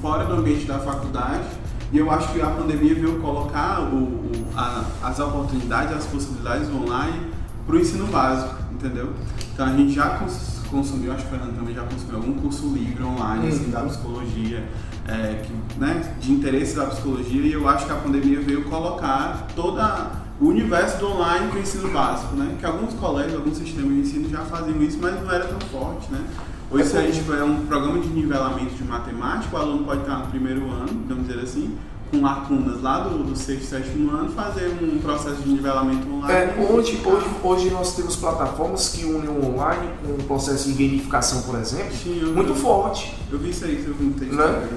fora 0.00 0.24
do 0.24 0.34
ambiente 0.34 0.64
da 0.64 0.78
faculdade, 0.78 1.44
e 1.92 1.98
eu 1.98 2.10
acho 2.10 2.32
que 2.32 2.40
a 2.40 2.46
pandemia 2.46 2.94
veio 2.94 3.18
colocar 3.20 3.80
o, 3.80 3.96
o- 3.96 4.30
a- 4.56 4.84
as 5.02 5.18
oportunidades, 5.18 5.96
as 5.96 6.06
possibilidades 6.06 6.68
do 6.68 6.82
online 6.84 7.32
para 7.66 7.76
o 7.76 7.78
ensino 7.80 8.06
básico, 8.06 8.54
entendeu? 8.72 9.10
Então 9.52 9.66
a 9.66 9.70
gente 9.70 9.92
já 9.92 10.10
cons- 10.18 10.57
consumiu, 10.70 11.12
acho 11.12 11.26
que 11.26 11.34
o 11.34 11.38
Fernando 11.38 11.56
também 11.56 11.74
já 11.74 11.82
consumiu 11.82 12.16
algum 12.16 12.34
curso 12.34 12.68
livre 12.68 13.02
online, 13.02 13.48
assim, 13.48 13.64
Uhum. 13.66 13.70
da 13.70 13.80
psicologia, 13.82 14.68
é, 15.06 15.42
que, 15.44 15.78
né, 15.80 16.14
de 16.20 16.32
interesse 16.32 16.76
da 16.76 16.86
psicologia, 16.86 17.42
e 17.42 17.52
eu 17.52 17.68
acho 17.68 17.86
que 17.86 17.92
a 17.92 17.96
pandemia 17.96 18.40
veio 18.40 18.64
colocar 18.64 19.46
toda 19.56 20.12
o 20.40 20.46
universo 20.46 20.98
do 20.98 21.08
online 21.08 21.48
para 21.48 21.58
o 21.58 21.62
ensino 21.62 21.88
básico, 21.90 22.36
né? 22.36 22.56
Que 22.60 22.64
alguns 22.66 22.94
colégios, 22.94 23.34
alguns 23.34 23.58
sistemas 23.58 23.90
de 23.92 24.00
ensino 24.00 24.28
já 24.28 24.38
faziam 24.44 24.80
isso, 24.82 24.96
mas 25.00 25.20
não 25.20 25.30
era 25.32 25.44
tão 25.46 25.58
forte, 25.68 26.12
né? 26.12 26.20
Hoje, 26.70 26.84
se 26.90 26.96
a 26.96 27.00
gente 27.00 27.14
tiver 27.16 27.42
um 27.42 27.66
programa 27.66 27.98
de 27.98 28.08
nivelamento 28.08 28.74
de 28.74 28.84
matemática, 28.84 29.56
o 29.56 29.58
aluno 29.60 29.84
pode 29.84 30.02
estar 30.02 30.18
no 30.18 30.26
primeiro 30.26 30.70
ano, 30.70 30.90
vamos 31.08 31.26
dizer 31.26 31.40
assim, 31.40 31.74
com 32.10 32.20
lacunas 32.22 32.80
lá 32.82 33.00
do, 33.00 33.22
do 33.24 33.36
sexto, 33.36 33.64
sétimo 33.66 34.10
ano, 34.10 34.30
fazer 34.30 34.68
um 34.82 34.98
processo 34.98 35.36
de 35.42 35.48
nivelamento 35.50 36.08
online. 36.10 36.32
É, 36.32 36.66
hoje, 36.70 37.00
hoje, 37.04 37.26
hoje 37.42 37.70
nós 37.70 37.94
temos 37.94 38.16
plataformas 38.16 38.88
que 38.90 39.04
unem 39.04 39.28
o 39.28 39.44
online 39.54 39.88
com 40.04 40.12
o 40.12 40.24
processo 40.24 40.72
de 40.72 40.82
gamificação, 40.84 41.42
por 41.42 41.58
exemplo, 41.58 41.94
Sim, 41.94 42.32
muito 42.34 42.54
forte. 42.54 43.14
Eu 43.30 43.38
vi 43.38 43.50
isso 43.50 43.64
aí, 43.64 43.84
eu 43.86 43.94
vi 43.94 44.06
um 44.06 44.12
texto 44.12 44.34
Né? 44.34 44.68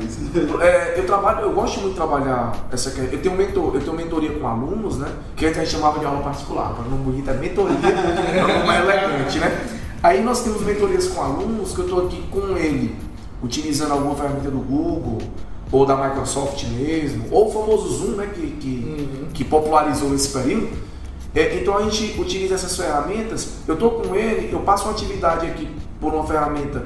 É, 0.61 0.99
eu 0.99 1.05
trabalho, 1.05 1.41
eu 1.41 1.53
gosto 1.53 1.75
muito 1.79 1.91
de 1.91 1.95
trabalhar 1.95 2.53
essa 2.71 2.91
que- 2.91 2.99
eu 3.13 3.21
tenho 3.21 3.35
mentor, 3.35 3.75
eu 3.75 3.81
tenho 3.81 3.95
mentoria 3.95 4.37
com 4.37 4.47
alunos, 4.47 4.97
né? 4.97 5.07
Que 5.35 5.45
antes 5.45 5.57
a 5.59 5.63
gente 5.63 5.73
chamava 5.73 5.99
de 5.99 6.05
aula 6.05 6.21
particular, 6.21 6.73
para 6.73 6.85
não 6.89 6.97
bonito 6.97 7.29
é 7.29 7.33
mentoria, 7.33 7.77
não 8.57 8.65
mais 8.65 8.83
elegante, 8.83 9.39
né? 9.39 9.67
Aí 10.03 10.23
nós 10.23 10.43
temos 10.43 10.61
mentorias 10.63 11.07
com 11.07 11.21
alunos 11.21 11.73
que 11.73 11.79
eu 11.79 11.85
estou 11.85 12.05
aqui 12.07 12.23
com 12.31 12.57
ele, 12.57 12.95
utilizando 13.43 13.91
alguma 13.91 14.15
ferramenta 14.15 14.49
do 14.49 14.57
Google 14.59 15.19
ou 15.71 15.85
da 15.85 15.95
Microsoft 15.95 16.63
mesmo, 16.65 17.25
ou 17.31 17.47
o 17.47 17.51
famoso 17.51 17.89
Zoom, 17.89 18.15
né? 18.17 18.29
Que, 18.33 18.47
que, 18.59 18.67
Uhum. 18.67 19.27
que 19.33 19.43
popularizou 19.43 20.09
nesse 20.09 20.29
período. 20.29 20.69
É, 21.33 21.57
então 21.59 21.77
a 21.77 21.83
gente 21.83 22.19
utiliza 22.19 22.55
essas 22.55 22.75
ferramentas. 22.75 23.47
Eu 23.67 23.75
estou 23.75 23.91
com 24.01 24.15
ele, 24.15 24.49
eu 24.51 24.59
passo 24.59 24.83
uma 24.85 24.91
atividade 24.91 25.47
aqui 25.47 25.69
por 25.99 26.13
uma 26.13 26.25
ferramenta 26.27 26.83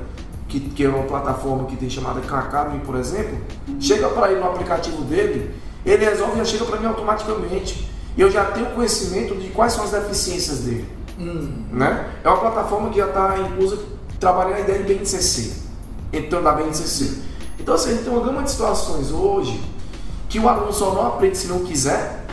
que, 0.47 0.59
que 0.59 0.83
é 0.83 0.89
uma 0.89 1.03
plataforma 1.03 1.65
que 1.65 1.75
tem 1.75 1.89
chamada 1.89 2.21
Khan 2.21 2.37
Academy, 2.37 2.79
por 2.85 2.95
exemplo. 2.95 3.37
Chega 3.79 4.07
para 4.09 4.31
ele 4.31 4.39
no 4.39 4.45
aplicativo 4.45 5.01
dele, 5.03 5.51
ele 5.83 6.05
resolve 6.05 6.35
e 6.35 6.37
já 6.37 6.45
chega 6.45 6.65
para 6.65 6.79
mim 6.79 6.85
automaticamente. 6.85 7.89
E 8.15 8.21
eu 8.21 8.29
já 8.31 8.45
tenho 8.45 8.67
conhecimento 8.67 9.35
de 9.35 9.49
quais 9.49 9.73
são 9.73 9.83
as 9.83 9.91
deficiências 9.91 10.59
dele. 10.59 10.85
Uhum. 11.17 11.51
Né? 11.71 12.07
É 12.23 12.29
uma 12.29 12.37
plataforma 12.39 12.89
que 12.89 12.99
já 12.99 13.07
está 13.07 13.35
inclusa 13.39 13.79
trabalhando 14.19 14.57
a 14.57 14.59
ideia 14.59 14.83
de 14.83 14.93
BNCC. 14.93 15.53
Então, 16.13 16.41
da 16.43 16.51
BNCC. 16.53 17.24
Então, 17.59 17.75
assim, 17.75 17.89
a 17.89 17.93
gente 17.93 18.03
tem 18.03 18.13
uma 18.13 18.23
gama 18.25 18.43
de 18.43 18.51
situações 18.51 19.11
hoje 19.11 19.61
que 20.29 20.39
o 20.39 20.47
aluno 20.49 20.73
só 20.73 20.93
não 20.93 21.07
aprende 21.07 21.37
se 21.37 21.47
não 21.47 21.59
quiser, 21.59 22.25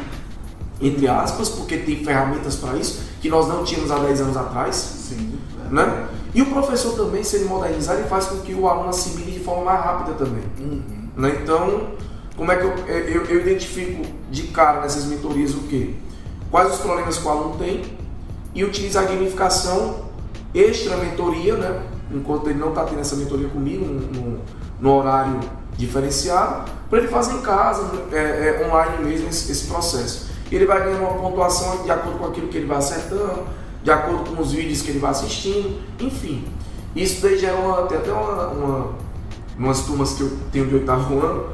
entre 0.80 1.06
aspas, 1.08 1.48
porque 1.48 1.76
tem 1.76 2.04
ferramentas 2.04 2.56
para 2.56 2.76
isso, 2.76 3.02
que 3.20 3.28
nós 3.28 3.46
não 3.46 3.62
tínhamos 3.62 3.90
há 3.90 3.98
10 3.98 4.20
anos 4.22 4.36
atrás. 4.36 4.74
Sim. 4.74 5.38
Né? 5.70 6.08
E 6.34 6.42
o 6.42 6.46
professor 6.46 6.94
também, 6.96 7.22
se 7.22 7.36
ele 7.36 7.44
modernizar, 7.44 7.96
ele 7.96 8.08
faz 8.08 8.26
com 8.26 8.38
que 8.38 8.52
o 8.54 8.66
aluno 8.68 8.88
assimile 8.88 9.30
de 9.32 9.40
forma 9.40 9.64
mais 9.64 9.84
rápida 9.84 10.14
também. 10.16 10.42
Uhum. 10.58 10.82
Né? 11.16 11.38
Então, 11.42 11.90
como 12.36 12.50
é 12.50 12.56
que 12.56 12.64
eu, 12.64 12.74
eu, 12.88 13.24
eu 13.26 13.40
identifico 13.40 14.02
de 14.30 14.44
cara 14.44 14.80
nessas 14.80 15.04
mentorias 15.04 15.54
o 15.54 15.60
quê? 15.68 15.94
Quais 16.50 16.72
os 16.72 16.80
problemas 16.80 17.16
que 17.18 17.26
o 17.26 17.30
aluno 17.30 17.56
tem 17.58 17.82
e 18.54 18.64
utilizar 18.64 19.04
a 19.04 19.06
gamificação 19.06 20.06
extra 20.54 20.96
mentoria, 20.96 21.56
né? 21.56 21.82
enquanto 22.10 22.48
ele 22.50 22.58
não 22.58 22.70
está 22.70 22.84
tendo 22.84 23.00
essa 23.00 23.16
mentoria 23.16 23.48
comigo, 23.48 23.84
no, 23.86 24.00
no- 24.00 24.40
no 24.82 24.98
horário 24.98 25.40
diferenciado, 25.78 26.70
para 26.90 26.98
ele 26.98 27.08
fazer 27.08 27.32
em 27.34 27.40
casa, 27.40 27.90
é, 28.12 28.16
é, 28.16 28.66
online 28.66 29.04
mesmo, 29.04 29.28
esse, 29.30 29.50
esse 29.50 29.66
processo. 29.66 30.30
Ele 30.50 30.66
vai 30.66 30.84
ganhando 30.84 31.04
uma 31.04 31.14
pontuação 31.14 31.84
de 31.84 31.90
acordo 31.90 32.18
com 32.18 32.26
aquilo 32.26 32.48
que 32.48 32.58
ele 32.58 32.66
vai 32.66 32.76
acertando, 32.76 33.44
de 33.82 33.90
acordo 33.90 34.30
com 34.30 34.42
os 34.42 34.52
vídeos 34.52 34.82
que 34.82 34.90
ele 34.90 34.98
vai 34.98 35.12
assistindo, 35.12 35.80
enfim. 35.98 36.44
Isso 36.94 37.22
daí 37.22 37.38
gera 37.38 37.56
uma, 37.56 37.86
tem 37.86 37.96
até 37.96 38.12
uma, 38.12 38.48
uma 38.48 39.02
umas 39.58 39.80
turmas 39.82 40.12
que 40.14 40.22
eu 40.22 40.32
tenho 40.50 40.66
de 40.66 40.74
oitavo 40.74 41.18
ano, 41.18 41.46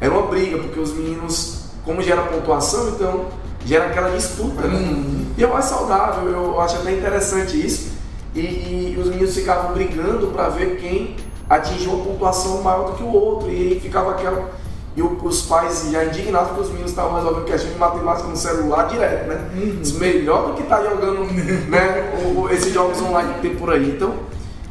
era 0.00 0.12
uma 0.12 0.26
briga, 0.28 0.58
porque 0.58 0.78
os 0.78 0.92
meninos, 0.92 1.64
como 1.84 2.00
gera 2.00 2.22
pontuação, 2.22 2.90
então 2.90 3.26
gera 3.64 3.86
aquela 3.86 4.10
disputa, 4.10 4.62
né? 4.66 4.78
Uhum. 4.78 5.26
E 5.36 5.44
é 5.44 5.46
mais 5.46 5.64
saudável, 5.64 6.28
eu 6.30 6.60
acho 6.60 6.76
até 6.76 6.92
interessante 6.92 7.60
isso. 7.60 7.98
E, 8.34 8.40
e 8.40 8.98
os 8.98 9.08
meninos 9.08 9.34
ficavam 9.34 9.72
brigando 9.72 10.28
para 10.28 10.48
ver 10.48 10.76
quem 10.76 11.16
atingiu 11.48 11.92
uma 11.92 12.04
pontuação 12.04 12.62
maior 12.62 12.90
do 12.90 12.96
que 12.96 13.02
o 13.02 13.12
outro, 13.12 13.50
e 13.50 13.72
aí 13.72 13.80
ficava 13.80 14.12
aquela. 14.12 14.50
e 14.96 15.02
os 15.02 15.42
pais 15.42 15.88
já 15.90 16.04
indignados 16.04 16.52
que 16.52 16.60
os 16.60 16.68
meninos 16.68 16.90
estavam 16.90 17.14
resolvendo 17.14 17.44
questão 17.44 17.70
de 17.70 17.78
matemática 17.78 18.28
no 18.28 18.36
celular 18.36 18.88
direto, 18.88 19.28
né? 19.28 19.50
Uhum. 19.54 19.98
Melhor 19.98 20.48
do 20.48 20.54
que 20.54 20.62
estar 20.62 20.78
tá 20.78 20.90
jogando 20.90 21.24
né, 21.70 22.12
esses 22.52 22.72
jogos 22.72 23.00
online 23.00 23.34
que 23.34 23.40
tem 23.40 23.56
por 23.56 23.70
aí. 23.70 23.90
Então, 23.90 24.14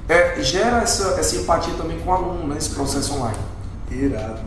é, 0.07 0.41
gera 0.41 0.81
essa, 0.81 1.19
essa 1.19 1.35
empatia 1.35 1.73
também 1.75 1.97
com 1.99 2.09
o 2.09 2.13
aluno, 2.13 2.47
né? 2.47 2.55
Esse 2.57 2.69
processo 2.69 3.15
online. 3.15 3.37
Irado. 3.91 4.41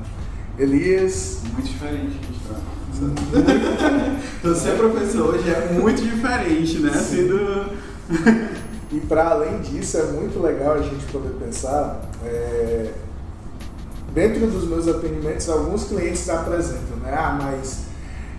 Elias. 0.59 1.41
Muito 1.53 1.68
diferente, 1.68 2.20
Você 4.43 4.68
é 4.68 4.74
professor 4.74 5.35
hoje 5.35 5.49
é 5.49 5.72
muito 5.72 6.03
diferente, 6.03 6.81
né? 6.81 6.91
Assim 6.91 7.28
do... 7.28 7.70
e 8.93 9.01
para 9.01 9.30
além 9.30 9.61
disso, 9.61 9.99
é 9.99 10.05
muito 10.05 10.41
legal 10.41 10.74
a 10.74 10.82
gente 10.82 11.05
poder 11.07 11.30
pensar. 11.45 12.01
É 12.24 12.93
dentro 14.12 14.47
dos 14.47 14.64
meus 14.66 14.88
atendimentos, 14.88 15.49
alguns 15.49 15.84
clientes 15.84 16.28
apresentam, 16.28 16.97
né? 17.03 17.14
Ah, 17.16 17.38
mas 17.41 17.91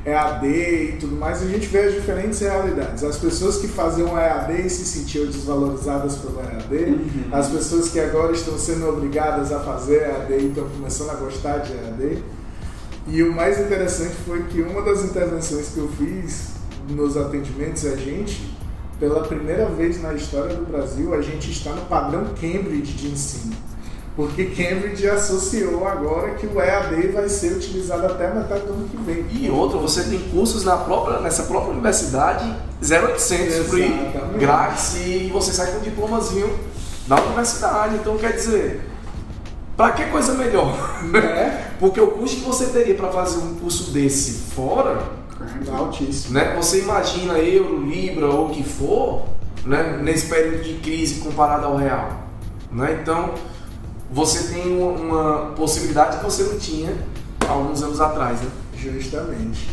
é 0.04 0.16
AD 0.16 0.48
e 0.48 0.98
tudo 1.00 1.16
mais, 1.16 1.42
a 1.42 1.46
gente 1.46 1.68
vê 1.68 1.80
as 1.80 1.94
diferentes 1.94 2.40
realidades. 2.40 3.04
As 3.04 3.18
pessoas 3.18 3.58
que 3.58 3.68
faziam 3.68 4.18
EAD 4.18 4.66
e 4.66 4.70
se 4.70 4.84
sentiam 4.84 5.26
desvalorizadas 5.28 6.16
pelo 6.18 6.40
EAD, 6.40 6.76
uhum. 6.76 7.24
as 7.32 7.50
pessoas 7.50 7.90
que 7.90 8.00
agora 8.00 8.32
estão 8.32 8.58
sendo 8.58 8.90
obrigadas 8.90 9.52
a 9.52 9.60
fazer 9.60 10.02
EAD 10.02 10.34
e 10.34 10.48
estão 10.48 10.68
começando 10.70 11.12
a 11.12 11.16
gostar 11.16 11.60
de 11.60 11.74
EAD. 11.74 12.24
E 13.08 13.24
o 13.24 13.34
mais 13.34 13.60
interessante 13.60 14.16
foi 14.26 14.44
que 14.44 14.62
uma 14.62 14.82
das 14.82 15.04
intervenções 15.04 15.70
que 15.70 15.78
eu 15.78 15.88
fiz 15.90 16.52
nos 16.90 17.16
atendimentos, 17.16 17.86
a 17.86 17.96
gente, 17.96 18.56
pela 19.02 19.22
primeira 19.22 19.66
vez 19.66 20.00
na 20.00 20.14
história 20.14 20.56
do 20.56 20.64
Brasil, 20.64 21.12
a 21.16 21.22
gente 21.24 21.50
está 21.50 21.72
no 21.72 21.82
padrão 21.88 22.26
Cambridge 22.40 22.94
de 22.94 23.08
ensino. 23.08 23.56
Porque 24.16 24.46
Cambridge 24.46 25.10
associou 25.10 25.88
agora 25.88 26.36
que 26.36 26.46
o 26.46 26.62
EAD 26.62 27.08
vai 27.08 27.28
ser 27.28 27.54
utilizado 27.54 28.06
até 28.06 28.28
a 28.28 28.36
metade 28.36 28.62
do 28.62 28.74
ano 28.74 28.88
que 28.88 28.98
vem. 28.98 29.26
E 29.32 29.50
outro, 29.50 29.80
você 29.80 30.04
tem 30.04 30.20
cursos 30.30 30.64
na 30.64 30.78
própria, 30.78 31.20
nessa 31.20 31.44
própria 31.44 31.72
universidade 31.72 32.46
0800 32.80 33.68
free, 33.70 33.92
grátis, 34.38 34.96
e 34.98 35.32
você 35.34 35.52
sai 35.52 35.72
com 35.72 35.80
um 35.80 35.82
diplomazinho 35.82 36.60
da 37.08 37.20
universidade. 37.24 37.96
Então 37.96 38.18
quer 38.20 38.34
dizer, 38.34 38.82
para 39.76 39.94
que 39.94 40.06
coisa 40.12 40.36
melhor? 40.36 40.78
É. 41.16 41.72
Porque 41.80 42.00
o 42.00 42.12
custo 42.12 42.42
que 42.42 42.46
você 42.46 42.68
teria 42.68 42.94
para 42.94 43.10
fazer 43.10 43.40
um 43.40 43.56
curso 43.56 43.90
desse 43.90 44.54
fora 44.54 45.21
é 45.68 45.72
altíssimo. 45.72 46.34
Né? 46.34 46.56
Você 46.56 46.82
imagina 46.82 47.40
euro, 47.40 47.86
libra 47.86 48.28
ou 48.28 48.48
o 48.48 48.50
que 48.50 48.64
for, 48.64 49.26
né? 49.66 50.00
nesse 50.02 50.28
período 50.28 50.64
de 50.64 50.76
crise 50.76 51.22
comparado 51.22 51.66
ao 51.66 51.78
real. 51.78 52.22
Né? 52.72 53.00
Então, 53.02 53.34
você 54.12 54.54
tem 54.54 54.78
uma 54.78 55.54
possibilidade 55.56 56.18
que 56.18 56.24
você 56.24 56.44
não 56.44 56.58
tinha 56.58 56.94
há 57.48 57.52
alguns 57.52 57.82
anos 57.82 58.02
atrás, 58.02 58.42
né? 58.42 58.50
Justamente. 58.76 59.70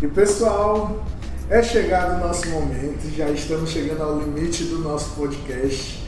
E 0.00 0.06
pessoal, 0.06 1.04
é 1.48 1.62
chegado 1.62 2.16
o 2.16 2.26
nosso 2.26 2.48
momento, 2.50 3.10
já 3.16 3.28
estamos 3.30 3.70
chegando 3.70 4.02
ao 4.02 4.18
limite 4.20 4.64
do 4.64 4.78
nosso 4.78 5.10
podcast. 5.16 6.00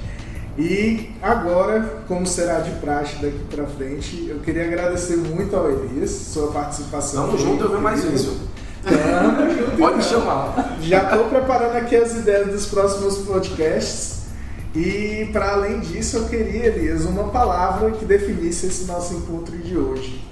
E 0.57 1.11
agora, 1.23 2.05
como 2.07 2.27
será 2.27 2.61
de 2.61 2.71
praxe 2.73 3.17
daqui 3.17 3.41
para 3.51 3.67
frente, 3.67 4.27
eu 4.29 4.39
queria 4.41 4.67
agradecer 4.67 5.17
muito 5.17 5.57
ao 5.57 5.71
Elias, 5.71 6.11
sua 6.11 6.53
participação. 6.53 7.27
Tamo 7.27 7.39
junto, 7.39 7.65
eu 7.65 7.71
ver 7.71 7.81
mais 7.81 8.05
isso. 8.05 8.39
Pode 9.79 10.05
chamar. 10.05 10.77
Já 10.81 11.05
estou 11.05 11.25
preparando 11.27 11.77
aqui 11.77 11.97
as 11.97 12.15
ideias 12.17 12.49
dos 12.49 12.67
próximos 12.67 13.19
podcasts. 13.19 14.23
E 14.75 15.29
para 15.33 15.53
além 15.53 15.81
disso, 15.81 16.17
eu 16.17 16.29
queria, 16.29 16.67
Elias, 16.67 17.05
uma 17.05 17.25
palavra 17.25 17.91
que 17.91 18.05
definisse 18.05 18.67
esse 18.67 18.85
nosso 18.87 19.15
encontro 19.15 19.57
de 19.59 19.77
hoje. 19.77 20.25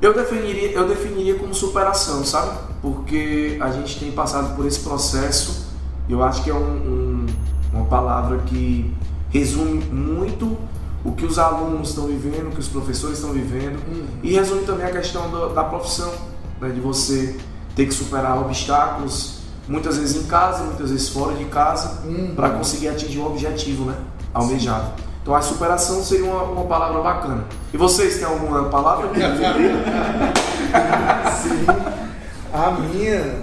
Eu 0.00 0.14
definiria, 0.14 0.72
eu 0.72 0.88
definiria 0.88 1.34
como 1.34 1.54
superação, 1.54 2.24
sabe? 2.24 2.58
Porque 2.80 3.58
a 3.60 3.70
gente 3.70 4.00
tem 4.00 4.10
passado 4.12 4.56
por 4.56 4.66
esse 4.66 4.80
processo. 4.80 5.66
Eu 6.08 6.22
acho 6.24 6.42
que 6.42 6.50
é 6.50 6.54
um, 6.54 6.58
um, 6.58 7.26
uma 7.74 7.84
palavra 7.84 8.38
que 8.46 8.94
resume 9.28 9.84
muito 9.84 10.56
o 11.04 11.12
que 11.12 11.24
os 11.24 11.38
alunos 11.38 11.90
estão 11.90 12.06
vivendo, 12.06 12.48
o 12.48 12.50
que 12.50 12.60
os 12.60 12.68
professores 12.68 13.18
estão 13.18 13.32
vivendo, 13.32 13.78
uhum. 13.86 14.06
e 14.22 14.32
resume 14.32 14.62
também 14.64 14.86
a 14.86 14.90
questão 14.90 15.30
da, 15.30 15.48
da 15.48 15.64
profissão, 15.64 16.12
né? 16.60 16.68
de 16.70 16.80
você 16.80 17.36
ter 17.74 17.86
que 17.86 17.94
superar 17.94 18.38
obstáculos, 18.38 19.40
muitas 19.66 19.96
vezes 19.98 20.22
em 20.22 20.26
casa, 20.26 20.64
muitas 20.64 20.90
vezes 20.90 21.08
fora 21.08 21.34
de 21.34 21.44
casa, 21.46 22.00
uhum. 22.04 22.34
para 22.34 22.50
conseguir 22.50 22.88
atingir 22.88 23.18
o 23.18 23.26
objetivo 23.26 23.84
né, 23.84 23.94
almejado. 24.34 24.86
Sim. 24.86 25.04
Então 25.22 25.34
a 25.34 25.42
superação 25.42 26.02
seria 26.02 26.24
uma, 26.24 26.42
uma, 26.44 26.64
palavra 26.64 27.02
bacana. 27.02 27.44
E 27.72 27.76
vocês 27.76 28.16
têm 28.16 28.24
alguma 28.24 28.64
palavra? 28.64 29.10
Sim. 31.42 31.66
A 32.52 32.70
minha 32.72 33.42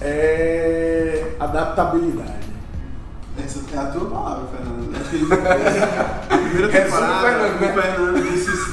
é 0.00 1.34
adaptabilidade. 1.38 2.46
Essa 3.44 3.60
é 3.74 3.78
a 3.78 3.84
tua 3.86 4.08
palavra, 4.08 4.44
Fernando. 4.46 4.76
Que 5.10 6.34
a 6.34 6.38
primeira 6.38 6.68
temporada, 6.68 7.28
é 7.28 7.52
o 7.52 7.58
Fernando 7.58 8.22
disse, 8.22 8.25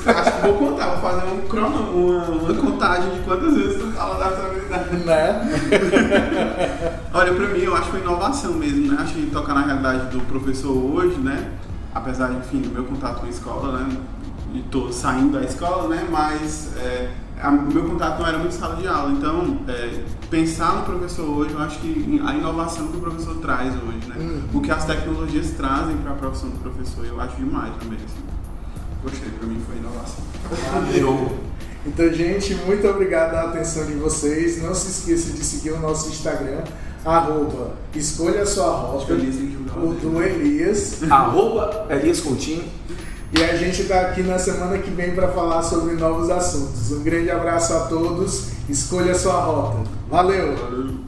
acho 0.10 0.32
que 0.32 0.41
vou 0.41 0.54
contar, 0.56 0.95
vou 0.95 1.12
fazer 1.12 1.32
um 1.32 1.47
crono, 1.47 1.91
uma, 1.91 2.26
uma 2.26 2.54
contagem 2.54 3.12
de 3.12 3.20
quantas 3.20 3.56
vezes 3.56 3.82
tu 3.82 3.91
fala 3.91 4.16
adaptabilidade. 4.16 4.95
Né? 4.97 6.99
Olha, 7.14 7.34
pra 7.34 7.47
mim, 7.47 7.60
eu 7.60 7.76
acho 7.76 7.86
que 7.86 7.91
foi 7.91 7.99
inovação 8.01 8.54
mesmo, 8.54 8.91
né? 8.91 8.97
Acho 9.01 9.14
que 9.14 9.28
tocar 9.28 9.54
na 9.54 9.62
realidade 9.62 10.08
do 10.08 10.20
professor 10.22 10.72
hoje, 10.72 11.18
né? 11.18 11.51
Apesar, 11.93 12.32
enfim, 12.32 12.62
do 12.62 12.70
meu 12.70 12.84
contato 12.84 13.20
com 13.20 13.28
a 13.28 13.30
escola, 13.30 13.80
né? 13.80 13.97
E 14.54 14.62
tô 14.64 14.91
saindo 14.91 15.39
da 15.39 15.45
escola, 15.45 15.88
né? 15.88 16.06
Mas... 16.10 16.76
É, 16.78 17.10
o 17.49 17.74
meu 17.74 17.84
contato 17.84 18.20
não 18.20 18.28
era 18.28 18.38
muito 18.38 18.54
sala 18.54 18.76
de 18.76 18.88
aula, 18.88 19.12
então 19.12 19.60
é, 19.68 20.04
pensar 20.30 20.76
no 20.76 20.84
professor 20.84 21.28
hoje, 21.28 21.54
eu 21.54 21.60
acho 21.60 21.80
que 21.80 22.22
a 22.26 22.34
inovação 22.34 22.88
que 22.88 22.97
o 22.97 23.01
professor 23.01 23.36
traz 23.38 23.74
hoje, 23.76 24.08
né? 24.08 24.16
Uhum. 24.18 24.43
O 24.54 24.62
que 24.62 24.72
as 24.72 24.86
tecnologias 24.86 25.51
trazem 25.51 25.97
para 25.97 26.12
a 26.12 26.16
profissão 26.16 26.49
do 26.49 26.60
professor, 26.60 27.06
eu 27.06 27.20
acho 27.20 27.36
demais 27.36 27.74
também. 27.78 27.97
Assim. 27.97 28.33
Gostei, 29.04 29.30
para 29.38 29.47
mim 29.47 29.62
foi 29.66 29.76
inovação. 29.76 30.24
Valeu! 30.72 31.38
Então, 31.86 32.14
gente, 32.14 32.56
muito 32.56 32.88
obrigado 32.88 33.32
pela 33.32 33.49
atenção 33.49 33.86
de 33.86 33.93
vocês. 33.93 34.64
Não 34.64 34.74
se 34.74 34.89
esqueça 34.89 35.34
de 35.34 35.43
seguir 35.43 35.72
o 35.72 35.80
nosso 35.80 36.08
Instagram, 36.10 36.64
arroba 37.04 37.74
escolha 37.93 38.45
sua 38.45 38.72
rota, 38.72 39.14
o 39.14 39.93
do 39.93 40.24
Elias. 40.24 41.04
Arroba 41.10 41.88
Elias 41.89 42.22
Coutinho. 42.22 42.64
E 43.38 43.43
a 43.43 43.58
gente 43.58 43.82
está 43.82 44.01
aqui 44.01 44.22
na 44.22 44.38
semana 44.38 44.78
que 44.78 44.91
vem 44.91 45.14
para 45.14 45.28
falar 45.30 45.62
sobre 45.64 45.95
novos 45.95 46.30
assuntos. 46.30 46.91
Um 46.91 47.04
grande 47.04 47.32
abraço 47.32 47.74
a 47.74 47.80
todos. 47.88 48.49
Escolha 48.70 49.12
a 49.12 49.16
sua 49.16 49.41
rota. 49.41 49.89
Valeu! 50.10 50.56
Valeu. 50.56 51.03